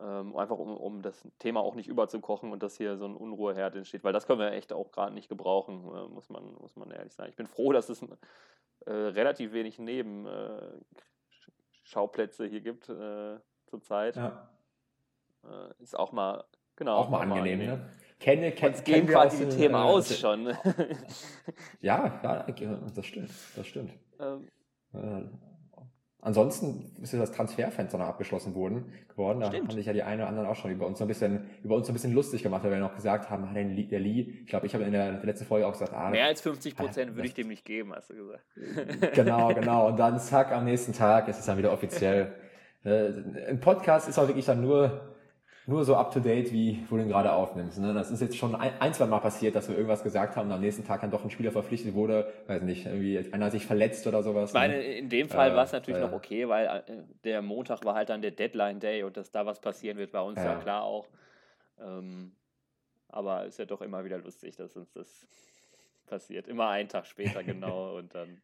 Ähm, 0.00 0.36
einfach 0.36 0.58
um, 0.58 0.76
um 0.76 1.02
das 1.02 1.26
Thema 1.40 1.58
auch 1.60 1.74
nicht 1.74 1.88
überzukochen 1.88 2.52
und 2.52 2.62
dass 2.62 2.76
hier 2.76 2.96
so 2.98 3.04
ein 3.04 3.16
Unruheherd 3.16 3.74
entsteht, 3.74 4.04
weil 4.04 4.12
das 4.12 4.28
können 4.28 4.38
wir 4.38 4.52
echt 4.52 4.72
auch 4.72 4.92
gerade 4.92 5.12
nicht 5.12 5.28
gebrauchen, 5.28 5.84
äh, 5.92 6.06
muss, 6.08 6.28
man, 6.28 6.54
muss 6.60 6.76
man 6.76 6.92
ehrlich 6.92 7.12
sagen. 7.12 7.30
Ich 7.30 7.36
bin 7.36 7.48
froh, 7.48 7.72
dass 7.72 7.88
es 7.88 8.00
äh, 8.86 8.92
relativ 8.92 9.52
wenig 9.52 9.80
Nebenschauplätze 9.80 12.46
äh, 12.46 12.48
hier 12.48 12.60
gibt 12.60 12.88
äh, 12.88 13.40
zurzeit. 13.66 14.14
Ja. 14.14 14.48
Äh, 15.44 15.82
ist 15.82 15.98
auch 15.98 16.12
mal, 16.12 16.44
genau. 16.76 16.98
Auch 16.98 17.08
mal 17.08 17.22
angenehm, 17.22 17.60
angenehm. 17.60 17.80
ne? 17.80 17.90
Kenne, 18.20 18.52
kenn, 18.52 18.74
gehen 18.84 19.04
quasi 19.06 19.46
die 19.46 19.56
Themen 19.56 19.74
aus 19.74 20.16
schon. 20.16 20.46
ja, 21.80 22.20
ja, 22.22 22.46
das 22.94 23.04
stimmt, 23.04 23.32
das 23.56 23.66
stimmt. 23.66 23.94
Ähm, 24.20 24.48
Ansonsten 26.20 26.90
ist 27.00 27.12
ja 27.12 27.20
das 27.20 27.30
Transferfenster 27.30 27.96
noch 27.96 28.06
abgeschlossen 28.06 28.56
worden, 28.56 28.92
geworden. 29.08 29.38
Da 29.38 29.46
Stimmt. 29.46 29.68
haben 29.68 29.76
sich 29.76 29.86
ja 29.86 29.92
die 29.92 30.02
einen 30.02 30.20
oder 30.20 30.28
anderen 30.28 30.48
auch 30.48 30.56
schon 30.56 30.72
über 30.72 30.84
uns 30.84 30.98
so 30.98 31.04
ein 31.04 31.08
bisschen, 31.08 31.48
über 31.62 31.76
uns 31.76 31.86
so 31.86 31.92
ein 31.92 31.94
bisschen 31.94 32.12
lustig 32.12 32.42
gemacht, 32.42 32.64
weil 32.64 32.72
wir 32.72 32.80
noch 32.80 32.96
gesagt 32.96 33.30
haben, 33.30 33.54
der 33.54 33.64
Lee, 33.64 33.84
der 33.84 34.00
Lee 34.00 34.34
ich 34.42 34.46
glaube, 34.46 34.66
ich 34.66 34.74
habe 34.74 34.82
in 34.82 34.92
der 34.92 35.22
letzten 35.22 35.46
Folge 35.46 35.66
auch 35.66 35.72
gesagt, 35.72 35.94
ah, 35.94 36.10
mehr 36.10 36.26
als 36.26 36.40
50 36.40 36.74
Prozent 36.74 37.14
würde 37.14 37.28
ich 37.28 37.34
dem 37.34 37.46
nicht 37.46 37.64
geben, 37.64 37.92
hast 37.94 38.10
du 38.10 38.16
gesagt. 38.16 38.42
Genau, 39.14 39.54
genau. 39.54 39.88
Und 39.88 39.96
dann 39.98 40.18
zack, 40.18 40.50
am 40.50 40.64
nächsten 40.64 40.92
Tag 40.92 41.28
ist 41.28 41.38
es 41.38 41.46
dann 41.46 41.56
wieder 41.56 41.72
offiziell. 41.72 42.34
Äh, 42.84 43.10
ein 43.48 43.60
Podcast 43.60 44.08
ist 44.08 44.18
auch 44.18 44.26
wirklich 44.26 44.46
dann 44.46 44.60
nur 44.60 45.16
nur 45.68 45.84
so 45.84 45.96
up 45.96 46.10
to 46.12 46.18
date, 46.18 46.50
wie 46.50 46.82
wo 46.88 46.96
du 46.96 47.02
ihn 47.02 47.08
gerade 47.08 47.30
aufnimmst. 47.30 47.78
Ne? 47.78 47.92
Das 47.92 48.10
ist 48.10 48.22
jetzt 48.22 48.38
schon 48.38 48.54
ein, 48.54 48.72
ein, 48.80 48.94
zwei 48.94 49.04
Mal 49.04 49.18
passiert, 49.18 49.54
dass 49.54 49.68
wir 49.68 49.76
irgendwas 49.76 50.02
gesagt 50.02 50.34
haben 50.34 50.46
und 50.46 50.54
am 50.54 50.62
nächsten 50.62 50.84
Tag 50.86 51.02
dann 51.02 51.10
doch 51.10 51.22
ein 51.22 51.30
Spieler 51.30 51.52
verpflichtet 51.52 51.92
wurde, 51.92 52.32
weiß 52.46 52.62
nicht, 52.62 52.86
irgendwie 52.86 53.18
einer 53.32 53.46
hat 53.46 53.52
sich 53.52 53.66
verletzt 53.66 54.06
oder 54.06 54.22
sowas. 54.22 54.50
Ich 54.50 54.54
meine, 54.54 54.78
ne? 54.78 54.82
in 54.82 55.10
dem 55.10 55.28
Fall 55.28 55.50
äh, 55.50 55.54
war 55.54 55.64
es 55.64 55.72
natürlich 55.72 56.00
äh, 56.00 56.06
noch 56.06 56.12
okay, 56.12 56.48
weil 56.48 56.66
äh, 56.66 57.02
der 57.22 57.42
Montag 57.42 57.84
war 57.84 57.94
halt 57.94 58.08
dann 58.08 58.22
der 58.22 58.30
Deadline 58.30 58.80
Day 58.80 59.02
und 59.02 59.18
dass 59.18 59.30
da 59.30 59.44
was 59.44 59.60
passieren 59.60 59.98
wird, 59.98 60.14
war 60.14 60.24
uns 60.24 60.38
ja, 60.38 60.52
ja 60.52 60.58
klar 60.58 60.84
auch. 60.84 61.06
Ähm, 61.78 62.32
aber 63.08 63.44
ist 63.44 63.58
ja 63.58 63.66
doch 63.66 63.82
immer 63.82 64.04
wieder 64.06 64.16
lustig, 64.16 64.56
dass 64.56 64.74
uns 64.74 64.90
das 64.92 65.26
passiert. 66.06 66.48
Immer 66.48 66.68
einen 66.68 66.88
Tag 66.88 67.06
später 67.06 67.42
genau 67.44 67.98
und 67.98 68.14
dann 68.14 68.40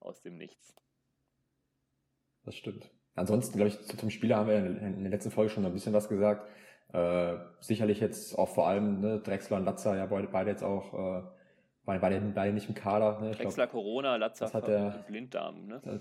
aus 0.00 0.20
dem 0.20 0.36
Nichts. 0.36 0.76
Das 2.44 2.56
stimmt. 2.56 2.90
Ansonsten, 3.14 3.56
glaube 3.56 3.68
ich, 3.68 3.80
zum 3.98 4.10
Spieler 4.10 4.36
haben 4.36 4.48
wir 4.48 4.56
in 4.56 5.02
der 5.02 5.10
letzten 5.10 5.30
Folge 5.30 5.50
schon 5.50 5.64
ein 5.66 5.72
bisschen 5.72 5.92
was 5.92 6.08
gesagt. 6.08 6.48
Äh, 6.92 7.36
sicherlich 7.60 8.00
jetzt 8.00 8.38
auch 8.38 8.48
vor 8.48 8.66
allem 8.68 9.00
ne, 9.00 9.20
Drexler 9.20 9.58
und 9.58 9.64
Latzer, 9.64 9.96
ja 9.96 10.06
beide 10.06 10.50
jetzt 10.50 10.62
auch 10.62 10.92
äh, 10.92 11.22
beide, 11.84 12.20
beide, 12.34 12.52
nicht 12.52 12.68
im 12.68 12.74
Kader. 12.74 13.20
Ne? 13.20 13.30
Drexler 13.32 13.66
glaub, 13.66 13.82
Corona, 13.82 14.16
Latzer 14.16 14.52
hat 14.52 14.66
der, 14.66 15.04
Blinddarm. 15.08 15.66
Ne? 15.66 15.80
Äh, 15.84 15.98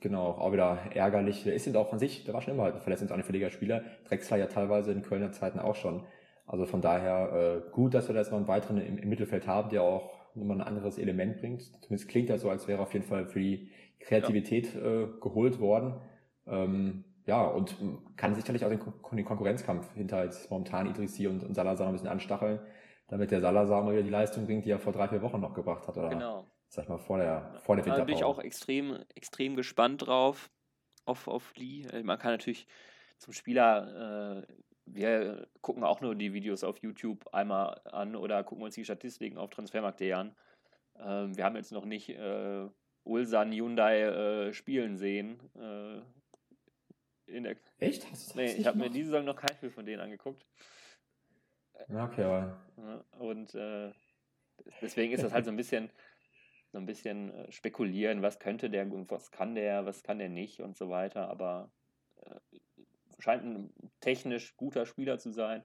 genau, 0.00 0.30
auch 0.32 0.52
wieder 0.52 0.78
ärgerlich. 0.94 1.44
Der 1.44 1.54
ist 1.54 1.66
jetzt 1.66 1.76
auch 1.76 1.92
an 1.92 1.98
sich, 1.98 2.24
der 2.24 2.34
war 2.34 2.42
schon 2.42 2.54
immer 2.54 2.64
halt 2.64 2.76
ein 2.76 2.80
verletzungsanfälliger 2.80 3.50
Spieler. 3.50 3.82
Drexler 4.08 4.38
ja 4.38 4.46
teilweise 4.46 4.92
in 4.92 5.02
Kölner 5.02 5.32
Zeiten 5.32 5.58
auch 5.58 5.76
schon. 5.76 6.04
Also 6.46 6.66
von 6.66 6.80
daher 6.80 7.62
äh, 7.66 7.70
gut, 7.70 7.94
dass 7.94 8.08
wir 8.08 8.14
da 8.14 8.20
jetzt 8.20 8.30
noch 8.30 8.38
einen 8.38 8.48
weiteren 8.48 8.78
im, 8.78 8.98
im 8.98 9.08
Mittelfeld 9.08 9.46
haben, 9.46 9.70
der 9.70 9.82
auch 9.82 10.19
nochmal 10.34 10.60
ein 10.60 10.66
anderes 10.66 10.98
Element 10.98 11.38
bringt. 11.38 11.62
Zumindest 11.82 12.08
klingt 12.08 12.30
das 12.30 12.42
so, 12.42 12.50
als 12.50 12.68
wäre 12.68 12.80
auf 12.80 12.92
jeden 12.92 13.06
Fall 13.06 13.26
für 13.26 13.40
die 13.40 13.70
Kreativität 14.00 14.74
ja. 14.74 14.80
äh, 14.80 15.08
geholt 15.20 15.60
worden. 15.60 16.00
Ähm, 16.46 17.04
ja, 17.26 17.44
und 17.46 17.76
kann 18.16 18.34
sicherlich 18.34 18.64
auch 18.64 18.70
den, 18.70 18.80
Kon 18.80 19.16
den 19.16 19.26
Konkurrenzkampf 19.26 19.94
hinter 19.94 20.24
jetzt 20.24 20.50
momentan 20.50 20.86
Idrissi 20.86 21.26
und, 21.26 21.44
und 21.44 21.54
Salazar 21.54 21.86
ein 21.86 21.92
bisschen 21.92 22.08
anstacheln, 22.08 22.60
damit 23.08 23.30
der 23.30 23.40
Salazar 23.40 23.82
mal 23.82 23.92
wieder 23.92 24.02
die 24.02 24.10
Leistung 24.10 24.46
bringt, 24.46 24.64
die 24.64 24.70
er 24.70 24.78
vor 24.78 24.92
drei, 24.92 25.08
vier 25.08 25.22
Wochen 25.22 25.40
noch 25.40 25.54
gebracht 25.54 25.86
hat. 25.86 25.96
Oder, 25.96 26.08
genau. 26.08 26.46
Sag 26.68 26.84
ich 26.84 26.88
mal, 26.88 26.98
vor 26.98 27.18
der, 27.18 27.54
vor 27.62 27.76
der 27.76 27.84
Da 27.84 28.04
bin 28.04 28.14
ich 28.14 28.24
auch 28.24 28.38
extrem, 28.38 28.98
extrem 29.14 29.56
gespannt 29.56 30.06
drauf, 30.06 30.50
auf, 31.04 31.28
auf 31.28 31.52
Lee. 31.56 31.86
Äh, 31.92 32.02
man 32.02 32.18
kann 32.18 32.32
natürlich 32.32 32.66
zum 33.18 33.32
Spieler, 33.32 34.46
äh, 34.48 34.52
wir 34.86 35.46
gucken 35.60 35.84
auch 35.84 36.00
nur 36.00 36.14
die 36.14 36.32
Videos 36.32 36.64
auf 36.64 36.78
YouTube 36.78 37.32
einmal 37.32 37.80
an 37.84 38.16
oder 38.16 38.42
gucken 38.44 38.64
uns 38.64 38.74
die 38.74 38.84
Statistiken 38.84 39.38
auf 39.38 39.50
Transfermarkt.de 39.50 40.12
an. 40.12 40.34
Ähm, 40.98 41.36
wir 41.36 41.44
haben 41.44 41.56
jetzt 41.56 41.72
noch 41.72 41.84
nicht 41.84 42.08
äh, 42.10 42.68
Ulsan 43.04 43.52
Hyundai 43.52 44.00
äh, 44.02 44.52
spielen 44.52 44.96
sehen. 44.96 45.40
Äh, 45.56 46.00
in 47.26 47.44
der 47.44 47.56
Echt? 47.78 48.10
Hast 48.10 48.34
nee, 48.34 48.52
ich 48.52 48.66
habe 48.66 48.78
mir 48.78 48.90
diese 48.90 49.10
Saison 49.10 49.24
noch 49.24 49.36
kein 49.36 49.54
Spiel 49.56 49.70
von 49.70 49.86
denen 49.86 50.00
angeguckt. 50.00 50.44
Okay, 51.88 52.24
aber. 52.24 52.60
Und 53.18 53.54
äh, 53.54 53.92
deswegen 54.82 55.12
ist 55.12 55.22
das 55.22 55.32
halt 55.32 55.44
so 55.44 55.50
ein 55.50 55.56
bisschen 55.56 55.90
so 56.72 56.78
ein 56.78 56.86
bisschen 56.86 57.32
äh, 57.32 57.52
spekulieren, 57.52 58.22
was 58.22 58.38
könnte 58.38 58.70
der, 58.70 58.88
was 59.10 59.30
kann 59.30 59.54
der, 59.54 59.86
was 59.86 60.02
kann 60.02 60.18
der 60.18 60.28
nicht 60.28 60.60
und 60.60 60.76
so 60.76 60.88
weiter. 60.88 61.28
Aber 61.28 61.70
scheint 63.20 63.44
ein 63.44 63.72
technisch 64.00 64.56
guter 64.56 64.86
Spieler 64.86 65.18
zu 65.18 65.30
sein. 65.30 65.64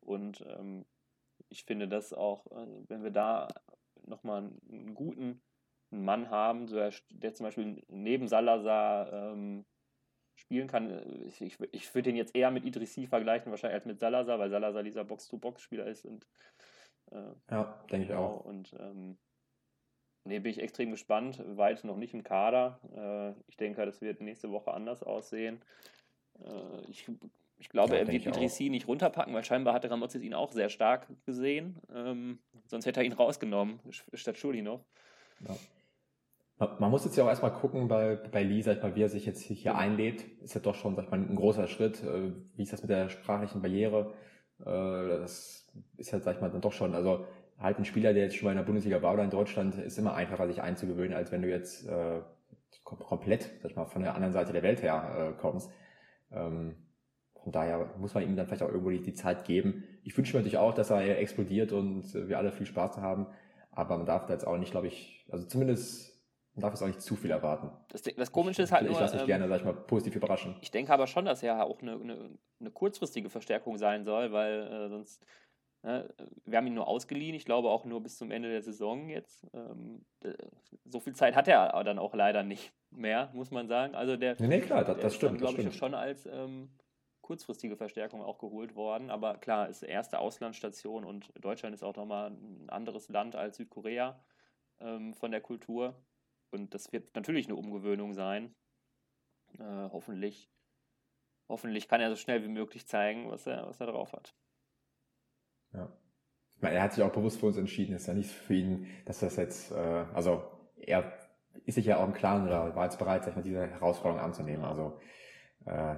Und 0.00 0.44
ähm, 0.48 0.84
ich 1.48 1.64
finde 1.64 1.88
das 1.88 2.12
auch, 2.12 2.46
äh, 2.52 2.66
wenn 2.88 3.02
wir 3.02 3.10
da 3.10 3.48
nochmal 4.06 4.50
einen 4.70 4.94
guten 4.94 5.42
Mann 5.90 6.30
haben, 6.30 6.66
der, 6.66 6.92
der 7.10 7.34
zum 7.34 7.44
Beispiel 7.44 7.82
neben 7.88 8.28
Salazar 8.28 9.12
ähm, 9.12 9.64
spielen 10.34 10.68
kann. 10.68 10.90
Äh, 10.90 11.24
ich, 11.26 11.40
ich, 11.40 11.58
ich 11.72 11.94
würde 11.94 12.10
den 12.10 12.16
jetzt 12.16 12.34
eher 12.34 12.50
mit 12.50 12.64
Idrissi 12.64 13.06
vergleichen, 13.06 13.50
wahrscheinlich 13.50 13.76
als 13.76 13.86
mit 13.86 14.00
Salazar, 14.00 14.38
weil 14.38 14.50
Salazar 14.50 14.82
dieser 14.82 15.04
Box-to-Box-Spieler 15.04 15.86
ist. 15.86 16.04
Und, 16.04 16.26
äh, 17.10 17.32
ja, 17.50 17.84
denke 17.90 18.02
ich 18.02 18.08
genau, 18.08 18.24
auch. 18.24 18.44
Und 18.44 18.74
ähm, 18.78 19.18
nee, 20.24 20.38
bin 20.38 20.50
ich 20.50 20.60
extrem 20.60 20.90
gespannt. 20.90 21.42
Weit 21.56 21.84
noch 21.84 21.96
nicht 21.96 22.14
im 22.14 22.22
Kader. 22.22 22.80
Äh, 22.94 23.40
ich 23.48 23.56
denke, 23.56 23.84
das 23.84 24.00
wird 24.00 24.20
nächste 24.20 24.50
Woche 24.50 24.72
anders 24.72 25.02
aussehen. 25.02 25.62
Äh, 26.44 26.90
ich, 26.90 27.06
ich 27.58 27.68
glaube, 27.68 27.94
ja, 27.94 28.00
er 28.00 28.08
wird 28.08 28.26
Idrissi 28.26 28.68
nicht 28.70 28.88
runterpacken, 28.88 29.34
weil 29.34 29.44
scheinbar 29.44 29.74
hatte 29.74 29.90
Ramozis 29.90 30.22
ihn 30.22 30.34
auch 30.34 30.52
sehr 30.52 30.68
stark 30.68 31.06
gesehen. 31.26 31.76
Ähm, 31.94 32.38
sonst 32.66 32.86
hätte 32.86 33.00
er 33.00 33.06
ihn 33.06 33.12
rausgenommen, 33.12 33.80
statt 34.12 34.38
Schulinov. 34.38 34.80
Ja. 35.46 35.56
Man 36.80 36.90
muss 36.90 37.04
jetzt 37.04 37.16
ja 37.16 37.22
auch 37.22 37.28
erstmal 37.28 37.52
gucken 37.52 37.86
bei, 37.86 38.16
bei 38.16 38.42
Lee, 38.42 38.62
sag 38.62 38.78
ich 38.78 38.82
mal, 38.82 38.96
wie 38.96 39.02
er 39.02 39.08
sich 39.08 39.24
jetzt 39.24 39.42
hier 39.42 39.76
einlebt. 39.76 40.24
Ist 40.42 40.54
ja 40.54 40.60
doch 40.60 40.74
schon, 40.74 40.96
sag 40.96 41.04
ich 41.04 41.10
mal, 41.10 41.20
ein 41.20 41.36
großer 41.36 41.68
Schritt. 41.68 42.02
Äh, 42.02 42.32
wie 42.56 42.62
ist 42.62 42.72
das 42.72 42.82
mit 42.82 42.90
der 42.90 43.08
sprachlichen 43.10 43.62
Barriere? 43.62 44.12
Äh, 44.60 44.64
das 44.64 45.68
ist 45.96 46.10
ja, 46.10 46.18
sag 46.18 46.36
ich 46.36 46.40
mal, 46.40 46.50
dann 46.50 46.60
doch 46.60 46.72
schon, 46.72 46.94
also 46.94 47.26
halt 47.58 47.78
ein 47.78 47.84
Spieler, 47.84 48.12
der 48.12 48.24
jetzt 48.24 48.36
schon 48.36 48.46
mal 48.46 48.52
in 48.52 48.58
der 48.58 48.64
Bundesliga 48.64 49.02
war 49.02 49.14
oder 49.14 49.24
in 49.24 49.30
Deutschland, 49.30 49.76
ist 49.76 49.98
immer 49.98 50.14
einfacher, 50.14 50.46
sich 50.46 50.60
einzugewöhnen, 50.60 51.16
als 51.16 51.30
wenn 51.32 51.42
du 51.42 51.48
jetzt 51.48 51.86
äh, 51.86 52.20
komplett, 52.84 53.50
sag 53.60 53.70
ich 53.70 53.76
mal, 53.76 53.86
von 53.86 54.02
der 54.02 54.14
anderen 54.14 54.32
Seite 54.32 54.52
der 54.52 54.62
Welt 54.62 54.82
her 54.82 55.34
äh, 55.36 55.40
kommst. 55.40 55.70
Ähm, 56.30 56.76
von 57.42 57.52
daher 57.52 57.94
muss 57.98 58.14
man 58.14 58.24
ihm 58.24 58.36
dann 58.36 58.46
vielleicht 58.46 58.62
auch 58.62 58.68
irgendwo 58.68 58.90
die, 58.90 59.00
die 59.00 59.14
Zeit 59.14 59.44
geben. 59.44 59.84
Ich 60.02 60.16
wünsche 60.16 60.34
mir 60.34 60.40
natürlich 60.40 60.58
auch, 60.58 60.74
dass 60.74 60.90
er 60.90 61.18
explodiert 61.18 61.72
und 61.72 62.12
wir 62.14 62.36
alle 62.38 62.52
viel 62.52 62.66
Spaß 62.66 62.98
haben. 62.98 63.26
Aber 63.70 63.96
man 63.96 64.06
darf 64.06 64.26
da 64.26 64.32
jetzt 64.32 64.46
auch 64.46 64.58
nicht, 64.58 64.72
glaube 64.72 64.88
ich, 64.88 65.26
also 65.30 65.46
zumindest 65.46 66.18
man 66.58 66.62
darf 66.62 66.74
es 66.74 66.82
auch 66.82 66.88
nicht 66.88 67.00
zu 67.00 67.14
viel 67.14 67.30
erwarten. 67.30 67.70
Das, 67.88 68.02
das 68.02 68.32
Komische 68.32 68.62
ist 68.62 68.72
halt 68.72 68.82
ich, 68.82 68.88
nur... 68.88 68.96
Ich 68.96 69.00
lasse 69.00 69.14
mich 69.14 69.22
ähm, 69.22 69.26
gerne, 69.28 69.48
sag 69.48 69.58
ich 69.58 69.64
mal, 69.64 69.74
positiv 69.74 70.16
überraschen. 70.16 70.56
Ich 70.60 70.72
denke 70.72 70.92
aber 70.92 71.06
schon, 71.06 71.24
dass 71.24 71.40
er 71.44 71.64
auch 71.64 71.80
eine, 71.80 71.92
eine, 71.92 72.30
eine 72.58 72.70
kurzfristige 72.72 73.30
Verstärkung 73.30 73.78
sein 73.78 74.04
soll, 74.04 74.32
weil 74.32 74.62
äh, 74.62 74.88
sonst... 74.88 75.24
Ne, 75.82 76.12
wir 76.44 76.58
haben 76.58 76.66
ihn 76.66 76.74
nur 76.74 76.88
ausgeliehen, 76.88 77.36
ich 77.36 77.44
glaube 77.44 77.70
auch 77.70 77.84
nur 77.84 78.02
bis 78.02 78.18
zum 78.18 78.32
Ende 78.32 78.50
der 78.50 78.62
Saison 78.62 79.08
jetzt. 79.08 79.46
Ähm, 79.54 80.04
so 80.84 80.98
viel 80.98 81.14
Zeit 81.14 81.36
hat 81.36 81.46
er 81.46 81.84
dann 81.84 82.00
auch 82.00 82.14
leider 82.14 82.42
nicht 82.42 82.72
mehr, 82.90 83.30
muss 83.32 83.52
man 83.52 83.68
sagen. 83.68 83.94
Also 83.94 84.16
der, 84.16 84.36
nee, 84.40 84.48
nee 84.48 84.60
klar, 84.60 84.84
das, 84.84 84.98
das 84.98 85.14
stimmt. 85.14 85.38
glaube 85.38 85.62
ich, 85.62 85.76
schon 85.76 85.94
als 85.94 86.26
ähm, 86.26 86.70
kurzfristige 87.22 87.76
Verstärkung 87.76 88.22
auch 88.22 88.38
geholt 88.38 88.74
worden. 88.74 89.10
Aber 89.10 89.36
klar, 89.36 89.68
ist 89.68 89.82
erste 89.82 90.18
Auslandsstation 90.18 91.04
und 91.04 91.30
Deutschland 91.40 91.74
ist 91.74 91.84
auch 91.84 91.94
nochmal 91.94 92.30
ein 92.30 92.68
anderes 92.70 93.08
Land 93.08 93.36
als 93.36 93.58
Südkorea 93.58 94.18
ähm, 94.80 95.14
von 95.14 95.30
der 95.30 95.40
Kultur. 95.40 95.94
Und 96.50 96.74
das 96.74 96.92
wird 96.92 97.14
natürlich 97.14 97.46
eine 97.46 97.56
Umgewöhnung 97.56 98.14
sein. 98.14 98.54
Äh, 99.58 99.90
hoffentlich, 99.92 100.50
hoffentlich 101.48 101.86
kann 101.86 102.00
er 102.00 102.10
so 102.10 102.16
schnell 102.16 102.42
wie 102.42 102.48
möglich 102.48 102.88
zeigen, 102.88 103.30
was 103.30 103.46
er, 103.46 103.66
was 103.68 103.78
er 103.78 103.86
drauf 103.86 104.12
hat. 104.12 104.34
Ja. 105.72 105.88
Ich 106.56 106.62
meine, 106.62 106.76
er 106.76 106.82
hat 106.82 106.92
sich 106.92 107.04
auch 107.04 107.12
bewusst 107.12 107.38
für 107.38 107.46
uns 107.46 107.56
entschieden. 107.56 107.94
Ist 107.94 108.08
ja 108.08 108.14
nicht 108.14 108.30
für 108.30 108.54
ihn, 108.54 108.86
dass 109.04 109.20
das 109.20 109.36
jetzt, 109.36 109.72
äh, 109.72 110.04
also 110.14 110.42
er 110.76 111.12
ist 111.64 111.76
sich 111.76 111.86
ja 111.86 111.98
auch 111.98 112.06
im 112.06 112.14
Klaren 112.14 112.46
oder 112.46 112.74
war 112.74 112.84
jetzt 112.84 112.98
bereit, 112.98 113.22
sag 113.22 113.30
ich 113.30 113.36
mal, 113.36 113.42
diese 113.42 113.66
Herausforderung 113.66 114.24
anzunehmen. 114.24 114.64
Also 114.64 114.98
äh, 115.66 115.96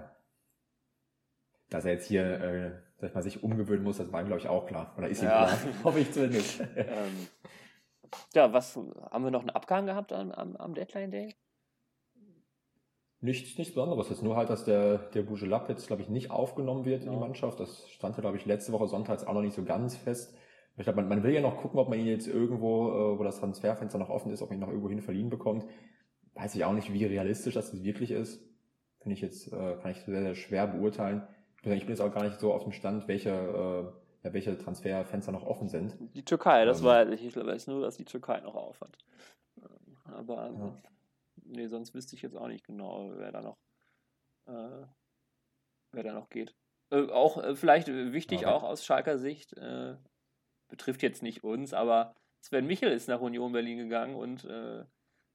dass 1.70 1.84
er 1.84 1.92
jetzt 1.92 2.06
hier, 2.06 2.24
äh, 2.24 2.70
sag 2.98 3.08
ich 3.10 3.14
mal, 3.14 3.22
sich 3.22 3.42
umgewöhnen 3.42 3.84
muss, 3.84 3.98
das 3.98 4.12
war 4.12 4.20
ihm, 4.20 4.26
glaube 4.26 4.40
ich, 4.40 4.48
auch 4.48 4.66
klar. 4.66 4.92
Oder 4.98 5.08
ist 5.08 5.22
ihm 5.22 5.28
ja. 5.28 5.46
klar? 5.46 5.58
Hoffe 5.84 6.00
ich 6.00 6.12
zumindest. 6.12 6.60
ähm, 6.76 7.28
ja, 8.34 8.52
was 8.52 8.76
haben 8.76 9.24
wir 9.24 9.30
noch 9.30 9.40
einen 9.40 9.50
Abgang 9.50 9.86
gehabt 9.86 10.12
am, 10.12 10.32
am, 10.32 10.56
am 10.56 10.74
Deadline 10.74 11.10
Day? 11.10 11.36
Nichts, 13.20 13.58
nichts 13.58 13.74
Besonderes. 13.74 14.08
Jetzt 14.08 14.22
nur 14.22 14.36
halt, 14.36 14.48
dass 14.48 14.64
der, 14.64 14.98
der 14.98 15.22
Bougelab 15.22 15.68
jetzt, 15.68 15.86
glaube 15.86 16.02
ich, 16.02 16.08
nicht 16.08 16.30
aufgenommen 16.30 16.84
wird 16.84 17.04
in 17.04 17.10
die 17.10 17.16
Mannschaft. 17.16 17.60
Das 17.60 17.88
stand 17.90 18.16
ja, 18.16 18.22
glaube 18.22 18.38
ich, 18.38 18.46
letzte 18.46 18.72
Woche 18.72 18.88
sonntags 18.88 19.24
auch 19.24 19.34
noch 19.34 19.42
nicht 19.42 19.54
so 19.54 19.62
ganz 19.62 19.96
fest. 19.96 20.34
Ich 20.76 20.84
glaube, 20.84 21.02
man, 21.02 21.08
man 21.08 21.22
will 21.22 21.32
ja 21.32 21.42
noch 21.42 21.58
gucken, 21.58 21.78
ob 21.78 21.90
man 21.90 21.98
ihn 21.98 22.06
jetzt 22.06 22.26
irgendwo, 22.26 22.88
äh, 22.88 23.18
wo 23.18 23.22
das 23.22 23.40
Transferfenster 23.40 23.98
noch 23.98 24.08
offen 24.08 24.32
ist, 24.32 24.40
ob 24.40 24.48
man 24.48 24.58
ihn 24.58 24.62
noch 24.62 24.68
irgendwo 24.68 24.88
hin 24.88 25.02
verliehen 25.02 25.28
bekommt. 25.28 25.66
Weiß 26.34 26.54
ich 26.54 26.64
auch 26.64 26.72
nicht, 26.72 26.92
wie 26.92 27.04
realistisch 27.04 27.54
das 27.54 27.82
wirklich 27.82 28.10
ist. 28.10 28.42
Finde 29.00 29.14
ich 29.14 29.20
jetzt, 29.20 29.52
äh, 29.52 29.76
kann 29.82 29.90
ich 29.90 29.98
sehr, 29.98 30.22
sehr 30.22 30.34
schwer 30.34 30.66
beurteilen. 30.66 31.26
Ich 31.62 31.68
bin 31.68 31.90
jetzt 31.90 32.00
auch 32.00 32.14
gar 32.14 32.24
nicht 32.24 32.40
so 32.40 32.54
auf 32.54 32.62
dem 32.62 32.72
Stand, 32.72 33.06
welche 33.06 33.30
äh, 33.30 34.00
ja, 34.22 34.32
welche 34.32 34.56
Transferfenster 34.58 35.32
noch 35.32 35.44
offen 35.44 35.68
sind. 35.68 35.96
Die 36.14 36.24
Türkei, 36.24 36.64
das 36.64 36.80
ähm, 36.80 36.86
weiß 36.86 37.08
ich. 37.10 37.24
Ich 37.24 37.36
weiß 37.36 37.66
nur, 37.68 37.80
dass 37.80 37.96
die 37.96 38.04
Türkei 38.04 38.40
noch 38.40 38.54
auf 38.54 38.80
hat. 38.80 38.98
Ähm, 39.58 39.96
aber 40.04 40.50
ja. 40.50 40.74
Nee, 41.36 41.66
sonst 41.66 41.94
wüsste 41.94 42.16
ich 42.16 42.22
jetzt 42.22 42.36
auch 42.36 42.48
nicht 42.48 42.64
genau, 42.64 43.12
wer 43.14 43.32
da 43.32 43.40
noch, 43.40 43.58
äh, 44.46 44.86
wer 45.92 46.02
da 46.02 46.12
noch 46.12 46.28
geht. 46.28 46.54
Äh, 46.90 47.08
auch 47.10 47.42
äh, 47.42 47.54
vielleicht 47.54 47.88
wichtig, 47.88 48.42
ja, 48.42 48.52
auch 48.52 48.62
aus 48.62 48.84
Schalker 48.84 49.18
Sicht, 49.18 49.52
äh, 49.54 49.96
betrifft 50.68 51.02
jetzt 51.02 51.22
nicht 51.22 51.44
uns, 51.44 51.72
aber 51.72 52.14
Sven 52.40 52.66
Michel 52.66 52.92
ist 52.92 53.08
nach 53.08 53.20
Union 53.20 53.52
Berlin 53.52 53.78
gegangen 53.78 54.14
und 54.14 54.44
äh, 54.44 54.84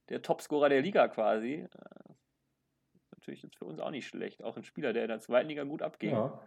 der 0.08 0.22
Topscorer 0.22 0.68
der 0.68 0.82
Liga 0.82 1.08
quasi. 1.08 1.54
Äh, 1.54 2.14
natürlich 3.12 3.42
jetzt 3.42 3.56
für 3.56 3.64
uns 3.64 3.80
auch 3.80 3.90
nicht 3.90 4.06
schlecht. 4.06 4.42
Auch 4.42 4.56
ein 4.56 4.64
Spieler, 4.64 4.92
der 4.92 5.02
in 5.02 5.08
der 5.08 5.20
zweiten 5.20 5.48
Liga 5.48 5.64
gut 5.64 5.82
abging. 5.82 6.10
Ja. 6.10 6.40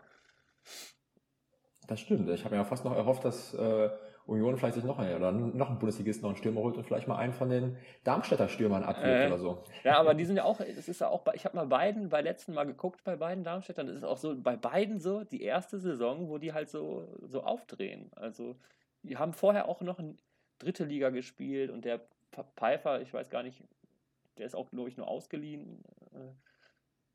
Das 1.88 2.00
stimmt. 2.00 2.30
Ich 2.30 2.44
habe 2.44 2.56
mir 2.56 2.62
ja 2.62 2.66
fast 2.66 2.86
noch 2.86 2.96
erhofft, 2.96 3.26
dass 3.26 3.54
Union 4.30 4.58
vielleicht 4.58 4.76
sich 4.76 4.84
noch 4.84 5.00
einen, 5.00 5.16
oder 5.16 5.32
noch 5.32 5.70
einen 5.70 5.80
Bundesligisten 5.80 6.24
noch 6.24 6.30
einen 6.30 6.38
Stürmer 6.38 6.62
holt 6.62 6.78
und 6.78 6.84
vielleicht 6.84 7.08
mal 7.08 7.18
einen 7.18 7.34
von 7.34 7.50
den 7.50 7.78
Darmstädter 8.04 8.48
Stürmern 8.48 8.84
abwirft 8.84 9.24
äh, 9.24 9.28
oder 9.28 9.38
so. 9.38 9.64
Ja, 9.84 10.00
aber 10.00 10.14
die 10.14 10.26
sind 10.26 10.38
ja 10.38 10.44
auch, 10.44 10.60
es 10.60 10.88
ist 10.88 11.02
ja 11.02 11.08
auch, 11.08 11.26
ich 11.34 11.46
habe 11.46 11.56
mal 11.56 11.68
beiden, 11.68 12.10
bei 12.10 12.22
letzten 12.22 12.54
Mal 12.54 12.66
geguckt, 12.66 13.04
bei 13.04 13.16
beiden 13.16 13.44
Darmstädtern, 13.44 13.88
das 13.88 13.98
ist 13.98 14.04
auch 14.04 14.18
so, 14.18 14.40
bei 14.40 14.56
beiden 14.56 15.00
so 15.00 15.24
die 15.24 15.42
erste 15.42 15.80
Saison, 15.80 16.30
wo 16.30 16.38
die 16.38 16.54
halt 16.54 16.70
so, 16.70 17.08
so 17.22 17.44
aufdrehen. 17.44 18.12
Also, 18.16 18.56
die 19.04 19.18
haben 19.18 19.34
vorher 19.34 19.68
auch 19.68 19.82
noch 19.82 20.00
eine 20.00 20.16
dritte 20.60 20.86
Liga 20.86 21.10
gespielt 21.10 21.72
und 21.72 21.86
der 21.86 22.02
Pfeiffer, 22.56 23.02
ich 23.02 23.14
weiß 23.14 23.30
gar 23.30 23.44
nicht, 23.44 23.64
der 24.38 24.46
ist 24.46 24.56
auch, 24.56 24.70
glaube 24.70 24.90
ich, 24.90 24.98
nur 24.98 25.08
ausgeliehen. 25.08 25.84
Äh, 26.14 26.32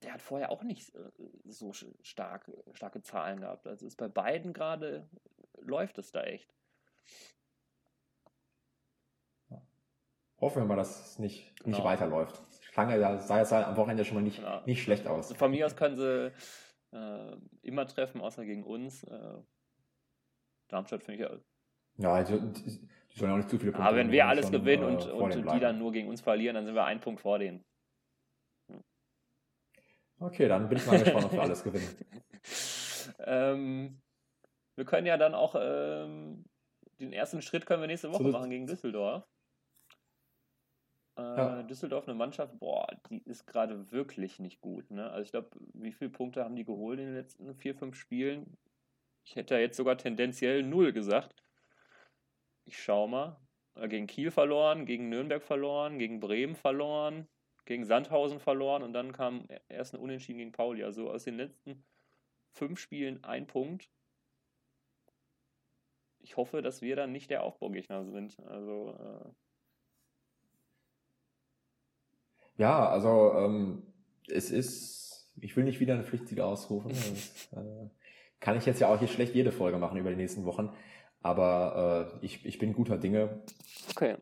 der 0.02 0.14
hat 0.14 0.22
vorher 0.22 0.50
auch 0.50 0.62
nicht 0.62 0.94
äh, 0.94 1.10
so 1.46 1.72
stark, 1.72 2.50
starke 2.72 3.02
Zahlen 3.02 3.40
gehabt. 3.40 3.66
Also 3.66 3.86
ist 3.86 3.96
bei 3.96 4.08
beiden 4.08 4.52
gerade 4.52 5.08
läuft 5.60 5.98
es 5.98 6.12
da 6.12 6.22
echt. 6.22 6.54
Hoffen 10.40 10.62
wir 10.62 10.66
mal, 10.66 10.76
dass 10.76 11.12
es 11.12 11.18
nicht, 11.18 11.57
genau. 11.57 11.76
nicht 11.76 11.84
weiterläuft. 11.84 12.38
Schlange 12.61 12.98
sah 13.20 13.40
es 13.40 13.52
halt 13.52 13.66
am 13.66 13.76
Wochenende 13.76 14.05
schon 14.05 14.16
mal 14.16 14.22
nicht, 14.22 14.38
genau. 14.38 14.61
nicht 14.66 14.82
schlecht 14.82 15.07
aus. 15.07 15.26
Also 15.26 15.36
von 15.36 15.50
mir 15.50 15.64
aus 15.64 15.76
können 15.76 15.96
sie 15.96 16.32
äh, 16.92 17.36
immer 17.62 17.86
treffen, 17.86 18.20
außer 18.20 18.44
gegen 18.44 18.64
uns. 18.64 19.05
Äh, 19.05 19.38
Darmstadt 20.68 21.02
finde 21.02 21.24
ich 21.24 21.30
ja. 21.30 21.38
Ja, 21.96 22.12
also, 22.14 22.38
die, 22.38 22.62
die 22.62 23.18
sollen 23.18 23.32
auch 23.32 23.36
nicht 23.36 23.48
zu 23.48 23.59
viele 23.59 23.72
Punkte 23.72 23.88
Aber 23.88 23.96
wenn 23.96 24.11
wir 24.11 24.26
alles 24.26 24.50
gewinnen 24.50 24.82
äh, 24.82 24.86
und, 24.86 25.34
und 25.34 25.52
die 25.52 25.61
dann 25.61 25.78
nur 25.78 25.92
gegen 25.92 26.09
uns 26.09 26.20
verlieren, 26.20 26.57
dann 26.57 26.66
sind 26.66 26.74
wir 26.74 26.84
einen 26.84 27.00
Punkt 27.00 27.20
vor 27.20 27.38
denen. 27.38 27.64
Okay, 30.18 30.48
dann 30.48 30.68
bin 30.68 30.78
ich 30.78 30.86
mal 30.86 30.98
gespannt, 30.98 31.26
ob 31.26 31.32
wir 31.32 31.42
alles 31.42 31.62
gewinnen. 31.62 31.88
ähm, 33.18 34.00
wir 34.76 34.84
können 34.84 35.07
ja 35.07 35.16
dann 35.16 35.34
auch 35.34 35.55
ähm, 35.59 36.44
den 37.01 37.12
ersten 37.12 37.42
Schritt 37.42 37.66
können 37.66 37.82
wir 37.82 37.86
nächste 37.86 38.11
Woche 38.12 38.24
so, 38.24 38.30
machen 38.30 38.51
gegen 38.51 38.66
Düsseldorf. 38.66 39.24
Äh, 41.16 41.22
ja. 41.22 41.62
Düsseldorf 41.62 42.09
eine 42.09 42.16
Mannschaft, 42.16 42.59
boah, 42.59 42.86
die 43.09 43.22
ist 43.24 43.47
gerade 43.47 43.90
wirklich 43.92 44.38
nicht 44.38 44.61
gut. 44.61 44.90
Ne? 44.90 45.11
Also 45.11 45.22
ich 45.22 45.30
glaube, 45.30 45.51
wie 45.74 45.92
viele 45.92 46.11
Punkte 46.11 46.45
haben 46.45 46.57
die 46.57 46.64
geholt 46.64 46.99
in 46.99 47.07
den 47.07 47.14
letzten 47.14 47.55
vier, 47.55 47.74
fünf 47.74 47.97
Spielen? 47.97 48.57
Ich 49.24 49.36
hätte 49.36 49.55
ja 49.55 49.61
jetzt 49.61 49.76
sogar 49.76 49.97
tendenziell 49.97 50.62
null 50.62 50.92
gesagt. 50.92 51.42
Ich 52.64 52.82
schau 52.82 53.07
mal. 53.07 53.36
Äh, 53.74 53.88
gegen 53.88 54.07
Kiel 54.07 54.30
verloren, 54.30 54.86
gegen 54.86 55.09
Nürnberg 55.09 55.42
verloren, 55.42 55.99
gegen 55.99 56.20
Bremen 56.20 56.57
verloren, 56.57 57.28
gegen 57.64 57.84
Sandhausen 57.84 58.40
verloren 58.40 58.82
und 58.82 58.92
dann 58.92 59.12
kam 59.12 59.47
erst 59.68 59.95
ein 59.95 60.01
Unentschieden 60.01 60.38
gegen 60.38 60.53
Pauli. 60.53 60.84
Also 60.84 61.11
aus 61.11 61.24
den 61.24 61.36
letzten 61.36 61.84
fünf 62.53 62.78
Spielen 62.78 63.22
ein 63.24 63.47
Punkt. 63.47 63.90
Ich 66.25 66.37
hoffe, 66.37 66.62
dass 66.62 66.81
wir 66.83 66.97
dann 66.97 67.12
nicht 67.12 67.31
der 67.31 67.43
Aufbaugegner 67.43 68.05
sind. 68.07 68.39
Also 68.47 68.97
äh, 68.99 69.29
Ja, 72.57 72.89
also 72.89 73.33
ähm, 73.37 73.83
es 74.29 74.51
ist, 74.51 75.31
ich 75.41 75.57
will 75.57 75.64
nicht 75.64 75.81
wieder 75.81 75.95
eine 75.95 76.05
Pflichtsiege 76.05 76.45
ausrufen. 76.45 76.91
Das, 77.51 77.53
äh, 77.53 77.89
kann 78.41 78.59
ich 78.59 78.66
jetzt 78.66 78.81
ja 78.81 78.93
auch 78.93 78.99
hier 78.99 79.09
schlecht 79.09 79.35
jede 79.35 79.53
Folge 79.53 79.79
machen 79.79 79.97
über 79.97 80.11
die 80.11 80.16
nächsten 80.16 80.45
Wochen. 80.45 80.70
Aber 81.22 82.12
äh, 82.20 82.25
ich, 82.27 82.45
ich 82.45 82.59
bin 82.59 82.75
guter 82.75 82.99
Dinge. 82.99 83.43
Okay. 83.91 84.16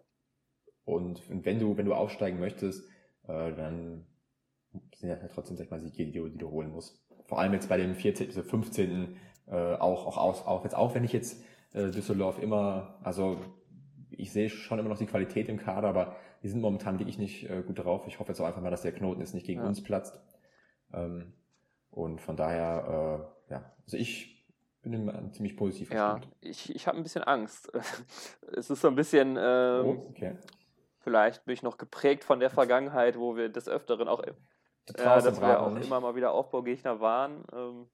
Und 0.85 1.23
wenn 1.29 1.59
du, 1.59 1.77
wenn 1.77 1.87
du 1.87 1.95
aufsteigen 1.95 2.39
möchtest, 2.39 2.89
äh, 3.25 3.53
dann 3.53 4.07
sind 4.95 5.09
ja 5.09 5.17
trotzdem, 5.17 5.57
sag 5.57 5.65
ich 5.65 5.71
mal, 5.71 5.81
Siege, 5.81 6.07
die, 6.07 6.31
die 6.31 6.39
du 6.39 6.51
holen 6.51 6.71
musst. 6.71 7.05
Vor 7.27 7.41
allem 7.41 7.53
jetzt 7.53 7.69
bei 7.69 7.77
dem 7.77 7.95
14., 7.95 8.29
also 8.29 8.43
15. 8.43 9.17
Äh, 9.49 9.55
auch, 9.55 10.07
auch, 10.07 10.17
auch, 10.19 10.47
auch, 10.47 10.65
jetzt 10.65 10.77
auch 10.77 10.95
wenn 10.95 11.05
ich 11.05 11.13
jetzt 11.13 11.43
äh, 11.73 11.91
Düsseldorf 11.91 12.39
immer, 12.39 12.99
also 13.03 13.39
ich 14.11 14.33
sehe 14.33 14.49
schon 14.51 14.79
immer 14.79 14.89
noch 14.89 14.99
die 14.99 15.07
Qualität 15.07 15.49
im 15.49 15.59
Kader, 15.59 15.89
aber 15.89 16.17
die 16.43 16.49
sind 16.49 16.61
momentan 16.61 16.99
wirklich 16.99 17.19
nicht 17.19 17.49
äh, 17.49 17.63
gut 17.63 17.79
drauf. 17.79 18.07
Ich 18.07 18.19
hoffe 18.19 18.33
jetzt 18.33 18.41
auch 18.41 18.47
einfach 18.47 18.61
mal, 18.61 18.71
dass 18.71 18.83
der 18.83 18.93
Knoten 18.93 19.21
jetzt 19.21 19.35
nicht 19.35 19.47
gegen 19.47 19.61
ja. 19.61 19.67
uns 19.67 19.83
platzt. 19.83 20.21
Ähm, 20.93 21.33
und 21.91 22.21
von 22.21 22.37
daher, 22.37 23.29
äh, 23.49 23.53
ja, 23.53 23.73
also 23.85 23.97
ich 23.97 24.47
bin 24.83 24.93
immer 24.93 25.31
ziemlich 25.33 25.57
positiv 25.57 25.93
Ja, 25.93 26.21
ich, 26.41 26.75
ich 26.75 26.87
habe 26.87 26.97
ein 26.97 27.03
bisschen 27.03 27.23
Angst. 27.23 27.71
es 28.57 28.71
ist 28.71 28.81
so 28.81 28.89
ein 28.89 28.97
bisschen, 28.97 29.37
ähm, 29.39 29.87
oh, 29.87 30.07
okay. 30.11 30.37
vielleicht 30.99 31.45
bin 31.45 31.55
ich 31.55 31.63
noch 31.63 31.79
geprägt 31.79 32.25
von 32.25 32.41
der 32.41 32.51
Vergangenheit, 32.51 33.19
wo 33.19 33.37
wir 33.37 33.49
des 33.49 33.69
Öfteren 33.69 34.09
auch, 34.09 34.23
äh, 34.23 34.33
dass 34.95 35.41
wir 35.41 35.63
auch 35.63 35.71
nicht. 35.71 35.87
immer 35.87 36.01
mal 36.01 36.17
wieder 36.17 36.33
Aufbaugegner 36.33 37.01
waren. 37.01 37.45
Ähm, 37.53 37.89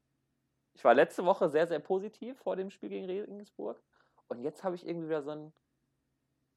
ich 0.79 0.85
war 0.85 0.95
letzte 0.95 1.25
Woche 1.25 1.49
sehr, 1.49 1.67
sehr 1.67 1.81
positiv 1.81 2.39
vor 2.39 2.55
dem 2.55 2.71
Spiel 2.71 2.89
gegen 2.89 3.07
Regensburg. 3.07 3.83
Und 4.29 4.43
jetzt 4.43 4.63
habe 4.63 4.77
ich 4.77 4.87
irgendwie 4.87 5.09
wieder 5.09 5.23
so 5.23 5.33
ein 5.33 5.53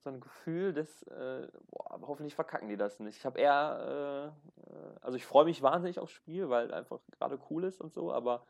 so 0.04 0.10
ein 0.10 0.20
Gefühl, 0.20 0.74
dass, 0.74 1.04
äh, 1.04 1.48
boah, 1.70 2.00
hoffentlich 2.02 2.36
verkacken 2.36 2.70
die 2.70 2.78
das 2.78 3.00
nicht. 3.00 3.18
Ich 3.18 3.26
habe 3.26 3.40
eher, 3.40 4.34
äh, 4.68 4.72
äh, 4.72 4.96
also 5.02 5.16
ich 5.16 5.26
freue 5.26 5.46
mich 5.46 5.62
wahnsinnig 5.62 6.00
aufs 6.00 6.12
Spiel, 6.12 6.50
weil 6.50 6.74
einfach 6.74 7.00
gerade 7.12 7.40
cool 7.50 7.64
ist 7.64 7.82
und 7.82 7.94
so, 7.94 8.12
aber 8.12 8.46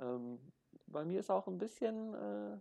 ähm, 0.00 0.40
bei 0.86 1.04
mir 1.04 1.20
ist 1.20 1.30
auch 1.30 1.46
ein 1.46 1.58
bisschen. 1.58 2.14
Äh, 2.14 2.58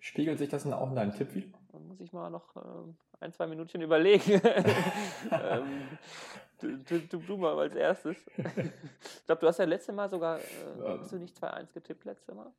Spiegelt 0.00 0.38
sich 0.38 0.48
das 0.48 0.62
denn 0.62 0.72
auch 0.72 0.88
in 0.88 0.96
deinem 0.96 1.14
Tipp 1.14 1.34
wieder? 1.34 1.58
Dann 1.72 1.86
muss 1.86 2.00
ich 2.00 2.12
mal 2.12 2.30
noch 2.30 2.56
ähm, 2.56 2.96
ein, 3.20 3.32
zwei 3.32 3.46
Minütchen 3.46 3.82
überlegen. 3.82 4.40
ähm, 5.30 5.88
du, 6.58 6.78
du, 6.78 7.00
du, 7.00 7.18
du, 7.18 7.36
mal 7.36 7.58
als 7.58 7.74
erstes. 7.74 8.16
ich 8.36 9.26
glaube, 9.26 9.40
du 9.40 9.46
hast 9.46 9.58
ja 9.58 9.64
letzte 9.64 9.92
Mal 9.92 10.08
sogar, 10.08 10.38
äh, 10.38 10.98
hast 10.98 11.12
du 11.12 11.18
nicht 11.18 11.36
2-1 11.36 11.72
getippt 11.72 12.04
letzte 12.04 12.34
Mal? 12.34 12.52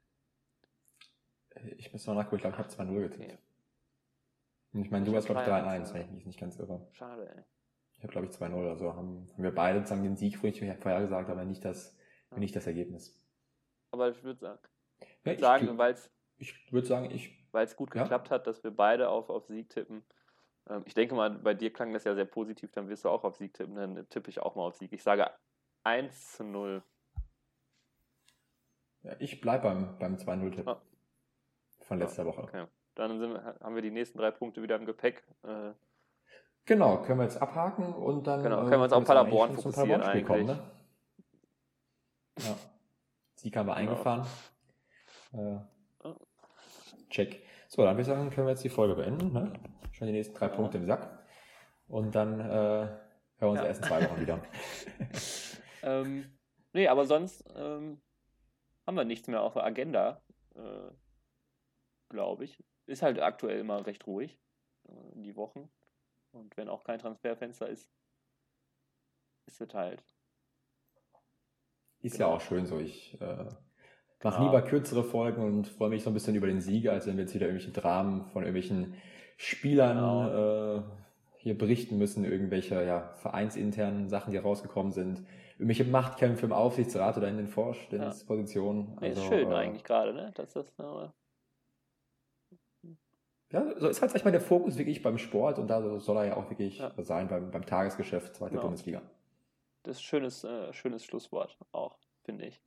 Ich 1.78 1.92
muss 1.92 2.06
mal 2.08 2.16
nachgucken, 2.16 2.38
ich 2.38 2.42
glaube, 2.42 2.56
ich 2.56 2.78
habe 2.78 2.92
2-0 2.92 3.02
getippt. 3.02 3.24
Okay. 3.24 3.38
Ich 4.74 4.92
meine, 4.92 5.06
du 5.06 5.16
hast, 5.16 5.26
glaube 5.26 5.42
ich, 5.42 5.48
3-1, 5.48 5.94
wenn 5.94 6.02
ich 6.02 6.12
mich 6.12 6.26
nicht 6.26 6.40
ganz 6.40 6.58
irre. 6.58 6.88
Schade, 6.92 7.28
ey. 7.36 7.44
Ich 7.98 8.04
habe, 8.04 8.12
glaube 8.12 8.28
ich, 8.28 8.34
2-0. 8.34 8.70
Also 8.70 8.96
haben, 8.96 9.28
haben 9.34 9.44
wir 9.44 9.54
beide 9.54 9.80
sozusagen 9.80 10.04
den 10.04 10.16
Sieg 10.16 10.38
vorher 10.38 11.02
gesagt, 11.02 11.30
aber 11.30 11.44
nicht 11.44 11.66
das, 11.66 11.98
ja. 12.32 12.38
nicht 12.38 12.56
das 12.56 12.68
Ergebnis. 12.68 13.20
Aber 13.92 14.10
ich 14.10 14.24
würde 14.24 14.40
sagen, 14.40 14.60
ja, 15.26 15.32
ich 15.34 15.40
sagen 15.40 15.78
weil 15.78 15.94
es. 15.94 16.10
Ich 16.38 16.72
würde 16.72 16.88
sagen, 16.88 17.12
ich. 17.12 17.38
Weil 17.52 17.66
es 17.66 17.76
gut 17.76 17.92
geklappt 17.92 18.28
ja. 18.28 18.36
hat, 18.36 18.48
dass 18.48 18.64
wir 18.64 18.72
beide 18.72 19.10
auf, 19.10 19.30
auf 19.30 19.48
Sieg 19.48 19.70
tippen. 19.70 20.04
Ähm, 20.68 20.84
ich 20.86 20.94
denke 20.94 21.16
mal, 21.16 21.30
bei 21.30 21.54
dir 21.54 21.72
klang 21.72 21.94
das 21.94 22.04
ja 22.04 22.16
sehr 22.16 22.26
positiv, 22.26 22.72
dann 22.72 22.90
wirst 22.90 23.06
du 23.06 23.10
auch 23.10 23.24
auf 23.24 23.36
Sieg 23.36 23.54
tippen. 23.54 23.76
Dann 23.76 24.08
tippe 24.10 24.30
ich 24.30 24.40
auch 24.42 24.56
mal 24.56 24.64
auf 24.64 24.76
Sieg. 24.76 24.92
Ich 24.94 25.04
sage 25.04 25.30
1 25.84 26.34
zu 26.34 26.44
0. 26.44 26.84
Ja, 29.04 29.16
ich 29.20 29.40
bleibe 29.40 29.64
beim, 29.64 29.98
beim 29.98 30.16
2-0-Tipp. 30.16 30.68
Ah. 30.68 30.82
Von 31.82 32.00
letzter 32.00 32.26
Woche. 32.26 32.44
Okay. 32.44 32.66
Dann 32.96 33.20
sind, 33.20 33.38
haben 33.38 33.76
wir 33.76 33.82
die 33.82 33.92
nächsten 33.92 34.18
drei 34.18 34.32
Punkte 34.32 34.62
wieder 34.62 34.76
im 34.76 34.86
Gepäck. 34.86 35.24
Äh, 35.44 35.72
genau, 36.66 37.02
können 37.02 37.20
wir 37.20 37.24
jetzt 37.24 37.42
abhaken 37.42 37.94
und 37.94 38.28
dann. 38.28 38.44
Genau, 38.44 38.62
können 38.64 38.72
wir 38.72 38.84
uns 38.84 38.94
auf 38.94 39.06
Paderborn 39.06 39.56
fokussieren 39.56 40.02
eigentlich. 40.02 40.26
Kommen, 40.26 40.46
ne? 40.46 40.60
Ja. 42.40 42.58
Sieg 43.36 43.56
haben 43.56 43.68
wir 43.68 43.76
genau. 43.76 43.92
eingefahren. 43.92 44.28
Äh, 45.32 45.60
check. 47.10 47.42
So, 47.68 47.84
dann 47.84 47.94
würde 47.94 48.02
ich 48.02 48.08
sagen, 48.08 48.30
können 48.32 48.48
wir 48.48 48.52
jetzt 48.52 48.64
die 48.64 48.70
Folge 48.70 48.96
beenden. 48.96 49.32
Ne? 49.32 49.54
Schon 50.00 50.08
die 50.08 50.14
nächsten 50.14 50.34
drei 50.34 50.48
ja. 50.48 50.56
Punkte 50.56 50.80
im 50.80 50.88
Sack. 50.88 51.24
Und 51.88 52.16
dann 52.16 52.40
äh, 52.40 52.44
hören 52.44 53.00
wir 53.40 53.50
uns 53.50 53.60
ja. 53.60 53.68
erst 53.68 53.82
in 53.84 53.88
zwei 53.88 54.10
Wochen 54.10 54.22
wieder. 54.22 54.44
ähm, 55.84 56.26
nee, 56.74 56.88
aber 56.88 57.06
sonst 57.06 57.44
ähm, 57.56 58.02
haben 58.88 58.96
wir 58.96 59.06
nichts 59.06 59.28
mehr 59.28 59.44
auf 59.44 59.54
der 59.54 59.66
Agenda, 59.66 60.24
äh, 60.56 60.92
glaube 62.10 62.46
ich 62.46 62.64
ist 62.90 63.02
halt 63.02 63.20
aktuell 63.20 63.60
immer 63.60 63.86
recht 63.86 64.06
ruhig 64.08 64.38
äh, 64.88 64.92
die 65.14 65.36
Wochen. 65.36 65.70
Und 66.32 66.58
wenn 66.58 66.70
auch 66.70 66.84
kein 66.84 67.00
Transferfenster 67.00 67.68
ist, 67.68 67.90
ist 69.46 69.62
es 69.62 69.74
halt. 69.74 70.04
Ist 72.02 72.14
genau. 72.14 72.30
ja 72.30 72.36
auch 72.36 72.42
schön 72.42 72.66
so. 72.66 72.80
Ich 72.80 73.20
äh, 73.22 73.46
mache 74.24 74.44
lieber 74.44 74.62
kürzere 74.62 75.04
Folgen 75.04 75.44
und 75.44 75.68
freue 75.68 75.90
mich 75.90 76.04
so 76.04 76.10
ein 76.10 76.14
bisschen 76.14 76.36
über 76.36 76.48
den 76.48 76.62
Sieg, 76.62 76.88
als 76.88 77.08
wenn 77.08 77.18
wir 77.18 77.24
jetzt 77.24 77.34
wieder 77.34 77.48
irgendwelche 77.48 77.72
Dramen 77.72 78.26
von 78.26 78.44
irgendwelchen 78.44 78.96
Spielern 79.42 79.96
genau. 79.96 80.76
äh, 80.76 80.82
hier 81.38 81.58
berichten 81.58 81.98
müssen, 81.98 82.26
irgendwelche 82.26 82.84
ja, 82.86 83.14
vereinsinternen 83.16 84.10
Sachen, 84.10 84.32
die 84.32 84.38
rausgekommen 84.38 84.92
sind, 84.92 85.24
irgendwelche 85.54 85.86
Machtkämpfe 85.86 86.46
im 86.46 86.52
Aufsichtsrat 86.52 87.18
oder 87.18 87.30
in 87.30 87.38
den 87.38 87.48
Vorstandspositionen. 87.48 88.96
Ja. 88.96 88.98
Nee, 89.00 89.08
also, 89.08 89.22
ist 89.22 89.28
schön 89.30 89.50
äh, 89.50 89.56
eigentlich 89.56 89.86
gerade, 89.86 90.14
ne? 90.14 90.34
dass 90.36 90.52
das 90.52 90.68
äh, 90.78 91.08
ja, 93.52 93.80
so 93.80 93.88
ist 93.88 94.02
halt, 94.02 94.12
sag 94.12 94.18
ich 94.18 94.26
mal, 94.26 94.32
der 94.32 94.42
Fokus 94.42 94.78
wirklich 94.78 95.02
beim 95.02 95.18
Sport 95.18 95.58
und 95.58 95.70
da 95.70 96.00
soll 96.02 96.18
er 96.18 96.26
ja 96.26 96.38
auch 96.38 96.50
wirklich 96.50 96.80
ja. 96.80 96.92
sein, 96.98 97.30
beim, 97.30 97.50
beim 97.50 97.66
Tagesgeschäft, 97.66 98.36
zweite 98.36 98.52
genau. 98.52 98.64
Bundesliga. 98.64 99.02
Das 99.84 99.96
ist 99.96 100.02
ein 100.02 100.06
schönes, 100.06 100.44
äh, 100.44 100.74
schönes 100.74 101.06
Schlusswort 101.06 101.58
auch, 101.72 101.98
finde 102.24 102.48
ich. 102.48 102.62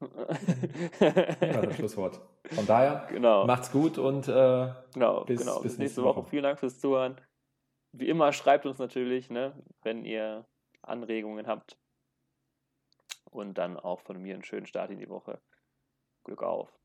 Ja, 0.00 1.62
das 1.62 1.76
Schlusswort. 1.76 2.20
Von 2.44 2.66
daher, 2.66 3.06
genau. 3.10 3.46
macht's 3.46 3.72
gut 3.72 3.98
und 3.98 4.28
äh, 4.28 4.72
genau, 4.92 5.24
bis, 5.24 5.40
genau. 5.40 5.60
bis, 5.60 5.72
bis 5.72 5.78
nächste 5.78 6.02
Woche. 6.02 6.18
Woche. 6.20 6.28
Vielen 6.30 6.42
Dank 6.42 6.58
fürs 6.58 6.78
Zuhören. 6.78 7.20
Wie 7.92 8.08
immer, 8.08 8.32
schreibt 8.32 8.66
uns 8.66 8.78
natürlich, 8.78 9.30
ne, 9.30 9.54
wenn 9.82 10.04
ihr 10.04 10.46
Anregungen 10.82 11.46
habt. 11.46 11.78
Und 13.30 13.58
dann 13.58 13.78
auch 13.78 14.00
von 14.00 14.20
mir 14.20 14.34
einen 14.34 14.44
schönen 14.44 14.66
Start 14.66 14.90
in 14.90 14.98
die 14.98 15.08
Woche. 15.08 15.40
Glück 16.24 16.42
auf. 16.42 16.75